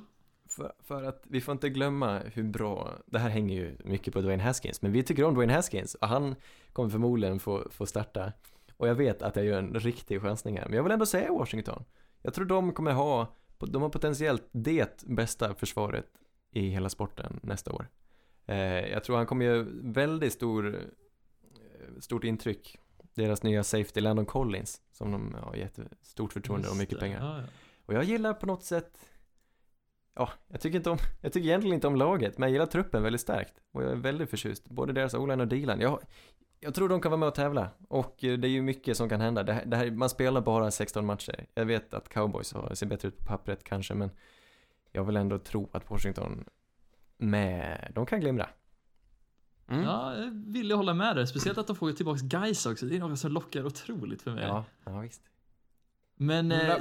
för, 0.50 0.74
för 0.84 1.04
att 1.04 1.24
vi 1.28 1.42
får 1.42 1.52
inte 1.52 1.70
glömma 1.70 2.20
hur 2.20 2.44
bra, 2.44 2.94
det 3.06 3.20
här 3.20 3.30
hänger 3.30 3.56
ju 3.56 3.78
mycket 3.84 4.14
på 4.14 4.22
Dwayne 4.22 4.44
Haskins, 4.44 4.82
men 4.82 4.92
vi 4.92 5.04
tycker 5.04 5.24
om 5.24 5.34
Dwayne 5.34 5.54
Haskins 5.54 5.96
och 5.96 6.08
han 6.08 6.36
kommer 6.74 6.90
förmodligen 6.90 7.40
få, 7.40 7.68
få 7.72 7.86
starta. 7.86 8.34
Och 8.78 8.88
jag 8.88 8.96
vet 8.96 9.22
att 9.22 9.36
jag 9.36 9.46
gör 9.46 9.60
en 9.60 9.74
riktig 9.80 10.22
chansning 10.22 10.58
här, 10.58 10.66
men 10.66 10.74
jag 10.74 10.84
vill 10.84 10.92
ändå 10.92 11.06
säga 11.06 11.32
Washington. 11.34 11.84
Jag 12.22 12.34
tror 12.34 12.46
de 12.46 12.74
kommer 12.74 12.92
ha, 12.92 13.36
de 13.58 13.82
har 13.82 13.90
potentiellt 13.90 14.50
det 14.52 15.04
bästa 15.08 15.56
försvaret 15.56 16.06
i 16.52 16.70
hela 16.70 16.90
sporten 16.90 17.40
nästa 17.44 17.72
år. 17.72 17.90
Eh, 18.46 18.58
jag 18.92 19.04
tror 19.04 19.18
han 19.18 19.26
kommer 19.26 19.46
göra 19.46 19.66
väldigt 19.82 20.34
stor, 20.34 20.76
eh, 20.76 22.00
stort 22.00 22.24
intryck. 22.24 22.78
Deras 23.14 23.44
nya 23.44 23.64
safety, 23.64 24.02
Landon 24.02 24.26
Collins, 24.26 24.82
som 24.92 25.12
de 25.12 25.36
har 25.42 25.56
gett 25.56 25.80
stort 26.02 26.34
förtroende 26.34 26.70
och 26.70 26.78
mycket 26.78 26.96
det. 26.96 27.00
pengar. 27.00 27.20
Ja, 27.20 27.42
ja. 27.42 27.48
Och 27.86 27.94
jag 27.94 28.04
gillar 28.04 28.34
på 28.34 28.46
något 28.46 28.64
sätt 28.64 29.10
Ja, 30.20 30.30
jag 30.48 30.62
tycker 30.62 30.78
inte 30.78 30.90
om, 30.90 30.98
jag 31.22 31.34
tycker 31.34 31.48
egentligen 31.48 31.74
inte 31.76 31.88
om 31.88 31.96
laget, 31.96 32.38
men 32.38 32.50
jag 32.50 32.54
gillar 32.54 32.66
truppen 32.66 33.04
väldigt 33.04 33.22
starkt. 33.22 33.54
Och 33.72 33.84
jag 33.84 33.92
är 33.92 33.96
väldigt 33.96 34.30
förtjust, 34.30 34.70
både 34.70 34.94
deras 34.94 35.14
O-line 35.14 35.42
och 35.42 35.48
D-line. 35.48 35.82
Jag, 35.82 36.00
jag 36.60 36.74
tror 36.74 36.90
de 36.90 37.02
kan 37.02 37.12
vara 37.12 37.20
med 37.20 37.28
och 37.28 37.36
tävla. 37.36 37.70
Och 37.88 38.24
eh, 38.24 38.38
det 38.38 38.48
är 38.48 38.50
ju 38.50 38.62
mycket 38.62 38.98
som 38.98 39.10
kan 39.10 39.22
hända. 39.22 39.44
Det 39.44 39.54
här, 39.54 39.66
det 39.66 39.78
här, 39.78 39.92
man 39.92 40.10
spelar 40.10 40.42
bara 40.42 40.72
16 40.72 41.06
matcher. 41.06 41.46
Jag 41.54 41.66
vet 41.66 41.94
att 41.94 42.10
cowboys 42.10 42.54
har, 42.54 42.76
ser 42.76 42.86
bättre 42.86 43.08
ut 43.08 43.20
på 43.20 43.26
pappret 43.26 43.64
kanske, 43.64 43.94
men 43.94 44.12
jag 44.92 45.04
vill 45.04 45.18
ändå 45.18 45.40
tro 45.40 45.70
att 45.72 45.90
Washington 45.90 46.46
med, 47.18 47.92
de 47.96 48.06
kan 48.06 48.20
glimra. 48.20 48.50
Mm. 49.68 49.84
Ja, 49.84 50.16
jag 50.16 50.32
vill 50.46 50.72
hålla 50.72 50.94
med 50.94 51.16
dig. 51.16 51.28
Speciellt 51.28 51.58
att 51.58 51.68
de 51.68 51.76
får 51.76 51.92
tillbaka 51.92 52.20
guys 52.24 52.66
också. 52.66 52.86
Det 52.86 52.96
är 52.96 53.00
något 53.00 53.20
som 53.20 53.32
lockar 53.32 53.66
otroligt 53.66 54.22
för 54.22 54.32
mig. 54.32 54.44
Ja, 54.48 54.66
ja 54.86 55.00
visst. 55.00 55.22
Men 56.16 56.48
Men 56.48 56.72
eh, 56.72 56.78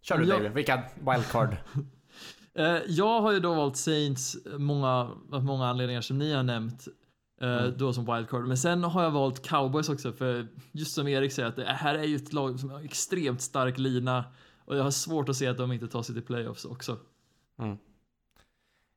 Kör 0.00 0.18
du. 0.18 0.26
David, 0.26 0.52
vilka 0.52 0.82
wildcard? 0.94 1.56
eh, 2.54 2.78
jag 2.86 3.20
har 3.20 3.32
ju 3.32 3.40
då 3.40 3.54
valt 3.54 3.76
Saints 3.76 4.36
många, 4.58 4.88
av 5.32 5.44
många 5.44 5.66
anledningar 5.66 6.00
som 6.00 6.18
ni 6.18 6.32
har 6.32 6.42
nämnt. 6.42 6.88
Mm. 7.40 7.74
Då 7.78 7.92
som 7.92 8.14
wildcard. 8.14 8.46
Men 8.46 8.58
sen 8.58 8.84
har 8.84 9.02
jag 9.02 9.10
valt 9.10 9.48
cowboys 9.48 9.88
också 9.88 10.12
för 10.12 10.46
just 10.72 10.94
som 10.94 11.08
Erik 11.08 11.32
säger 11.32 11.48
att 11.48 11.56
det 11.56 11.64
här 11.64 11.94
är 11.94 12.04
ju 12.04 12.16
ett 12.16 12.32
lag 12.32 12.60
som 12.60 12.70
har 12.70 12.80
extremt 12.80 13.40
stark 13.40 13.78
lina. 13.78 14.24
Och 14.64 14.76
jag 14.76 14.82
har 14.82 14.90
svårt 14.90 15.28
att 15.28 15.36
se 15.36 15.46
att 15.46 15.58
de 15.58 15.72
inte 15.72 15.88
tar 15.88 16.02
sig 16.02 16.14
till 16.14 16.24
playoffs 16.24 16.64
också. 16.64 16.98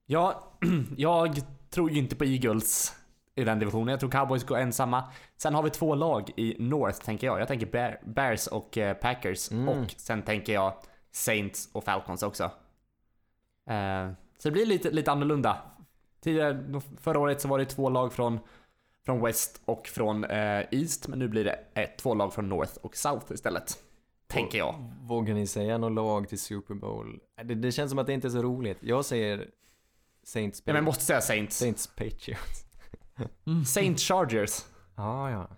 Ja, 0.06 0.54
jag 0.98 1.36
tror 1.70 1.92
ju 1.92 1.98
inte 1.98 2.16
på 2.16 2.26
Eagles 2.26 2.96
i 3.36 3.44
den 3.44 3.60
divisionen. 3.60 3.88
Jag 3.88 4.00
tror 4.00 4.12
Cowboys 4.12 4.44
går 4.44 4.58
ensamma. 4.58 5.04
Sen 5.38 5.56
har 5.56 5.64
vi 5.64 5.70
två 5.70 5.96
lag 5.96 6.30
i 6.36 6.56
North, 6.60 7.00
tänker 7.00 7.28
jag. 7.28 7.40
Jag 7.40 7.48
tänker 7.48 7.66
Bear, 7.66 8.00
Bears 8.06 8.48
och 8.48 8.78
eh, 8.78 8.94
Packers. 8.94 9.52
Mm. 9.52 9.70
Och 9.70 9.92
sen 9.98 10.22
tänker 10.22 10.54
jag 10.54 10.74
Saints 11.12 11.70
och 11.74 11.84
Falcons 11.84 12.24
också. 12.24 12.44
Eh, 13.70 14.12
så 14.38 14.48
det 14.50 14.52
blir 14.52 14.66
lite, 14.66 14.92
lite 14.92 15.12
annorlunda. 15.12 15.58
Tidigare, 16.22 16.82
förra 17.02 17.20
året 17.20 17.42
så 17.42 17.48
var 17.48 17.60
det 17.60 17.66
två 17.66 17.90
lag 17.90 18.14
från, 18.14 18.40
från 19.06 19.22
West 19.22 19.62
och 19.66 19.88
från 19.88 20.24
eh, 20.24 20.60
East, 20.72 21.08
men 21.08 21.20
nu 21.20 21.28
blir 21.28 21.44
det 21.44 21.60
ett, 21.74 21.98
två 21.98 22.14
lag 22.14 22.34
från 22.34 22.50
North 22.50 22.74
och 22.82 22.96
South 22.96 23.34
istället. 23.34 23.78
Tänker 24.28 24.58
jag. 24.58 24.94
Vågar 25.02 25.34
ni 25.34 25.48
säga 25.48 25.78
något 25.78 25.92
lag 25.92 26.30
till 26.30 26.40
Super 26.40 26.74
Bowl? 26.74 27.20
Det, 27.44 27.56
det 27.56 27.72
känns 27.72 27.90
som 27.90 28.00
att 28.00 28.08
det 28.08 28.14
inte 28.14 28.28
är 28.28 28.30
så 28.30 28.42
roligt. 28.42 28.78
Jag 28.82 29.06
säger 29.06 29.48
Saints, 30.24 30.60
Ja, 30.66 30.74
men 30.74 30.76
jag 30.76 30.86
måste 30.86 31.04
säga 31.04 31.22
Saints. 31.22 31.58
Saints 31.58 31.88
Patriots. 31.88 32.66
Saints 33.68 34.04
Chargers. 34.04 34.66
Ja, 34.96 35.32
ja. 35.32 35.50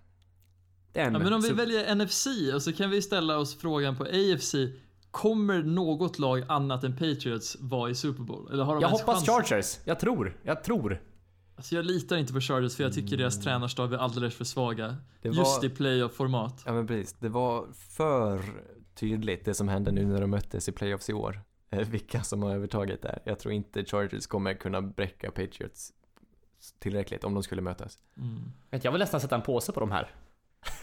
Det 0.92 1.00
är 1.00 1.06
en 1.06 1.12
Ja, 1.12 1.18
men 1.18 1.32
om 1.32 1.40
vi 1.40 1.52
väljer 1.52 1.94
NFC 1.94 2.26
och 2.54 2.62
så 2.62 2.72
kan 2.72 2.90
vi 2.90 3.02
ställa 3.02 3.38
oss 3.38 3.56
frågan 3.58 3.96
på 3.96 4.04
AFC. 4.04 4.54
Kommer 5.12 5.62
något 5.62 6.18
lag 6.18 6.42
annat 6.48 6.84
än 6.84 6.92
Patriots 6.92 7.56
vara 7.60 7.90
i 7.90 7.94
Super 7.94 8.22
Bowl? 8.22 8.48
Eller 8.52 8.64
har 8.64 8.74
de 8.74 8.80
Jag 8.82 8.88
hoppas 8.88 9.26
chans? 9.26 9.48
Chargers. 9.48 9.78
Jag 9.84 10.00
tror. 10.00 10.36
Jag 10.42 10.64
tror. 10.64 11.02
Alltså 11.56 11.74
jag 11.74 11.84
litar 11.84 12.16
inte 12.16 12.32
på 12.32 12.40
Chargers 12.40 12.76
för 12.76 12.84
jag 12.84 12.92
tycker 12.92 13.16
deras 13.16 13.40
tränarstab 13.40 13.92
är 13.92 13.98
alldeles 13.98 14.34
för 14.34 14.44
svaga. 14.44 14.84
Mm. 14.84 14.96
Det 15.22 15.28
Just 15.28 15.38
var- 15.62 15.64
i 15.64 15.70
playoff-format. 15.70 16.62
Ja 16.66 16.72
men 16.72 16.86
precis, 16.86 17.12
det 17.12 17.28
var 17.28 17.66
för 17.72 18.40
tydligt 18.94 19.44
det 19.44 19.54
som 19.54 19.68
hände 19.68 19.92
nu 19.92 20.06
när 20.06 20.20
de 20.20 20.30
möttes 20.30 20.68
i 20.68 20.72
playoffs 20.72 21.10
i 21.10 21.12
år. 21.12 21.40
Eh, 21.70 21.78
Vilka 21.88 22.22
som 22.22 22.42
har 22.42 22.50
övertaget 22.54 23.02
där. 23.02 23.18
Jag 23.24 23.38
tror 23.38 23.54
inte 23.54 23.84
Chargers 23.84 24.26
kommer 24.26 24.54
kunna 24.54 24.82
bräcka 24.82 25.30
Patriots 25.30 25.92
tillräckligt 26.78 27.24
om 27.24 27.34
de 27.34 27.42
skulle 27.42 27.62
mötas. 27.62 27.98
Mm. 28.16 28.52
Jag 28.82 28.92
vill 28.92 28.98
nästan 28.98 29.20
sätta 29.20 29.34
en 29.34 29.42
påse 29.42 29.72
på 29.72 29.80
de 29.80 29.90
här. 29.90 30.10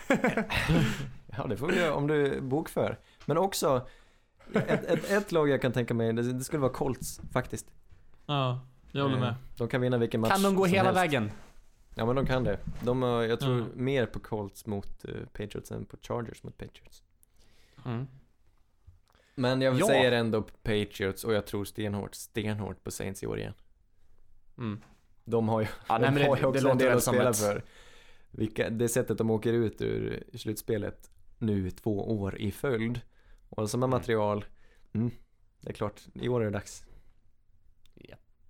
Ja 1.38 1.48
det 1.48 1.58
får 1.58 1.68
vi 1.68 1.80
göra 1.80 1.94
om 1.94 2.08
du 2.08 2.42
bokför. 2.42 3.00
Men 3.26 3.38
också, 3.38 3.88
ett, 4.54 4.86
ett, 4.86 5.10
ett 5.12 5.32
lag 5.32 5.50
jag 5.50 5.62
kan 5.62 5.72
tänka 5.72 5.94
mig, 5.94 6.14
det, 6.14 6.34
det 6.34 6.44
skulle 6.44 6.62
vara 6.62 6.74
Colts 6.74 7.22
faktiskt. 7.32 7.66
Ja, 8.26 8.60
jag 8.92 9.02
håller 9.04 9.16
Eh, 9.16 9.22
med. 9.22 9.36
De 9.58 9.68
kan 9.68 9.82
vinna 9.82 9.98
vilken 9.98 10.22
match 10.22 10.32
Kan 10.32 10.42
de 10.44 10.56
gå 10.56 10.66
hela 10.66 10.84
helst. 10.84 10.98
vägen? 10.98 11.32
Ja 11.96 12.06
men 12.06 12.16
de 12.16 12.26
kan 12.26 12.44
det. 12.44 12.60
De 12.84 13.02
har, 13.02 13.24
jag 13.24 13.40
tror 13.40 13.60
Ja. 13.60 13.66
mer 13.74 14.06
på 14.06 14.20
Colts 14.20 14.66
mot 14.66 15.06
eh, 15.06 15.12
Patriots 15.34 15.72
än 15.72 15.86
på 15.86 15.98
Chargers 16.02 16.44
mot 16.44 16.58
Patriots. 16.58 17.04
Mm. 17.86 18.08
Men 19.36 19.62
jag 19.62 19.80
Ja. 19.80 19.88
säger 19.88 20.12
ändå 20.12 20.42
Patriots 20.42 21.24
och 21.24 21.34
jag 21.34 21.46
tror 21.46 21.66
stenhårt, 21.66 22.16
stenhårt 22.16 22.84
på 22.84 22.92
Saints 22.92 23.24
i 23.24 23.28
år 23.28 23.40
igen. 23.40 23.54
Mm. 24.58 24.82
De 25.26 25.50
har 25.50 25.62
ju, 25.62 25.68
Ja, 25.88 25.94
de 26.00 26.02
nej, 26.02 26.12
men 26.12 26.22
har 26.30 26.36
det, 26.36 26.40
ju 26.40 26.42
det, 26.42 26.48
också 26.48 26.62
låter 26.64 26.72
en 26.72 26.78
del 26.78 26.98
att 26.98 27.04
spela 27.04 27.30
ett... 27.30 27.38
för. 27.38 27.64
Vilka, 28.32 28.70
det 28.70 28.88
sättet 28.90 29.18
de 29.18 29.30
åker 29.32 29.54
ut 29.54 29.82
ur 29.82 30.24
slutspelet 30.38 31.12
nu 31.38 31.72
två 31.72 32.20
år 32.22 32.38
i 32.38 32.52
följd. 32.52 33.02
Och 33.50 33.70
som 33.70 33.82
har 33.82 33.88
Mm. 33.88 34.00
material, 34.00 34.46
mm, 34.94 35.12
det 35.62 35.70
är 35.70 35.74
klart, 35.74 36.02
i 36.14 36.30
år 36.30 36.42
är 36.42 36.46
det 36.46 36.52
dags. 36.52 36.86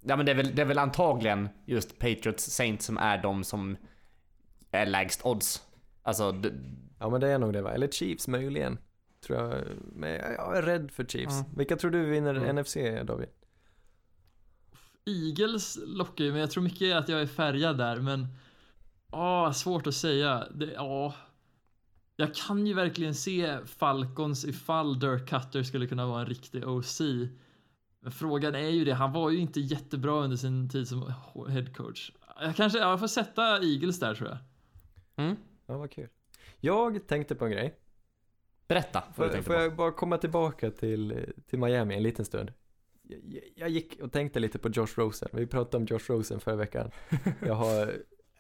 Ja 0.01 0.15
men 0.15 0.25
det 0.25 0.31
är, 0.31 0.35
väl, 0.35 0.55
det 0.55 0.61
är 0.61 0.65
väl 0.65 0.77
antagligen 0.77 1.49
just 1.65 1.99
Patriots 1.99 2.51
Saints 2.51 2.85
som 2.85 2.97
är 2.97 3.21
de 3.21 3.43
som 3.43 3.77
är 4.71 4.85
lägst 4.85 5.25
odds. 5.25 5.63
Alltså, 6.03 6.41
Ja 6.99 7.09
men 7.09 7.21
det 7.21 7.27
är 7.27 7.39
nog 7.39 7.53
det 7.53 7.61
va? 7.61 7.71
Eller 7.71 7.87
Chiefs 7.87 8.27
möjligen. 8.27 8.77
Tror 9.25 9.39
jag, 9.39 9.63
men 9.93 10.09
jag 10.11 10.57
är 10.57 10.61
rädd 10.61 10.91
för 10.91 11.03
Chiefs. 11.05 11.33
Mm. 11.41 11.55
Vilka 11.57 11.75
tror 11.75 11.91
du 11.91 12.05
vinner 12.05 12.35
Mm. 12.35 12.55
NFC 12.55 12.75
David? 13.03 13.29
Eagles 15.05 15.79
lockar 15.85 16.23
ju, 16.23 16.31
men 16.31 16.39
jag 16.41 16.51
tror 16.51 16.63
mycket 16.63 16.95
att 16.95 17.09
jag 17.09 17.21
är 17.21 17.25
färgad 17.27 17.77
där, 17.77 17.95
men... 17.95 18.27
Ja, 19.11 19.53
svårt 19.53 19.87
att 19.87 19.95
säga. 19.95 20.47
Det, 20.55 20.65
ja. 20.65 21.13
Jag 22.19 22.35
kan 22.35 22.67
ju 22.67 22.73
verkligen 22.73 23.15
se 23.15 23.57
Falcons 23.65 24.45
ifall 24.45 24.99
Dirk 24.99 25.29
Cutter 25.29 25.63
skulle 25.63 25.87
kunna 25.87 26.05
vara 26.07 26.21
en 26.21 26.25
riktig 26.27 26.67
OC. 26.67 27.01
Men 28.01 28.11
frågan 28.11 28.55
är 28.55 28.69
ju 28.69 28.85
det, 28.85 28.93
han 28.93 29.11
var 29.13 29.29
ju 29.29 29.37
inte 29.37 29.59
jättebra 29.59 30.11
under 30.23 30.37
sin 30.37 30.69
tid 30.69 30.87
som 30.87 31.13
head 31.47 31.65
coach. 31.75 32.11
Jag 32.41 32.55
kanske, 32.55 32.79
ja, 32.79 32.89
jag 32.89 32.99
får 32.99 33.07
sätta 33.07 33.41
Eagles 33.63 33.99
där 33.99 34.15
tror 34.15 34.29
jag. 34.29 34.37
mm. 35.25 35.35
Ja 35.65 35.77
vad 35.77 35.91
kul. 35.91 36.07
Jag 36.59 37.07
tänkte 37.07 37.35
på 37.35 37.45
en 37.45 37.51
grej. 37.51 37.79
berätta 38.67 39.03
Får, 39.15 39.41
får 39.41 39.55
jag 39.55 39.75
bara 39.75 39.91
komma 39.91 40.17
tillbaka 40.17 40.71
till, 40.71 41.33
till 41.47 41.59
Miami 41.59 41.95
en 41.95 42.03
liten 42.03 42.25
stund? 42.25 42.53
Jag, 43.01 43.19
jag- 43.25 43.43
jag 43.55 43.69
gick 43.69 43.99
och 44.01 44.11
tänkte 44.11 44.39
lite 44.39 44.59
på 44.59 44.69
Josh 44.69 44.87
Rosen. 44.95 45.29
Vi 45.33 45.47
pratade 45.47 45.77
om 45.77 45.85
Josh 45.85 45.99
Rosen 46.07 46.39
förra 46.39 46.55
veckan. 46.55 46.91
Jag 47.45 47.53
har, 47.55 47.93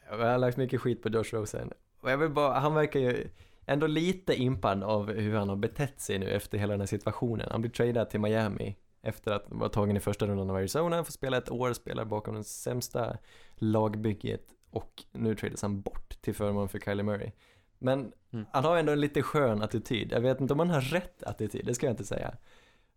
jag 0.09 0.17
har 0.17 0.37
lagt 0.37 0.57
mycket 0.57 0.81
skit 0.81 1.03
på 1.03 1.09
Josh 1.09 1.33
Rosen. 1.33 1.71
Och 2.01 2.11
jag 2.11 2.17
vill 2.17 2.29
bara, 2.29 2.59
han 2.59 2.73
verkar 2.73 2.99
ju 2.99 3.27
ändå 3.69 3.87
lite 3.87 4.41
impad 4.41 4.83
av 4.83 5.11
hur 5.11 5.35
han 5.35 5.49
har 5.49 5.55
betett 5.55 6.01
sig 6.01 6.19
nu 6.19 6.29
efter 6.29 6.57
hela 6.57 6.73
den 6.73 6.79
här 6.81 6.87
situationen. 6.87 7.47
Han 7.51 7.61
blir 7.61 7.71
tradad 7.71 8.09
till 8.09 8.19
Miami 8.19 8.75
efter 9.01 9.31
att 9.31 9.45
vara 9.47 9.69
tagen 9.69 9.97
i 9.97 9.99
första 9.99 10.27
rundan 10.27 10.49
av 10.49 10.55
Arizona, 10.55 11.03
får 11.03 11.11
spela 11.11 11.37
ett 11.37 11.51
år, 11.51 11.73
spelar 11.73 12.05
bakom 12.05 12.35
det 12.35 12.43
sämsta 12.43 13.17
lagbygget 13.55 14.45
och 14.71 15.03
nu 15.11 15.35
tradas 15.35 15.61
han 15.61 15.81
bort 15.81 16.21
till 16.21 16.35
förmån 16.35 16.69
för 16.69 16.79
Kylie 16.79 17.03
Murray. 17.03 17.31
Men 17.79 18.11
Mm. 18.31 18.45
han 18.51 18.63
har 18.63 18.77
ändå 18.77 18.91
en 18.91 19.01
lite 19.01 19.21
skön 19.21 19.61
attityd. 19.61 20.11
Jag 20.11 20.21
vet 20.21 20.41
inte 20.41 20.53
om 20.53 20.59
han 20.59 20.69
har 20.69 20.81
rätt 20.81 21.23
attityd, 21.23 21.65
det 21.65 21.73
ska 21.73 21.85
jag 21.85 21.93
inte 21.93 22.05
säga. 22.05 22.35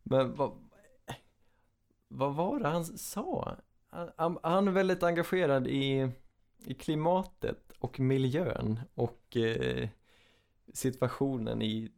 Men 0.03 0.35
vad, 0.35 0.53
vad 2.09 2.35
var 2.35 2.59
det 2.59 2.68
han 2.68 2.85
sa? 2.85 3.57
Han, 3.91 4.11
han, 4.16 4.39
han 4.43 4.68
är 4.68 4.73
väldigt 4.73 5.03
engagerad 5.03 5.66
i, 5.66 6.09
i 6.64 6.75
klimatet 6.75 7.73
och 7.79 8.01
miljön 8.01 8.81
och 8.95 9.37
eh, 9.37 9.89
situationen 10.73 11.62
i, 11.62 11.91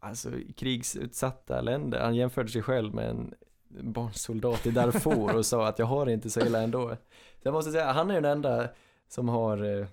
alltså, 0.00 0.36
i 0.36 0.52
krigsutsatta 0.52 1.60
länder. 1.60 2.00
Han 2.00 2.14
jämförde 2.14 2.48
sig 2.48 2.62
själv 2.62 2.94
med 2.94 3.10
en 3.10 3.34
barnsoldat 3.70 4.66
i 4.66 4.70
Darfur 4.70 5.36
och 5.36 5.46
sa 5.46 5.66
att 5.66 5.78
jag 5.78 5.86
har 5.86 6.06
det 6.06 6.12
inte 6.12 6.30
så 6.30 6.40
illa 6.40 6.62
ändå. 6.62 6.88
Så 6.88 7.48
jag 7.48 7.52
måste 7.52 7.72
säga, 7.72 7.92
han 7.92 8.10
är 8.10 8.14
den 8.14 8.24
enda 8.24 8.68
som 9.08 9.28
har, 9.28 9.80
eh, 9.80 9.86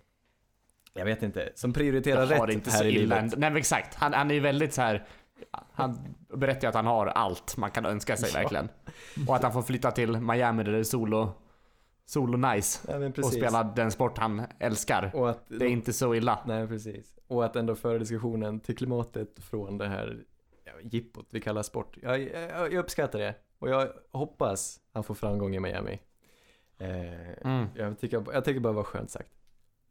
jag 0.93 1.05
vet 1.05 1.24
inte, 1.24 1.51
som 1.55 1.74
prioriterar 1.74 2.32
Jag 2.32 2.38
har 2.38 2.47
rätt 2.47 2.55
inte 2.55 2.70
här 2.72 2.78
så 2.78 2.84
i 2.84 2.89
illa 2.89 3.16
livet. 3.16 3.38
Nej 3.38 3.49
men 3.49 3.57
exakt. 3.57 3.95
Han, 3.95 4.14
han 4.14 4.30
är 4.32 4.36
ju 4.36 4.39
väldigt 4.39 4.74
så 4.74 4.82
här. 4.82 5.07
Han 5.74 6.16
berättar 6.34 6.62
ju 6.62 6.68
att 6.70 6.76
han 6.76 6.86
har 6.86 7.07
allt 7.07 7.57
man 7.57 7.72
kan 7.72 7.86
önska 7.86 8.18
sig 8.18 8.30
Ja. 8.34 8.39
verkligen. 8.39 8.70
Och 9.28 9.36
att 9.36 9.43
han 9.43 9.53
får 9.53 9.62
flytta 9.62 9.91
till 9.91 10.18
Miami 10.22 10.64
där 10.64 10.72
det 10.72 10.78
är 10.78 10.84
solo, 10.84 11.32
solo 12.05 12.38
nice. 12.53 12.91
Ja, 12.91 13.07
Och 13.24 13.34
spela 13.34 13.64
den 13.64 13.91
sport 13.91 14.18
han 14.18 14.43
älskar. 14.60 15.12
Och 15.14 15.30
att 15.30 15.45
Det 15.47 15.66
är 15.66 15.70
inte 15.70 15.93
så 15.93 16.16
illa. 16.16 16.39
Nej, 16.45 16.68
precis. 16.68 17.18
Och 17.30 17.45
att 17.45 17.55
ändå 17.55 17.75
föra 17.75 17.97
diskussionen 17.97 18.59
till 18.59 18.77
klimatet 18.77 19.39
från 19.43 19.77
det 19.77 19.88
här 19.88 20.23
ja, 20.65 20.71
jippot 20.84 21.27
vi 21.30 21.41
kallar 21.41 21.63
sport. 21.63 21.97
Jag, 22.01 22.21
jag, 22.21 22.73
jag 22.73 22.75
uppskattar 22.75 23.19
det. 23.19 23.36
Och 23.59 23.69
jag 23.69 23.89
hoppas 24.11 24.80
han 24.93 25.03
får 25.03 25.13
framgång 25.13 25.55
i 25.55 25.59
Miami. 25.59 25.99
Eh, 26.77 26.89
Mm. 27.45 27.67
jag, 27.75 27.99
tycker, 27.99 28.23
jag 28.34 28.45
tycker 28.45 28.59
bara 28.59 28.69
det 28.73 28.75
var 28.77 28.84
skönt 28.84 29.11
sagt. 29.11 29.30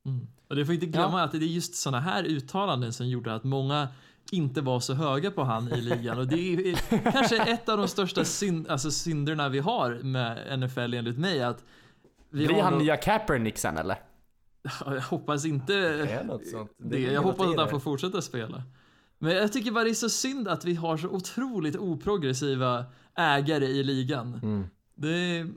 Mm. 0.07 0.27
Och 0.49 0.57
det 0.57 0.65
får 0.67 0.75
inte 0.75 0.87
glömma 0.87 1.23
att 1.23 1.33
det 1.33 1.39
är 1.39 1.41
just 1.41 1.75
såna 1.75 2.01
här 2.01 2.25
uttalanden 2.25 2.93
som 2.93 3.09
gjorde 3.09 3.35
att 3.35 3.45
många 3.45 3.89
inte 4.33 4.61
var 4.61 4.81
så 4.81 4.95
höga 4.95 5.31
på 5.31 5.43
han 5.45 5.73
i 5.73 5.81
ligan 5.81 6.19
och 6.19 6.27
det 6.27 6.55
är 6.55 6.75
kanske 7.13 7.43
ett 7.43 7.69
av 7.69 7.79
de 7.79 7.89
största 7.89 8.25
synd, 8.25 8.69
alltså 8.69 8.91
synderna 8.91 9.49
vi 9.49 9.59
har 9.59 9.91
med 10.03 10.59
NFL 10.61 10.95
enligt 10.95 11.19
mig 11.19 11.43
att 11.43 11.65
vi 12.31 12.47
Blir 12.47 12.57
har 12.57 12.63
han 12.63 12.73
nog- 12.73 12.83
nya 12.83 12.97
Kaepernick 12.97 13.59
sen 13.59 13.77
eller? 13.77 13.97
Ja, 14.85 14.95
Jag 14.95 15.03
hoppas 15.03 15.45
inte 15.45 15.73
Det 15.73 16.11
är 16.13 16.25
något 16.25 16.47
sånt. 16.47 16.73
det. 16.77 16.89
Det 16.89 17.13
Jag 17.13 17.23
hoppas 17.23 17.47
att 17.49 17.57
han 17.59 17.69
får 17.71 17.81
fortsätta 17.81 18.23
spela. 18.23 18.63
Men 19.19 19.37
jag 19.37 19.53
tycker 19.53 19.71
bara 19.73 19.85
det 19.85 19.91
är 19.91 19.95
så 19.95 20.09
synd 20.09 20.49
att 20.49 20.65
vi 20.65 20.75
har 20.75 20.97
så 20.97 21.09
otroligt 21.09 21.77
oprogressiva 21.77 22.85
ägare 23.17 23.65
i 23.67 23.83
ligan. 23.85 24.41
Mm. 24.43 24.65
Det 24.95 25.09
är 25.09 25.49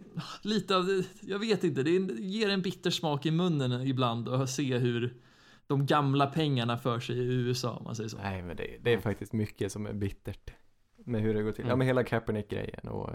lite 0.42 0.76
av 0.76 1.04
jag 1.22 1.40
vet 1.40 1.64
inte, 1.64 1.84
det 1.84 1.92
ger 2.20 2.50
en 2.50 2.62
bitter 2.62 2.90
smak 2.92 3.26
i 3.26 3.32
munnen 3.32 3.82
ibland 3.88 4.30
att 4.30 4.50
se 4.50 4.78
hur 4.78 5.14
de 5.68 5.86
gamla 5.86 6.28
pengarna 6.28 6.78
för 6.78 7.00
sig 7.00 7.18
i 7.18 7.22
USA 7.34 7.72
om 7.78 7.84
man 7.84 7.96
säger 7.96 8.10
så. 8.10 8.18
Nej, 8.18 8.42
men 8.42 8.56
det, 8.58 8.78
det 8.82 8.94
är 8.94 9.00
faktiskt 9.00 9.34
mycket 9.34 9.72
som 9.72 9.86
är 9.86 9.94
bittert 9.94 10.52
med 11.06 11.22
hur 11.22 11.34
det 11.34 11.44
går 11.44 11.52
till. 11.52 11.64
Ja, 11.66 11.68
Mm. 11.68 11.78
men 11.78 11.88
hela 11.88 12.04
Kaepernick-grejen 12.04 12.88
och 12.88 13.10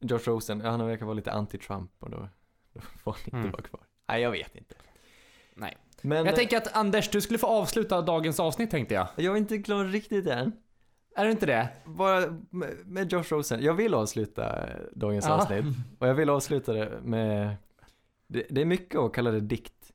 Josh 0.00 0.18
Rosen, 0.24 0.60
ja, 0.60 0.70
han 0.70 0.86
verkar 0.86 1.06
vara 1.06 1.14
lite 1.14 1.30
anti-Trump 1.32 1.88
och 1.98 2.10
då, 2.10 2.28
då 2.74 2.80
får 2.80 3.12
han 3.12 3.20
inte 3.24 3.36
Mm. 3.36 3.50
vara 3.50 3.62
kvar. 3.62 3.80
Nej, 4.08 4.22
jag 4.22 4.30
vet 4.30 4.56
inte. 4.56 4.74
Nej. 5.54 5.76
Men 6.02 6.18
Jag 6.18 6.26
eh, 6.26 6.34
tänker 6.34 6.56
att 6.56 6.76
Anders, 6.76 7.10
du 7.10 7.20
skulle 7.20 7.38
få 7.38 7.46
avsluta 7.46 8.02
dagens 8.02 8.40
avsnitt 8.40 8.70
tänkte 8.70 8.94
jag. 8.94 9.08
jag 9.16 9.32
är 9.34 9.38
inte 9.38 9.58
klar 9.58 9.84
riktigt 9.84 10.26
än. 10.26 10.52
Är 11.16 11.24
du 11.24 11.30
inte 11.30 11.46
det? 11.46 11.68
Bara 11.84 12.38
med, 12.84 13.12
Josh 13.12 13.24
Rosen. 13.28 13.62
Jag 13.62 13.74
vill 13.74 13.94
avsluta 13.94 14.68
dagens 14.92 15.24
Ja. 15.26 15.32
avsnitt. 15.32 15.64
Och 15.98 16.08
jag 16.08 16.14
vill 16.14 16.30
avsluta 16.30 16.72
det 16.72 17.00
med, 17.02 17.56
det, 18.26 18.46
det 18.50 18.60
är 18.60 18.64
mycket 18.64 18.98
att 19.00 19.12
kalla 19.12 19.30
det 19.30 19.40
dikt. 19.40 19.92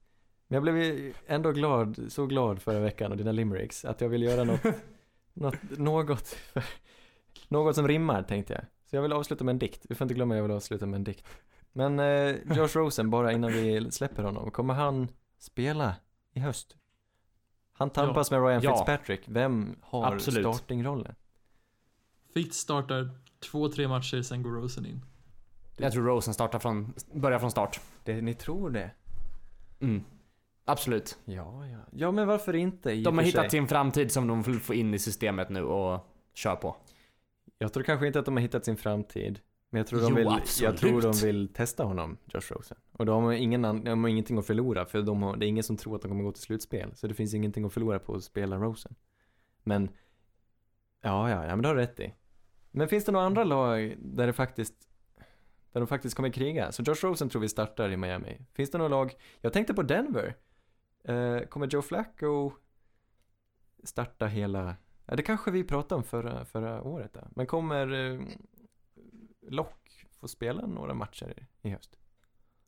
Men 0.48 0.56
jag 0.56 0.64
blev 0.64 1.14
ändå 1.28 1.52
glad, 1.52 2.00
så 2.10 2.26
glad 2.26 2.62
förra 2.62 2.80
veckan 2.80 3.12
och 3.12 3.18
dina 3.18 3.32
limericks, 3.32 3.86
att 3.86 4.02
jag 4.02 4.10
vill 4.10 4.24
göra 4.24 4.44
något, 4.44 4.64
något, 5.34 5.56
något, 5.78 6.28
för, 6.28 6.64
något 7.48 7.76
som 7.76 7.88
rimmar 7.88 8.24
tänkte 8.24 8.54
jag. 8.54 8.64
Så 8.90 8.96
jag 8.96 9.02
vill 9.02 9.14
avsluta 9.14 9.44
med 9.44 9.54
en 9.54 9.60
dikt. 9.60 9.86
Vi 9.90 9.96
får 9.96 10.06
inte 10.06 10.14
glömma 10.14 10.34
att 10.34 10.38
jag 10.38 10.44
vill 10.44 10.52
avsluta 10.56 10.86
med 10.86 10.98
en 10.98 11.04
dikt. 11.04 11.26
Men 11.78 12.00
eh, 12.00 12.36
Josh 12.58 12.78
Rosen, 12.78 13.10
bara 13.10 13.32
innan 13.32 13.52
vi 13.52 13.92
släpper 13.92 14.24
honom, 14.24 14.52
kommer 14.52 14.74
han 14.74 15.08
spela 15.40 15.96
i 16.34 16.40
höst? 16.40 16.76
Han 17.74 17.90
tampas 17.90 18.32
med 18.32 18.44
Ryan 18.46 18.62
Ja. 18.64 18.78
Fitzpatrick. 18.78 19.22
Vem 19.26 19.76
har 19.82 20.14
Absolut. 20.14 20.56
startingrollen? 20.56 21.16
Fitz 22.34 22.58
startar 22.58 23.10
två, 23.52 23.70
tre 23.70 23.88
matcher, 23.88 24.22
sen 24.22 24.44
går 24.44 24.52
Rosen 24.52 24.86
in. 24.86 25.02
Jag 25.78 25.92
tror 25.92 26.04
Rosen 26.04 26.34
startar 26.34 26.60
från, 26.60 26.94
börjar 27.14 27.40
från 27.40 27.52
start. 27.52 27.80
Det, 28.04 28.22
ni 28.22 28.34
tror 28.34 28.70
det? 28.70 28.92
Mm. 29.80 30.04
Absolut. 30.66 31.18
Ja, 31.26 31.68
ja. 31.68 31.80
Ja, 31.92 32.12
men 32.12 32.28
varför 32.28 32.56
inte 32.56 32.92
i 32.92 33.04
De 33.04 33.18
har 33.18 33.26
hittat 33.26 33.42
sig? 33.42 33.50
sin 33.50 33.68
framtid 33.68 34.12
som 34.12 34.28
de 34.28 34.42
vill 34.42 34.60
få 34.60 34.74
in 34.74 34.94
i 34.94 35.00
systemet 35.00 35.50
nu 35.50 35.64
och 35.64 36.08
kör 36.34 36.56
på. 36.56 36.76
Jag 37.58 37.74
tror 37.74 37.84
kanske 37.84 38.08
inte 38.08 38.20
att 38.20 38.26
de 38.26 38.36
har 38.36 38.42
hittat 38.42 38.66
sin 38.66 38.78
framtid. 38.78 39.40
Men 39.70 39.78
jag 39.78 39.88
tror 39.88 40.02
de, 40.02 40.10
Jo, 40.10 40.16
vill, 40.16 40.42
jag 40.62 40.78
tror 40.78 41.02
de 41.02 41.12
vill 41.14 41.54
testa 41.54 41.84
honom, 41.84 42.18
Josh 42.26 42.52
Rosen. 42.52 42.78
Och 42.92 43.06
de 43.06 43.24
har, 43.24 43.34
ingen, 43.34 43.62
de 43.62 44.04
har 44.04 44.10
ingenting 44.10 44.38
att 44.38 44.46
förlora, 44.46 44.86
för 44.86 45.02
de 45.02 45.24
har, 45.24 45.38
det 45.38 45.46
är 45.46 45.48
ingen 45.48 45.64
som 45.64 45.78
tror 45.78 45.96
att 45.96 46.02
de 46.02 46.08
kommer 46.08 46.24
gå 46.24 46.32
till 46.32 46.44
slutspel. 46.44 46.96
Så 46.96 47.08
det 47.08 47.14
finns 47.14 47.34
ingenting 47.34 47.66
att 47.66 47.74
förlora 47.74 48.00
på 48.00 48.16
att 48.16 48.24
spela 48.24 48.58
Rosen. 48.58 48.96
Men, 49.64 49.90
ja, 51.02 51.30
ja, 51.30 51.46
ja, 51.46 51.50
men 51.50 51.62
det 51.62 51.68
har 51.68 51.76
du 51.76 51.82
rätt 51.82 52.00
i. 52.00 52.14
Men 52.72 52.88
finns 52.88 53.06
det 53.06 53.12
några 53.12 53.26
andra 53.26 53.44
lag 53.44 53.96
där 53.98 54.28
det 54.28 54.34
faktiskt, 54.34 54.74
där 55.72 55.80
de 55.80 55.88
faktiskt 55.88 56.16
kommer 56.16 56.30
kriga? 56.30 56.72
Så 56.72 56.84
Josh 56.84 57.04
Rosen 57.04 57.30
tror 57.30 57.42
vi 57.42 57.50
startar 57.50 57.90
i 57.90 57.98
Miami. 57.98 58.42
Finns 58.54 58.72
det 58.72 58.78
några 58.78 58.90
lag, 58.90 59.16
jag 59.42 59.54
tänkte 59.54 59.74
på 59.74 59.84
Denver. 59.84 60.36
Eh, 61.04 61.40
kommer 61.40 61.68
Joe 61.68 61.82
Flacco 61.82 62.52
starta 63.84 64.26
hela, 64.26 64.76
ja 65.06 65.16
det 65.16 65.24
kanske 65.24 65.52
vi 65.52 65.64
pratade 65.64 65.98
om 65.98 66.04
förra, 66.04 66.46
förra 66.46 66.84
året 66.84 67.14
där. 67.14 67.28
Men 67.36 67.46
kommer 67.46 67.94
eh, 67.94 68.20
Lock 69.48 70.06
få 70.20 70.28
spela 70.28 70.68
några 70.68 70.94
matcher 70.94 71.34
i, 71.38 71.68
i 71.68 71.72
höst? 71.72 71.96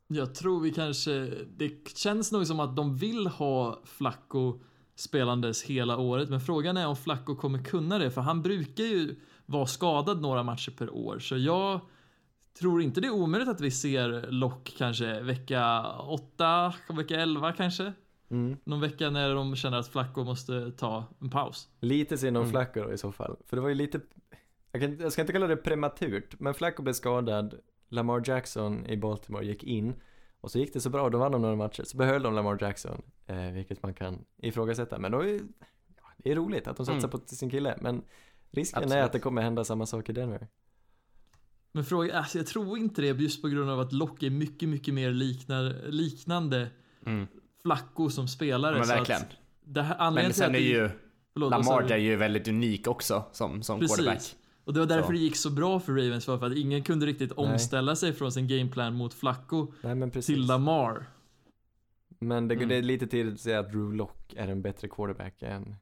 Jag 0.06 0.34
tror 0.34 0.60
vi 0.60 0.70
kanske, 0.70 1.30
det 1.56 1.88
känns 1.96 2.32
nog 2.32 2.46
som 2.46 2.60
att 2.60 2.76
de 2.76 2.96
vill 2.96 3.26
ha 3.26 3.80
Flacco 3.84 4.60
spelandes 4.94 5.62
hela 5.62 5.96
året, 5.96 6.28
men 6.28 6.40
frågan 6.40 6.76
är 6.76 6.86
om 6.86 6.96
Flacco 6.96 7.36
kommer 7.36 7.64
kunna 7.64 7.98
det, 7.98 8.10
för 8.10 8.20
han 8.20 8.42
brukar 8.42 8.84
ju 8.84 9.16
vara 9.46 9.66
skadad 9.66 10.20
några 10.20 10.42
matcher 10.42 10.70
per 10.70 10.90
år, 10.94 11.18
så 11.18 11.36
jag 11.36 11.80
tror 12.58 12.82
inte 12.82 13.00
det 13.00 13.06
är 13.06 13.14
omöjligt 13.14 13.48
att 13.48 13.60
vi 13.60 13.70
ser 13.70 14.30
Lock 14.30 14.74
kanske 14.78 15.20
vecka 15.20 15.92
8, 15.98 16.74
vecka 16.96 17.20
11 17.20 17.52
kanske. 17.52 17.92
Mm. 18.30 18.56
Någon 18.64 18.80
vecka 18.80 19.10
när 19.10 19.34
de 19.34 19.56
känner 19.56 19.78
att 19.78 19.88
Flacco 19.88 20.24
måste 20.24 20.70
ta 20.70 21.04
en 21.20 21.30
paus. 21.30 21.68
Lite 21.80 22.18
synd 22.18 22.36
om 22.36 22.42
Mm. 22.42 22.50
Flacco 22.52 22.82
då 22.82 22.92
i 22.92 22.98
så 22.98 23.12
fall. 23.12 23.36
För 23.46 23.56
det 23.56 23.62
var 23.62 23.68
ju 23.68 23.74
lite, 23.74 24.00
jag, 24.72 24.82
kan, 24.82 24.98
jag 24.98 25.12
ska 25.12 25.20
inte 25.20 25.32
kalla 25.32 25.46
det 25.46 25.56
prematurt, 25.56 26.40
men 26.40 26.54
Flacco 26.54 26.82
blev 26.82 26.92
skadad, 26.92 27.54
Lamar 27.88 28.22
Jackson 28.26 28.86
i 28.86 28.96
Baltimore 28.96 29.44
gick 29.46 29.64
in 29.64 29.94
och 30.40 30.50
så 30.50 30.58
gick 30.58 30.72
det 30.72 30.80
så 30.80 30.90
bra, 30.90 31.10
då 31.10 31.18
vann 31.18 31.32
de 31.32 31.42
några 31.42 31.56
matcher, 31.56 31.82
så 31.84 31.96
behöll 31.96 32.22
de 32.22 32.34
Lamar 32.34 32.58
Jackson, 32.60 33.02
eh, 33.26 33.36
vilket 33.50 33.82
man 33.82 33.94
kan 33.94 34.24
ifrågasätta. 34.36 34.98
Men 34.98 35.12
då 35.12 35.20
är 35.20 35.40
ja, 35.96 36.04
det 36.16 36.30
är 36.30 36.36
roligt 36.36 36.66
att 36.66 36.76
de 36.76 36.86
satsar 36.86 37.08
Mm. 37.08 37.10
på 37.10 37.26
sin 37.26 37.50
kille, 37.50 37.78
men 37.80 38.02
risken 38.50 38.78
är 38.78 38.84
Absolut. 38.84 39.04
att 39.04 39.12
det 39.12 39.18
kommer 39.20 39.42
hända 39.42 39.64
samma 39.64 39.86
sak 39.86 40.08
i 40.08 40.12
Denver. 40.12 40.48
Men 41.72 41.84
frågan, 41.84 42.16
alltså 42.16 42.38
jag 42.38 42.46
tror 42.46 42.78
inte 42.78 43.02
det 43.02 43.06
just 43.08 43.42
på 43.42 43.48
grund 43.48 43.70
av 43.70 43.80
att 43.80 43.92
Lock 43.92 44.22
är 44.22 44.30
mycket, 44.30 44.68
mycket 44.68 44.94
mer 44.94 45.10
liknar, 45.10 45.90
liknande 45.90 46.68
Mm. 47.06 47.26
Flacco 47.62 48.10
som 48.10 48.28
spelare. 48.28 48.74
Men 48.76 48.86
så 48.86 48.94
verkligen. 48.94 49.20
Att 49.20 49.28
det 49.64 49.82
här, 49.82 49.94
Men 49.96 50.06
anledningen 50.06 50.34
sen 50.34 50.54
är 50.54 50.58
ju 50.58 50.90
förlåt, 51.32 51.50
Lamar 51.50 51.92
är 51.92 51.96
ju 51.96 52.16
väldigt 52.16 52.48
unik 52.48 52.86
också 52.88 53.24
som, 53.32 53.62
som 53.62 53.80
quarterback. 53.80 54.36
Och 54.70 54.74
det 54.74 54.80
var 54.80 54.86
därför 54.86 55.06
Så. 55.06 55.12
det 55.12 55.18
gick 55.18 55.36
så 55.36 55.50
bra 55.50 55.80
för 55.80 55.92
Ravens 55.92 56.24
för 56.24 56.46
att 56.46 56.56
ingen 56.56 56.82
kunde 56.82 57.06
riktigt 57.06 57.32
Nej. 57.36 57.46
omställa 57.52 57.96
sig 57.96 58.12
från 58.12 58.32
sin 58.32 58.48
gameplan 58.48 58.94
mot 58.94 59.14
Flacco 59.14 59.72
Nej 59.82 60.10
till 60.10 60.46
Lamar. 60.46 61.06
Men 62.18 62.48
det, 62.48 62.54
Mm. 62.54 62.68
det 62.68 62.74
är 62.76 62.82
lite 62.82 63.06
tidigt 63.06 63.34
att 63.34 63.40
säga 63.40 63.58
att 63.60 63.72
Drew 63.72 63.94
Lock 63.94 64.34
är 64.36 64.48
en 64.48 64.62
bättre 64.62 64.88
quarterback 64.88 65.42
än 65.42 65.76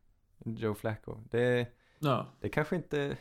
Joe 0.45 0.74
Flacco. 0.74 1.20
Det, 1.30 1.66
Ja. 1.99 2.26
det 2.41 2.49
kanske 2.49 2.76
inte, 2.76 3.16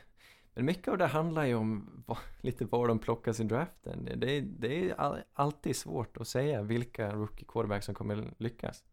men 0.54 0.66
mycket 0.66 0.88
av 0.88 0.98
det 0.98 1.06
handlar 1.08 1.46
ju 1.46 1.56
om 1.56 2.04
lite 2.42 2.66
var 2.66 2.88
de 2.88 3.00
plockar 3.00 3.34
sin 3.34 3.48
draften. 3.48 4.10
Det, 4.16 4.42
det, 4.42 4.90
är 4.90 4.94
all, 5.00 5.18
alltid 5.34 5.76
svårt 5.76 6.18
att 6.18 6.28
säga 6.28 6.62
vilka 6.62 7.16
rookie 7.16 7.46
quarterbacks 7.48 7.86
som 7.86 7.96
kommer 7.96 8.34
lyckas. 8.38 8.84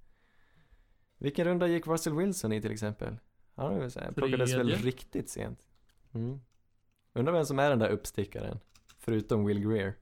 Vilken 1.18 1.44
runda 1.44 1.66
gick 1.66 1.86
Russell 1.86 2.14
Wilson 2.14 2.52
i 2.52 2.62
till 2.62 2.72
exempel? 2.72 3.16
Han 3.54 3.90
plockades 4.14 4.54
väl 4.54 4.70
riktigt 4.70 5.28
sent. 5.30 5.60
Mm. 6.14 6.40
Undrar 7.14 7.32
vem 7.32 7.44
som 7.46 7.58
är 7.58 7.70
den 7.70 7.78
där 7.78 7.88
uppstickaren? 7.88 8.58
Förutom 8.98 9.44
Will 9.46 9.60
Greer. 9.68 9.94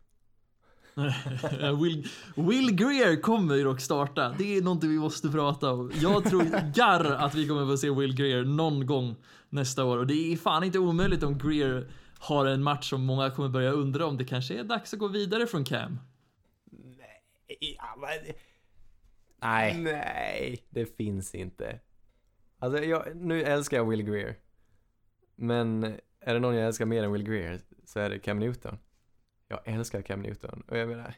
Will, 1.83 2.07
Will 2.37 2.75
Greer 2.77 3.21
kommer 3.21 3.55
ju 3.55 3.65
dock 3.65 3.81
starta. 3.81 4.35
Det 4.39 4.57
är 4.57 4.63
någonting 4.63 4.91
vi 4.91 4.99
måste 4.99 5.29
prata 5.29 5.73
om. 5.73 5.93
Jag 5.95 6.25
tror 6.25 6.73
garr 6.75 7.05
att 7.05 7.35
vi 7.35 7.49
kommer 7.49 7.67
få 7.67 7.77
se 7.77 7.91
Will 7.91 8.15
Greer 8.17 8.45
någon 8.45 8.87
gång 8.87 9.17
nästa 9.49 9.85
år. 9.85 9.99
Och 9.99 10.07
det 10.07 10.33
är 10.33 10.37
fan 10.37 10.65
inte 10.65 10.79
omöjligt 10.79 11.23
om 11.23 11.39
Greer 11.39 11.91
har 12.19 12.47
en 12.47 12.63
match 12.63 12.91
som 12.91 13.05
många 13.05 13.31
kommer 13.31 13.49
börja 13.49 13.71
undra 13.71 14.07
om 14.07 14.17
det 14.17 14.25
kanske 14.25 14.55
är 14.59 14.65
dags 14.65 14.93
att 14.93 14.99
gå 15.01 15.09
vidare 15.09 15.47
från 15.47 15.65
Cam. 15.65 15.99
Men- 18.01 18.35
Nej. 19.43 19.77
Nej, 19.79 20.67
det 20.71 20.97
finns 20.97 21.35
inte. 21.35 21.81
Alltså, 22.59 22.85
jag, 22.85 23.17
nu 23.17 23.43
älskar 23.43 23.77
jag 23.77 23.89
Will 23.91 24.03
Greer. 24.03 24.37
Men 25.37 25.97
är 26.23 26.35
det 26.35 26.41
någon 26.41 26.55
jag 26.55 26.67
älskar 26.67 26.87
mer 26.87 27.03
än 27.03 27.13
Will 27.13 27.23
Greer 27.23 27.61
så 27.85 28.01
är 28.01 28.11
det 28.11 28.19
Cam 28.19 28.39
Newton. 28.39 28.79
Jag 29.49 29.61
älskar 29.65 30.03
Cam 30.03 30.21
Newton. 30.23 30.63
Och 30.69 30.79
jag 30.79 30.89
menar, 30.89 31.15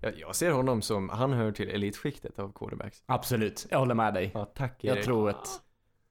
Jag, 0.00 0.18
jag 0.18 0.36
ser 0.36 0.50
honom 0.50 0.82
som, 0.82 1.08
han 1.08 1.32
hör 1.32 1.52
till 1.52 1.68
elitskiktet 1.68 2.38
av 2.38 2.52
quarterbacks. 2.52 3.02
Absolut, 3.06 3.66
jag 3.70 3.78
håller 3.78 3.94
med 3.94 4.14
dig. 4.14 4.30
Ja, 4.34 4.44
tack 4.44 4.84
Jag 4.84 4.96
Erik. 4.96 5.04
tror 5.04 5.30
att... 5.30 5.48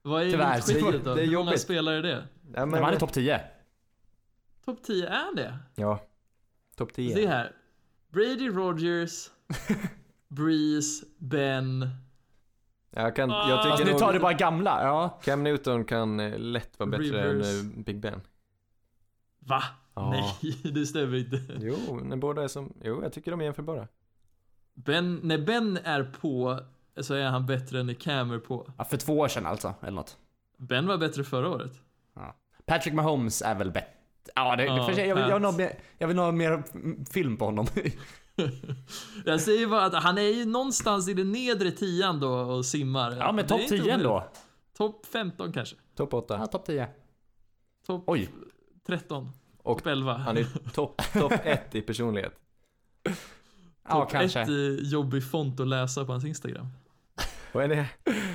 Vad 0.02 0.22
är 0.22 0.30
Tyvärr, 0.30 0.52
elitskiktet 0.54 1.04
då? 1.04 1.14
det 1.14 1.22
är 1.22 1.26
Hur 1.26 1.36
många 1.36 1.58
spelare 1.58 1.96
är 1.96 2.02
det? 2.02 2.24
Nej, 2.42 2.66
Men 2.66 2.82
han 2.84 2.94
är 2.94 2.98
topp 2.98 3.12
10. 3.12 3.40
Topp 4.64 4.82
10 4.82 5.06
är 5.08 5.36
det? 5.36 5.58
Ja. 5.74 6.00
Topp 6.76 6.92
10. 6.92 7.14
Det 7.14 7.26
här. 7.26 7.52
Brady 8.08 8.48
Rogers, 8.48 9.30
Breeze, 10.28 11.06
Ben. 11.18 11.88
Jag, 12.90 13.16
kan, 13.16 13.30
Ah. 13.30 13.48
jag 13.50 13.62
Fast 13.64 13.78
tycker 13.78 13.92
nu 13.92 13.98
tar 13.98 14.12
du 14.12 14.18
bara 14.18 14.32
gamla, 14.32 14.82
ja. 14.84 15.18
Cam 15.22 15.42
Newton 15.42 15.84
kan 15.84 16.20
eh, 16.20 16.38
lätt 16.38 16.78
vara 16.78 16.90
bättre 16.90 17.04
Rivers. 17.32 17.46
än 17.60 17.70
eh, 17.78 17.84
Big 17.84 18.00
Ben. 18.00 18.20
Va? 19.38 19.62
Ja. 19.94 20.10
Nej, 20.10 20.56
det 20.72 20.86
stämmer 20.86 21.16
inte. 21.18 21.40
Jo, 21.60 22.00
när 22.02 22.16
båda 22.16 22.42
är 22.44 22.48
som, 22.48 22.72
jo 22.84 23.02
jag 23.02 23.12
tycker 23.12 23.30
de 23.30 23.40
är 23.40 23.44
jämförbara. 23.44 23.88
Ben, 24.74 25.20
när 25.22 25.38
Ben 25.38 25.78
är 25.84 26.02
på 26.20 26.60
så 27.00 27.14
är 27.14 27.24
han 27.28 27.46
bättre 27.46 27.80
än 27.80 27.86
när 27.86 27.94
Cam 27.94 28.30
är 28.30 28.38
på. 28.38 28.72
ja. 28.78 28.84
För 28.84 28.96
två 28.96 29.18
år 29.18 29.28
sedan 29.28 29.46
alltså, 29.46 29.74
eller 29.80 29.92
något. 29.92 30.16
Ben 30.58 30.86
var 30.86 30.98
bättre 30.98 31.24
förra 31.24 31.48
året. 31.48 31.72
Patrick 32.66 32.94
Mahomes 32.94 33.42
är 33.42 33.54
väl 33.54 33.70
bättre. 33.70 33.88
Ja, 34.34 34.56
det, 34.56 34.64
Ja, 34.64 34.86
för 34.86 34.92
sig, 34.94 35.08
jag, 35.08 35.14
vill, 35.16 35.24
jag, 35.28 35.34
vill 35.34 35.44
ha 35.44 35.52
mer, 35.52 35.72
jag 35.98 36.08
vill 36.08 36.18
ha 36.18 36.32
mer 36.32 36.62
film 37.12 37.36
på 37.36 37.44
honom. 37.44 37.66
Jag 39.24 39.40
säger 39.40 39.66
bara 39.66 39.84
att 39.84 39.94
han 40.02 40.18
är 40.18 40.22
ju 40.22 40.44
någonstans 40.44 41.08
i 41.08 41.14
den 41.14 41.32
nedre 41.32 41.70
tian 41.70 42.20
då 42.20 42.28
och 42.32 42.66
simmar. 42.66 43.16
ja, 43.16 43.32
men 43.32 43.46
topp 43.46 43.60
inte 43.60 43.68
10 43.70 43.80
omöjligt. 43.82 43.94
ändå. 44.06 44.28
Topp 44.76 45.06
15 45.06 45.52
kanske. 45.52 45.76
Topp 45.96 46.14
8. 46.14 46.36
Ja, 46.38 46.46
topp 46.46 46.66
10. 46.66 46.88
Topp 47.86 48.04
Oj. 48.06 48.28
13. 48.86 49.28
Och 49.62 49.78
Topp 49.78 49.86
11. 49.86 50.12
Han 50.14 50.36
är 50.36 50.44
topp 50.72 51.02
top 51.12 51.32
1 51.44 51.74
i 51.74 51.80
personlighet. 51.82 52.32
Ja, 53.88 53.94
Topp 54.00 54.10
kanske. 54.10 54.40
ett 54.40 54.48
eh, 54.48 54.54
jobbig 54.90 55.30
font 55.30 55.60
att 55.60 55.68
läsa 55.68 56.04
på 56.04 56.12
hans 56.12 56.24
Instagram. 56.24 56.66
Vad 57.52 57.64
är 57.64 57.68
det? 57.68 57.86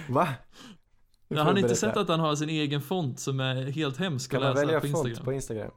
Va? 0.10 0.28
Jag 1.28 1.44
har 1.44 1.54
ni 1.54 1.60
inte 1.62 1.76
sett 1.76 1.98
att 1.98 2.08
han 2.10 2.20
har 2.20 2.36
sin 2.36 2.50
egen 2.50 2.82
font 2.82 3.20
som 3.20 3.40
är 3.40 3.56
helt 3.72 3.98
hemsk 3.98 4.32
Kan 4.32 4.38
att 4.38 4.44
man 4.44 4.54
läsa 4.56 4.66
välja 4.66 4.80
på 4.82 4.88
font 4.88 5.08
Instagram? 5.08 5.26
på 5.26 5.34
Instagram? 5.34 5.72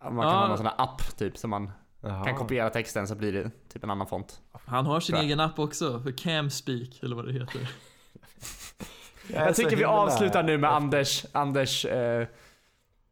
Ja, 0.00 0.10
Man 0.10 0.24
kan 0.24 0.32
Ja. 0.32 0.38
ha 0.40 0.48
någon 0.48 0.56
sån 0.56 0.66
här 0.66 0.74
app 0.78 1.16
typ 1.18 1.38
som 1.38 1.50
man 1.50 1.70
Jaha. 2.04 2.24
kan 2.24 2.36
kopiera 2.36 2.70
texten 2.70 3.08
så 3.08 3.14
blir 3.14 3.32
det 3.32 3.50
typ 3.72 3.84
en 3.84 3.90
annan 3.90 4.06
font. 4.06 4.40
Han 4.52 4.86
har 4.86 5.00
sin 5.00 5.16
egen 5.16 5.40
app 5.40 5.58
också, 5.58 6.00
för 6.00 6.10
Camspeak 6.10 7.02
eller 7.02 7.16
vad 7.16 7.26
det 7.26 7.32
heter. 7.32 7.70
Jag 9.32 9.48
Jag 9.48 9.56
tycker 9.56 9.76
vi 9.76 9.84
avslutar 9.84 10.42
nu 10.42 10.58
med 10.58 10.70
Anders, 10.70 11.26
Anders, 11.32 11.84
eh, 11.84 12.26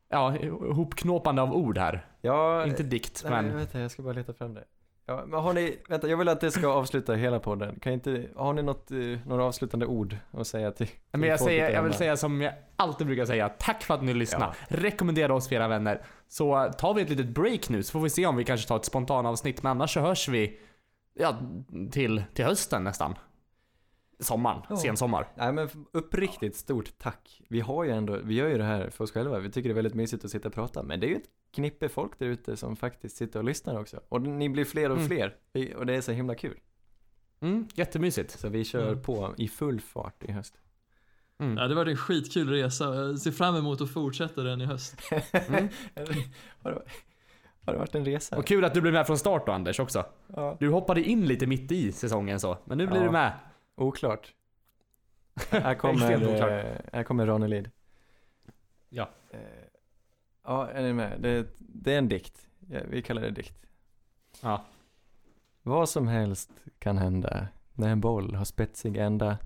ja, 0.09 0.36
hopknåpande 0.74 1.43
av 1.43 1.53
ord 1.53 1.78
här. 1.78 2.07
Ja, 2.20 2.66
Inte 2.66 2.82
dikt, 2.82 3.22
nej, 3.24 3.43
men 3.43 3.57
vänta 3.57 3.80
jag 3.80 3.90
ska 3.90 4.03
bara 4.03 4.14
leta 4.14 4.32
fram 4.32 4.55
det. 4.55 4.64
Ja, 5.13 5.25
men 5.27 5.41
har 5.41 5.53
ni, 5.53 5.79
vänta 5.89 6.09
jag 6.09 6.17
vill 6.17 6.29
att 6.29 6.41
det 6.41 6.51
ska 6.51 6.69
avsluta 6.69 7.15
hela 7.15 7.41
podden. 7.41 7.81
Kan 7.81 7.93
inte, 7.93 8.27
har 8.37 8.53
ni 8.53 8.63
något, 8.63 8.91
eh, 8.91 8.99
några 9.27 9.45
avslutande 9.45 9.87
ord 9.87 10.17
att 10.31 10.47
säga 10.47 10.73
till, 10.73 10.87
till 10.87 10.97
Men 11.11 11.29
jag, 11.29 11.41
säger, 11.41 11.71
jag 11.71 11.83
vill 11.83 11.93
säga 11.93 12.17
som 12.17 12.41
jag 12.41 12.55
alltid 12.77 13.07
brukar 13.07 13.25
säga, 13.25 13.49
tack 13.49 13.83
för 13.83 13.95
att 13.95 14.03
ni 14.03 14.15
lyssnar. 14.15 14.57
Rekommendera 14.69 15.35
oss 15.35 15.49
för 15.49 15.57
era 15.57 15.69
vänner. 15.69 16.03
Så 16.29 16.73
tar 16.79 16.95
vi 16.95 17.03
ett 17.03 17.11
litet 17.11 17.29
break 17.29 17.69
nu 17.69 17.83
så 17.83 17.93
får 17.93 18.01
vi 18.01 18.11
se 18.11 18.27
om 18.27 18.37
vi 18.37 18.45
kanske 18.45 18.69
tar 18.69 18.77
ett 18.77 18.85
spontanavsnitt. 18.85 19.63
Men 19.63 19.71
annars 19.71 19.95
så 19.95 20.01
hörs 20.01 20.29
vi 20.29 20.61
ja, 21.15 21.37
till, 21.93 22.23
till 22.35 22.45
hösten 22.45 22.85
nästan. 22.85 23.15
Sommaren, 24.23 24.62
Ja. 24.68 24.77
sensommar. 24.77 25.29
Nej 25.35 25.53
men 25.53 25.68
uppriktigt 25.93 26.57
stort 26.57 26.99
tack. 26.99 27.43
Vi 27.49 27.61
har 27.61 27.85
ju 27.85 27.91
ändå, 27.91 28.16
vi 28.25 28.35
gör 28.35 28.49
ju 28.49 28.59
det 28.59 28.64
här 28.64 28.91
för 28.91 29.05
oss 29.05 29.12
själva. 29.12 29.39
Vi 29.39 29.51
tycker 29.51 29.68
det 29.68 29.73
är 29.73 29.75
väldigt 29.75 29.95
mysigt 29.95 30.25
att 30.25 30.31
sitta 30.31 30.49
och 30.49 30.55
prata. 30.55 30.83
Men 30.83 31.01
det 31.01 31.07
är 31.07 31.09
ju 31.09 31.16
ett 31.16 31.29
knippe 31.55 31.89
folk 31.89 32.18
där 32.18 32.27
ute 32.27 32.57
som 32.57 32.77
faktiskt 32.77 33.16
sitter 33.16 33.39
och 33.39 33.45
lyssnar 33.45 33.79
också. 33.81 34.01
Och 34.09 34.23
ni 34.23 34.49
blir 34.49 34.64
fler 34.64 34.91
och 34.91 34.97
Mm. 34.97 35.09
fler. 35.09 35.35
Vi- 35.53 35.75
Och 35.77 35.87
det 35.87 35.95
är 35.97 36.01
så 36.01 36.12
himla 36.12 36.35
kul. 36.35 36.59
Mm, 37.41 37.68
jättemysigt. 37.75 38.31
Så 38.41 38.49
vi 38.49 38.64
kör 38.64 38.89
Mm. 38.89 39.03
på 39.03 39.35
i 39.39 39.49
full 39.49 39.81
fart 39.81 40.25
i 40.25 40.33
höst. 40.33 40.55
Mm. 41.39 41.57
Ja, 41.57 41.68
det 41.68 41.75
var 41.75 41.87
en 41.87 41.97
skitkul 41.97 42.49
resa. 42.49 42.95
Jag 42.95 43.18
ser 43.18 43.31
fram 43.31 43.57
emot 43.57 43.81
att 43.81 43.91
fortsätta 43.93 44.43
den 44.43 44.61
i 44.61 44.64
höst. 44.66 44.97
Mm. 45.33 45.68
har, 46.62 46.70
det, 46.73 46.83
har 47.66 47.73
det 47.73 47.79
varit 47.79 47.95
en 47.95 48.05
resa? 48.05 48.37
Och 48.39 48.47
kul 48.47 48.64
att 48.64 48.75
du 48.75 48.81
blev 48.81 48.93
med 48.95 49.07
från 49.07 49.18
start 49.18 49.47
då 49.47 49.53
Anders 49.53 49.81
också. 49.81 50.05
Ja. 50.27 50.57
Du 50.61 50.68
hoppade 50.68 51.03
in 51.03 51.27
lite 51.27 51.47
mitt 51.47 51.73
i 51.73 51.93
säsongen 51.93 52.41
så, 52.41 52.59
men 52.64 52.79
nu 52.79 52.87
blir 52.87 52.97
Ja. 52.99 53.05
du 53.05 53.11
med. 53.11 53.33
Oklart. 53.75 54.35
Här 55.51 55.75
kommer, 55.75 56.12
eh, 56.12 56.77
här 56.93 57.03
kommer 57.05 57.27
Ranelid. 57.27 57.70
Ja. 58.89 59.09
Eh, 59.31 59.41
Ja, 60.45 60.68
är 60.68 60.83
ni 60.83 60.93
med? 60.93 61.20
Det, 61.20 61.47
det 61.59 61.95
är 61.95 61.99
en 61.99 62.09
dikt. 62.09 62.49
Ja, 62.68 62.81
vi 62.89 63.03
kallar 63.03 63.23
det 63.23 63.31
dikt. 63.31 63.66
Ja. 64.41 64.64
Vad 65.62 65.89
som 65.89 66.09
helst 66.09 66.51
kan 66.79 66.99
hända 66.99 67.49
när 67.73 67.89
en 67.89 68.01
boll 68.01 68.35
har 68.35 68.45
spetsig 68.45 68.97
ända. 68.97 69.39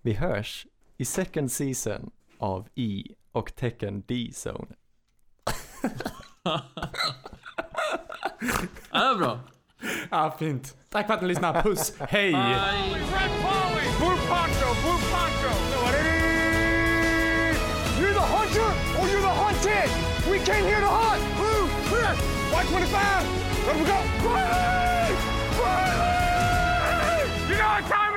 Vi 0.00 0.12
hörs 0.12 0.66
i 0.96 1.04
second 1.04 1.52
season 1.52 2.10
av 2.38 2.68
E 2.74 3.04
och 3.32 3.54
Tekken 3.54 4.02
D-Zone. 4.06 4.74
ja, 6.42 6.62
det 8.90 8.96
är 8.98 9.18
bra. 9.18 9.40
Ja, 9.82 9.90
ah, 10.10 10.30
fint. 10.38 10.76
Tack 10.90 11.06
för 11.06 11.14
att 11.14 11.22
ni 11.22 11.28
lyssnade. 11.28 11.62
Puss. 11.62 11.92
Hej! 12.08 12.30
You're 18.00 18.14
the 18.14 18.20
hunter 18.20 18.72
or 18.98 19.08
you're 19.08 19.20
the 19.20 19.28
hunted! 19.28 19.90
We 20.30 20.38
came 20.38 20.64
here 20.64 20.80
to 20.80 20.86
hunt! 20.86 21.22
You 27.48 27.58
know 27.58 27.64
what 27.64 27.84
time 27.84 28.11